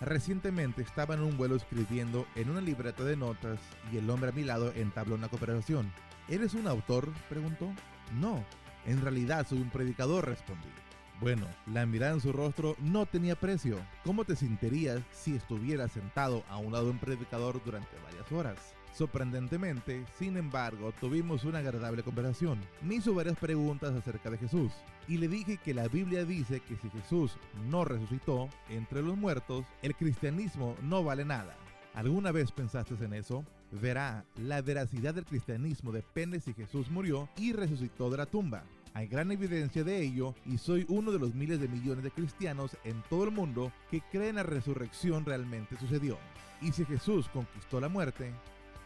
Recientemente 0.00 0.80
estaba 0.80 1.14
en 1.14 1.20
un 1.20 1.36
vuelo 1.36 1.56
escribiendo 1.56 2.26
en 2.34 2.48
una 2.48 2.62
libreta 2.62 3.04
de 3.04 3.16
notas 3.16 3.60
y 3.92 3.98
el 3.98 4.08
hombre 4.08 4.30
a 4.30 4.32
mi 4.32 4.44
lado 4.44 4.72
entabló 4.74 5.14
una 5.14 5.28
conversación. 5.28 5.92
¿Eres 6.28 6.54
un 6.54 6.66
autor? 6.66 7.12
preguntó. 7.28 7.70
No, 8.18 8.42
en 8.86 9.02
realidad 9.02 9.46
soy 9.46 9.58
un 9.58 9.70
predicador, 9.70 10.26
respondí. 10.26 10.68
Bueno, 11.20 11.46
la 11.66 11.84
mirada 11.84 12.14
en 12.14 12.20
su 12.22 12.32
rostro 12.32 12.76
no 12.78 13.04
tenía 13.04 13.36
precio. 13.36 13.76
¿Cómo 14.04 14.24
te 14.24 14.36
sentirías 14.36 15.02
si 15.12 15.36
estuvieras 15.36 15.92
sentado 15.92 16.44
a 16.48 16.56
un 16.56 16.72
lado 16.72 16.86
de 16.86 16.92
un 16.92 16.98
predicador 16.98 17.62
durante 17.62 17.94
varias 18.02 18.32
horas? 18.32 18.79
Sorprendentemente, 18.92 20.04
sin 20.18 20.36
embargo, 20.36 20.92
tuvimos 21.00 21.44
una 21.44 21.60
agradable 21.60 22.02
conversación. 22.02 22.60
Me 22.82 22.96
hizo 22.96 23.14
varias 23.14 23.38
preguntas 23.38 23.94
acerca 23.94 24.30
de 24.30 24.38
Jesús 24.38 24.72
y 25.08 25.18
le 25.18 25.28
dije 25.28 25.58
que 25.58 25.74
la 25.74 25.88
Biblia 25.88 26.24
dice 26.24 26.60
que 26.60 26.76
si 26.76 26.90
Jesús 26.90 27.32
no 27.68 27.84
resucitó 27.84 28.48
entre 28.68 29.02
los 29.02 29.16
muertos, 29.16 29.64
el 29.82 29.94
cristianismo 29.94 30.76
no 30.82 31.04
vale 31.04 31.24
nada. 31.24 31.56
¿Alguna 31.94 32.30
vez 32.30 32.52
pensaste 32.52 32.94
en 33.04 33.14
eso? 33.14 33.44
Verá, 33.72 34.24
la 34.36 34.62
veracidad 34.62 35.14
del 35.14 35.24
cristianismo 35.24 35.92
depende 35.92 36.40
si 36.40 36.52
Jesús 36.52 36.90
murió 36.90 37.28
y 37.36 37.52
resucitó 37.52 38.10
de 38.10 38.18
la 38.18 38.26
tumba. 38.26 38.64
Hay 38.94 39.06
gran 39.06 39.30
evidencia 39.30 39.84
de 39.84 40.00
ello 40.00 40.34
y 40.44 40.58
soy 40.58 40.84
uno 40.88 41.12
de 41.12 41.20
los 41.20 41.34
miles 41.34 41.60
de 41.60 41.68
millones 41.68 42.02
de 42.02 42.10
cristianos 42.10 42.76
en 42.84 43.02
todo 43.08 43.24
el 43.24 43.30
mundo 43.30 43.72
que 43.90 44.02
creen 44.10 44.36
la 44.36 44.42
resurrección 44.42 45.24
realmente 45.24 45.76
sucedió. 45.76 46.18
Y 46.60 46.72
si 46.72 46.84
Jesús 46.84 47.28
conquistó 47.28 47.80
la 47.80 47.88
muerte, 47.88 48.32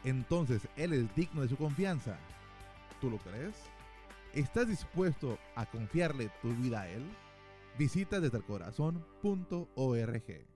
entonces 0.04 0.68
Él 0.76 0.92
es 0.92 1.14
digno 1.14 1.42
de 1.42 1.48
su 1.48 1.56
confianza. 1.56 2.18
¿Tú 3.00 3.10
lo 3.10 3.18
crees? 3.18 3.54
¿Estás 4.32 4.68
dispuesto 4.68 5.38
a 5.54 5.66
confiarle 5.66 6.30
tu 6.42 6.52
vida 6.54 6.82
a 6.82 6.88
Él? 6.88 7.04
Visita 7.78 8.20
desde 8.20 8.38
el. 8.38 10.46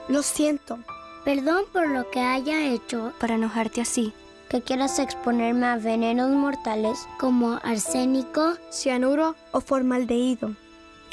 Lo 0.10 0.22
siento. 0.22 0.80
Perdón 1.24 1.64
por 1.72 1.90
lo 1.90 2.12
que 2.12 2.20
haya 2.20 2.74
hecho 2.74 3.14
para 3.20 3.36
enojarte 3.36 3.80
así. 3.82 4.12
Que 4.50 4.62
quieras 4.62 5.00
exponerme 5.00 5.68
a 5.68 5.78
venenos 5.78 6.30
mortales 6.32 7.08
como 7.18 7.62
arsénico, 7.64 8.58
cianuro 8.70 9.38
o 9.52 9.62
formaldehído. 9.62 10.58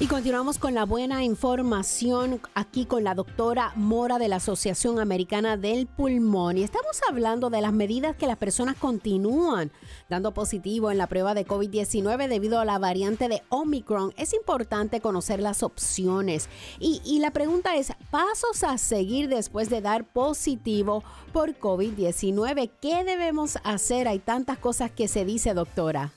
Y 0.00 0.08
continuamos 0.08 0.58
con 0.58 0.74
la 0.74 0.84
buena 0.84 1.22
información 1.22 2.40
aquí 2.54 2.84
con 2.84 3.04
la 3.04 3.14
doctora 3.14 3.70
Mora 3.76 4.18
de 4.18 4.26
la 4.26 4.36
Asociación 4.36 4.98
Americana 4.98 5.56
del 5.56 5.86
Pulmón. 5.86 6.58
Y 6.58 6.64
estamos 6.64 7.00
hablando 7.08 7.48
de 7.48 7.60
las 7.60 7.72
medidas 7.72 8.16
que 8.16 8.26
las 8.26 8.36
personas 8.36 8.74
continúan 8.74 9.70
dando 10.08 10.34
positivo 10.34 10.90
en 10.90 10.98
la 10.98 11.06
prueba 11.06 11.32
de 11.32 11.46
COVID-19 11.46 12.26
debido 12.26 12.58
a 12.58 12.64
la 12.64 12.80
variante 12.80 13.28
de 13.28 13.42
Omicron. 13.50 14.12
Es 14.16 14.34
importante 14.34 15.00
conocer 15.00 15.38
las 15.38 15.62
opciones. 15.62 16.48
Y, 16.80 17.00
y 17.04 17.20
la 17.20 17.30
pregunta 17.30 17.76
es, 17.76 17.92
pasos 18.10 18.64
a 18.64 18.78
seguir 18.78 19.28
después 19.28 19.70
de 19.70 19.80
dar 19.80 20.04
positivo 20.04 21.04
por 21.32 21.56
COVID-19. 21.56 22.68
¿Qué 22.82 23.04
debemos 23.04 23.58
hacer? 23.62 24.08
Hay 24.08 24.18
tantas 24.18 24.58
cosas 24.58 24.90
que 24.90 25.06
se 25.06 25.24
dice, 25.24 25.54
doctora. 25.54 26.10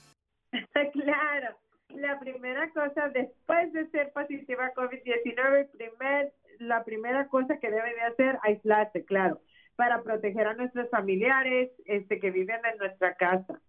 claro 0.93 1.66
la 2.07 2.19
primera 2.19 2.69
cosa 2.71 3.09
después 3.09 3.73
de 3.73 3.87
ser 3.89 4.13
positiva 4.13 4.67
a 4.67 4.73
COVID-19, 4.73 5.69
primer, 5.71 6.31
la 6.59 6.83
primera 6.85 7.27
cosa 7.27 7.59
que 7.59 7.69
debe 7.69 7.93
de 7.93 8.01
hacer, 8.01 8.39
aislarse, 8.43 9.03
claro, 9.03 9.41
para 9.75 10.01
proteger 10.03 10.47
a 10.47 10.53
nuestros 10.53 10.89
familiares 10.89 11.69
este, 11.85 12.19
que 12.19 12.31
viven 12.31 12.61
en 12.71 12.77
nuestra 12.77 13.15
casa. 13.15 13.59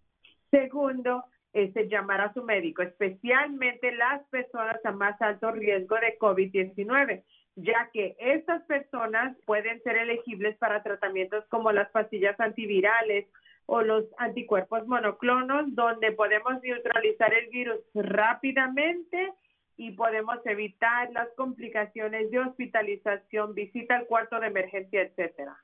Segundo, 0.51 1.25
este, 1.51 1.89
llamar 1.89 2.21
a 2.21 2.33
su 2.33 2.41
médico, 2.43 2.81
especialmente 2.81 3.91
las 3.91 4.25
personas 4.29 4.79
a 4.85 4.91
más 4.91 5.21
alto 5.21 5.51
riesgo 5.51 5.95
de 5.95 6.17
COVID-19, 6.17 7.23
ya 7.55 7.89
que 7.91 8.15
estas 8.19 8.63
personas 8.63 9.35
pueden 9.45 9.83
ser 9.83 9.97
elegibles 9.97 10.57
para 10.57 10.81
tratamientos 10.81 11.43
como 11.49 11.73
las 11.73 11.89
pastillas 11.89 12.39
antivirales 12.39 13.27
o 13.71 13.83
los 13.83 14.05
anticuerpos 14.17 14.87
monoclonos, 14.87 15.75
donde 15.75 16.11
podemos 16.13 16.59
neutralizar 16.63 17.31
el 17.35 17.49
virus 17.49 17.77
rápidamente 17.93 19.31
y 19.77 19.91
podemos 19.91 20.37
evitar 20.45 21.11
las 21.11 21.29
complicaciones 21.37 22.31
de 22.31 22.39
hospitalización, 22.39 23.53
visita 23.53 23.95
al 23.95 24.07
cuarto 24.07 24.39
de 24.39 24.47
emergencia, 24.47 25.03
etcétera. 25.03 25.55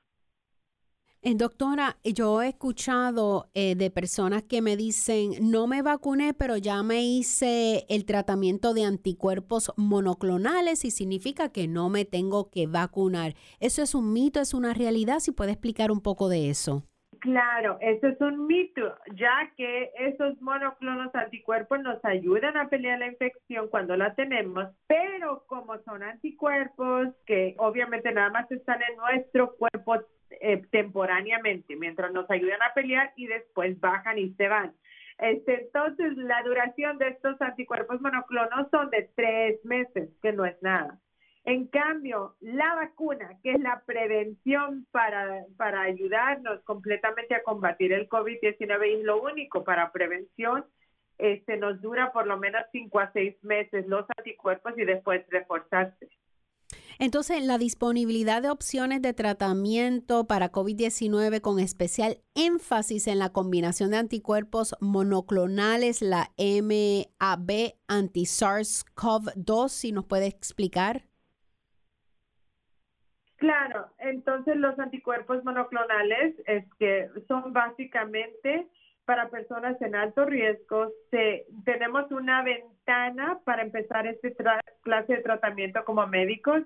Eh, 1.22 1.34
doctora, 1.34 1.98
yo 2.04 2.42
he 2.42 2.50
escuchado 2.50 3.50
eh, 3.54 3.74
de 3.74 3.90
personas 3.90 4.44
que 4.44 4.62
me 4.62 4.76
dicen, 4.76 5.50
no 5.50 5.66
me 5.66 5.82
vacuné, 5.82 6.32
pero 6.32 6.56
ya 6.56 6.84
me 6.84 7.02
hice 7.02 7.86
el 7.88 8.04
tratamiento 8.04 8.72
de 8.72 8.84
anticuerpos 8.84 9.72
monoclonales 9.76 10.84
y 10.84 10.92
significa 10.92 11.48
que 11.48 11.66
no 11.66 11.88
me 11.88 12.04
tengo 12.04 12.50
que 12.50 12.68
vacunar. 12.68 13.34
¿Eso 13.58 13.82
es 13.82 13.96
un 13.96 14.12
mito, 14.12 14.40
es 14.40 14.54
una 14.54 14.74
realidad? 14.74 15.18
Si 15.18 15.32
puede 15.32 15.50
explicar 15.50 15.90
un 15.90 16.00
poco 16.00 16.28
de 16.28 16.50
eso. 16.50 16.84
Claro, 17.26 17.76
eso 17.80 18.06
es 18.06 18.20
un 18.20 18.46
mito, 18.46 18.96
ya 19.16 19.50
que 19.56 19.90
esos 19.98 20.40
monoclonos 20.40 21.12
anticuerpos 21.12 21.80
nos 21.80 21.98
ayudan 22.04 22.56
a 22.56 22.68
pelear 22.68 23.00
la 23.00 23.08
infección 23.08 23.66
cuando 23.68 23.96
la 23.96 24.14
tenemos, 24.14 24.68
pero 24.86 25.42
como 25.48 25.76
son 25.78 26.04
anticuerpos 26.04 27.08
que 27.26 27.56
obviamente 27.58 28.12
nada 28.12 28.30
más 28.30 28.48
están 28.52 28.80
en 28.80 28.96
nuestro 28.96 29.56
cuerpo 29.56 29.96
eh, 30.40 30.62
temporáneamente, 30.70 31.74
mientras 31.74 32.12
nos 32.12 32.30
ayudan 32.30 32.62
a 32.62 32.72
pelear 32.74 33.12
y 33.16 33.26
después 33.26 33.80
bajan 33.80 34.18
y 34.18 34.32
se 34.34 34.46
van. 34.46 34.72
Este, 35.18 35.62
entonces, 35.62 36.16
la 36.16 36.44
duración 36.44 36.96
de 36.98 37.08
estos 37.08 37.40
anticuerpos 37.42 38.00
monoclonos 38.00 38.70
son 38.70 38.88
de 38.90 39.10
tres 39.16 39.64
meses, 39.64 40.10
que 40.22 40.32
no 40.32 40.44
es 40.44 40.62
nada. 40.62 41.00
En 41.46 41.68
cambio, 41.68 42.34
la 42.40 42.74
vacuna, 42.74 43.38
que 43.40 43.52
es 43.52 43.60
la 43.60 43.80
prevención 43.86 44.84
para, 44.90 45.44
para 45.56 45.82
ayudarnos 45.82 46.60
completamente 46.64 47.36
a 47.36 47.44
combatir 47.44 47.92
el 47.92 48.08
COVID-19, 48.08 48.98
es 48.98 49.04
lo 49.04 49.22
único 49.22 49.62
para 49.62 49.92
prevención, 49.92 50.64
este, 51.18 51.56
nos 51.56 51.80
dura 51.80 52.12
por 52.12 52.26
lo 52.26 52.36
menos 52.36 52.62
cinco 52.72 52.98
a 52.98 53.12
seis 53.12 53.36
meses 53.42 53.86
los 53.86 54.04
anticuerpos 54.18 54.72
y 54.76 54.84
después 54.84 55.24
reforzarse. 55.30 56.08
Entonces, 56.98 57.44
la 57.44 57.58
disponibilidad 57.58 58.42
de 58.42 58.50
opciones 58.50 59.00
de 59.00 59.14
tratamiento 59.14 60.26
para 60.26 60.50
COVID-19 60.50 61.42
con 61.42 61.60
especial 61.60 62.18
énfasis 62.34 63.06
en 63.06 63.20
la 63.20 63.30
combinación 63.30 63.92
de 63.92 63.98
anticuerpos 63.98 64.74
monoclonales, 64.80 66.02
la 66.02 66.32
MAB 66.38 67.76
anti-SARS-CoV-2, 67.86 69.68
si 69.68 69.92
nos 69.92 70.06
puede 70.06 70.26
explicar. 70.26 71.04
Claro, 73.36 73.88
entonces 73.98 74.56
los 74.56 74.78
anticuerpos 74.78 75.44
monoclonales 75.44 76.34
es 76.46 76.64
que 76.78 77.10
son 77.28 77.52
básicamente 77.52 78.66
para 79.04 79.28
personas 79.28 79.80
en 79.82 79.94
alto 79.94 80.24
riesgo. 80.24 80.90
tenemos 81.64 82.10
una 82.10 82.42
ventana 82.42 83.40
para 83.44 83.62
empezar 83.62 84.06
este 84.06 84.34
clase 84.82 85.16
de 85.16 85.22
tratamiento 85.22 85.84
como 85.84 86.06
médicos 86.06 86.62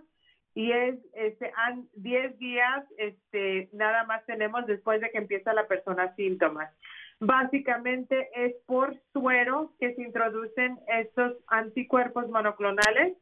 y 0.55 0.73
es 0.73 0.97
este 1.15 1.53
10 1.95 2.39
días 2.39 2.85
este 2.99 3.69
nada 3.73 4.05
más 4.05 4.25
tenemos 4.27 4.67
después 4.67 5.01
de 5.01 5.11
que 5.11 5.19
empieza 5.19 5.53
la 5.53 5.67
persona 5.67 6.15
síntomas. 6.15 6.73
Básicamente 7.19 8.31
es 8.35 8.55
por 8.67 8.97
suero 9.13 9.73
que 9.79 9.95
se 9.95 10.03
introducen 10.03 10.79
estos 10.87 11.37
anticuerpos 11.49 12.29
monoclonales 12.31 13.17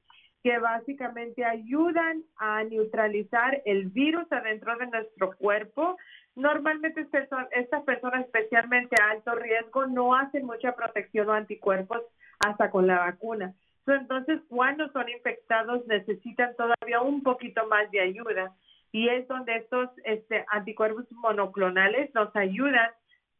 que 0.48 0.58
básicamente 0.58 1.44
ayudan 1.44 2.22
a 2.38 2.64
neutralizar 2.64 3.60
el 3.66 3.88
virus 3.88 4.32
adentro 4.32 4.78
de 4.78 4.86
nuestro 4.86 5.36
cuerpo. 5.36 5.98
Normalmente 6.36 7.06
estas 7.50 7.82
personas, 7.82 8.24
especialmente 8.24 8.96
a 8.98 9.10
alto 9.10 9.34
riesgo, 9.34 9.84
no 9.84 10.14
hacen 10.14 10.46
mucha 10.46 10.72
protección 10.72 11.28
o 11.28 11.34
anticuerpos 11.34 12.00
hasta 12.38 12.70
con 12.70 12.86
la 12.86 12.98
vacuna. 13.00 13.52
Entonces, 13.86 14.40
cuando 14.48 14.90
son 14.92 15.10
infectados, 15.10 15.86
necesitan 15.86 16.56
todavía 16.56 17.02
un 17.02 17.22
poquito 17.22 17.66
más 17.66 17.90
de 17.90 18.00
ayuda. 18.00 18.54
Y 18.90 19.10
es 19.10 19.28
donde 19.28 19.54
estos 19.56 19.90
este, 20.04 20.46
anticuerpos 20.50 21.04
monoclonales 21.10 22.10
nos 22.14 22.34
ayudan 22.34 22.88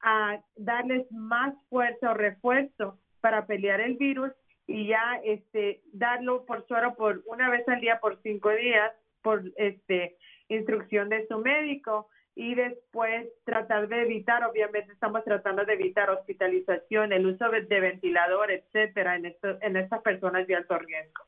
a 0.02 0.40
darles 0.56 1.10
más 1.10 1.54
fuerza 1.70 2.10
o 2.10 2.14
refuerzo 2.14 2.98
para 3.22 3.46
pelear 3.46 3.80
el 3.80 3.96
virus 3.96 4.32
y 4.68 4.86
ya 4.86 5.20
este 5.24 5.82
darlo 5.92 6.44
por 6.44 6.64
suero 6.68 6.94
por 6.94 7.22
una 7.26 7.50
vez 7.50 7.66
al 7.68 7.80
día 7.80 7.98
por 8.00 8.20
cinco 8.22 8.50
días 8.50 8.92
por 9.22 9.42
este 9.56 10.18
instrucción 10.48 11.08
de 11.08 11.26
su 11.26 11.38
médico 11.38 12.08
y 12.36 12.54
después 12.54 13.26
tratar 13.44 13.88
de 13.88 14.02
evitar, 14.02 14.44
obviamente 14.44 14.92
estamos 14.92 15.24
tratando 15.24 15.64
de 15.64 15.72
evitar 15.72 16.08
hospitalización, 16.08 17.12
el 17.12 17.26
uso 17.26 17.48
de, 17.48 17.80
ventilador, 17.80 18.52
etcétera, 18.52 19.16
en, 19.16 19.26
esto, 19.26 19.58
en 19.60 19.76
estas 19.76 20.02
personas 20.02 20.46
de 20.46 20.54
alto 20.54 20.78
riesgo. 20.78 21.24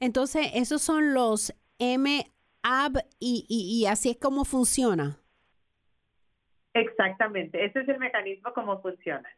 Entonces, 0.00 0.46
esos 0.54 0.80
son 0.80 1.12
los 1.12 1.52
MAB 1.78 2.96
y, 3.20 3.44
y, 3.46 3.82
y 3.82 3.86
así 3.86 4.12
es 4.12 4.16
como 4.16 4.46
funciona. 4.46 5.18
Exactamente, 6.72 7.62
ese 7.62 7.80
es 7.80 7.88
el 7.88 7.98
mecanismo 7.98 8.54
como 8.54 8.80
funciona. 8.80 9.28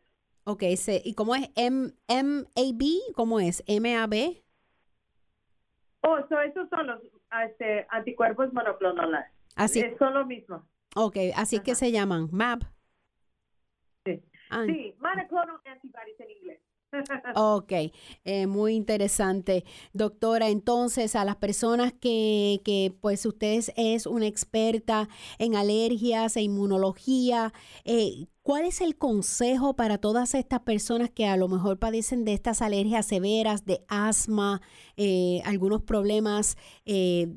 Ok, 0.48 0.62
¿y 1.02 1.14
cómo 1.14 1.34
es 1.34 1.50
M 1.56 1.90
MAB? 2.08 3.12
¿Cómo 3.16 3.40
es? 3.40 3.64
MAB? 3.66 4.14
Oh, 6.02 6.18
esos 6.18 6.68
son 6.70 6.86
los 6.86 7.00
este, 7.44 7.84
anticuerpos 7.90 8.52
monoclonales. 8.52 9.26
Así. 9.56 9.80
Es 9.80 9.98
lo 10.00 10.24
mismo. 10.24 10.64
Ok, 10.94 11.16
así 11.34 11.58
que 11.58 11.74
se 11.74 11.90
llaman 11.90 12.28
MAB. 12.30 12.60
Sí, 14.04 14.22
sí 14.66 14.94
monoclonal 15.00 15.58
antibodies 15.64 16.20
en 16.20 16.30
inglés. 16.30 16.60
Ok, 17.34 17.72
eh, 18.24 18.46
muy 18.46 18.74
interesante. 18.74 19.64
Doctora, 19.92 20.48
entonces 20.48 21.16
a 21.16 21.24
las 21.24 21.36
personas 21.36 21.92
que, 21.92 22.60
que 22.64 22.92
pues 23.00 23.26
usted 23.26 23.60
es 23.76 24.06
una 24.06 24.26
experta 24.26 25.08
en 25.38 25.54
alergias 25.54 26.36
e 26.36 26.42
inmunología, 26.42 27.52
eh, 27.84 28.26
¿cuál 28.42 28.64
es 28.64 28.80
el 28.80 28.96
consejo 28.96 29.74
para 29.74 29.98
todas 29.98 30.34
estas 30.34 30.60
personas 30.60 31.10
que 31.10 31.26
a 31.26 31.36
lo 31.36 31.48
mejor 31.48 31.78
padecen 31.78 32.24
de 32.24 32.32
estas 32.32 32.62
alergias 32.62 33.06
severas, 33.06 33.66
de 33.66 33.80
asma, 33.88 34.60
eh, 34.96 35.42
algunos 35.44 35.82
problemas 35.82 36.56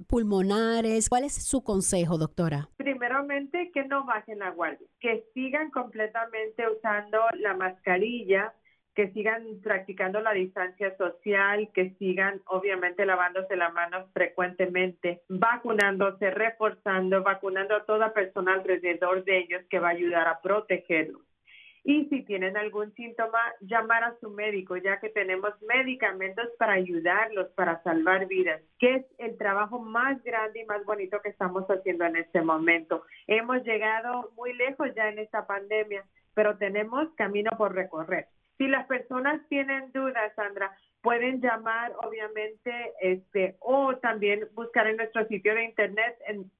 pulmonares? 0.07 1.09
¿Cuál 1.09 1.23
es 1.23 1.33
su 1.33 1.63
consejo, 1.63 2.17
doctora? 2.17 2.69
Primeramente, 2.77 3.71
que 3.73 3.85
no 3.85 4.05
bajen 4.05 4.39
la 4.39 4.51
guardia, 4.51 4.87
que 4.99 5.25
sigan 5.33 5.71
completamente 5.71 6.63
usando 6.69 7.19
la 7.33 7.55
mascarilla 7.55 8.53
que 8.99 9.11
sigan 9.13 9.45
practicando 9.63 10.19
la 10.19 10.33
distancia 10.33 10.93
social, 10.97 11.69
que 11.73 11.91
sigan 11.91 12.41
obviamente 12.47 13.05
lavándose 13.05 13.55
las 13.55 13.73
manos 13.73 14.11
frecuentemente, 14.11 15.21
vacunándose, 15.29 16.29
reforzando, 16.31 17.23
vacunando 17.23 17.77
a 17.77 17.85
toda 17.85 18.11
persona 18.11 18.55
alrededor 18.55 19.23
de 19.23 19.37
ellos 19.37 19.61
que 19.69 19.79
va 19.79 19.87
a 19.87 19.91
ayudar 19.91 20.27
a 20.27 20.41
protegerlos. 20.41 21.21
Y 21.85 22.07
si 22.09 22.23
tienen 22.23 22.57
algún 22.57 22.93
síntoma, 22.95 23.39
llamar 23.61 24.03
a 24.03 24.15
su 24.19 24.31
médico, 24.31 24.75
ya 24.75 24.99
que 24.99 25.07
tenemos 25.07 25.53
medicamentos 25.61 26.49
para 26.57 26.73
ayudarlos, 26.73 27.47
para 27.51 27.81
salvar 27.83 28.27
vidas, 28.27 28.61
que 28.79 28.95
es 28.95 29.05
el 29.17 29.37
trabajo 29.37 29.79
más 29.79 30.21
grande 30.23 30.59
y 30.59 30.65
más 30.65 30.83
bonito 30.83 31.21
que 31.21 31.29
estamos 31.29 31.63
haciendo 31.69 32.03
en 32.03 32.17
este 32.17 32.41
momento. 32.41 33.03
Hemos 33.27 33.63
llegado 33.63 34.31
muy 34.35 34.51
lejos 34.55 34.89
ya 34.93 35.07
en 35.07 35.19
esta 35.19 35.47
pandemia, 35.47 36.03
pero 36.33 36.57
tenemos 36.57 37.07
camino 37.15 37.51
por 37.57 37.73
recorrer. 37.73 38.27
Si 38.59 38.67
las 38.67 38.85
personas 38.87 39.41
tienen 39.47 39.91
dudas, 39.93 40.35
Sandra, 40.35 40.77
pueden 41.01 41.39
llamar, 41.39 41.93
obviamente, 42.03 42.91
este, 42.99 43.55
o 43.61 43.95
también 43.95 44.49
buscar 44.53 44.85
en 44.85 44.97
nuestro 44.97 45.25
sitio 45.27 45.55
de 45.55 45.63
internet 45.63 46.17
en 46.27 46.51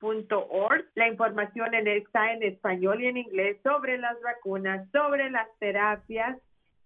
lung.org. 0.00 0.84
La 0.94 1.08
información 1.08 1.74
está 1.74 2.32
en 2.32 2.44
español 2.44 3.02
y 3.02 3.06
en 3.06 3.16
inglés 3.16 3.56
sobre 3.64 3.98
las 3.98 4.20
vacunas, 4.22 4.88
sobre 4.92 5.28
las 5.30 5.48
terapias, 5.58 6.38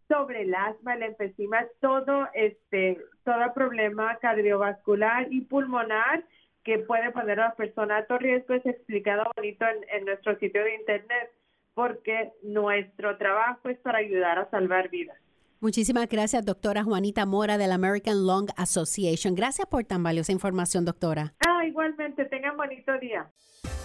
sobre 0.08 0.40
el 0.42 0.54
asma, 0.54 0.94
el 0.94 1.02
enfisema, 1.02 1.66
todo 1.82 2.28
este, 2.32 2.98
todo 3.24 3.52
problema 3.52 4.16
cardiovascular 4.22 5.26
y 5.30 5.42
pulmonar 5.42 6.24
que 6.64 6.78
puede 6.78 7.12
poner 7.12 7.40
a 7.40 7.48
la 7.48 7.54
persona 7.56 7.96
a 7.96 7.98
alto 7.98 8.16
riesgo 8.16 8.54
es 8.54 8.64
explicado 8.64 9.30
bonito 9.36 9.66
en 9.92 10.06
nuestro 10.06 10.38
sitio 10.38 10.64
de 10.64 10.76
internet 10.76 11.30
porque 11.76 12.32
nuestro 12.42 13.16
trabajo 13.18 13.68
es 13.68 13.78
para 13.80 13.98
ayudar 13.98 14.38
a 14.38 14.48
salvar 14.48 14.88
vidas. 14.88 15.18
Muchísimas 15.60 16.08
gracias, 16.08 16.42
doctora 16.44 16.82
Juanita 16.82 17.24
Mora 17.26 17.58
de 17.58 17.66
la 17.66 17.74
American 17.74 18.26
Lung 18.26 18.48
Association. 18.56 19.34
Gracias 19.34 19.68
por 19.68 19.84
tan 19.84 20.02
valiosa 20.02 20.32
información, 20.32 20.86
doctora. 20.86 21.34
Ah, 21.46 21.66
igualmente, 21.66 22.24
tengan 22.24 22.56
bonito 22.56 22.98
día. 22.98 23.30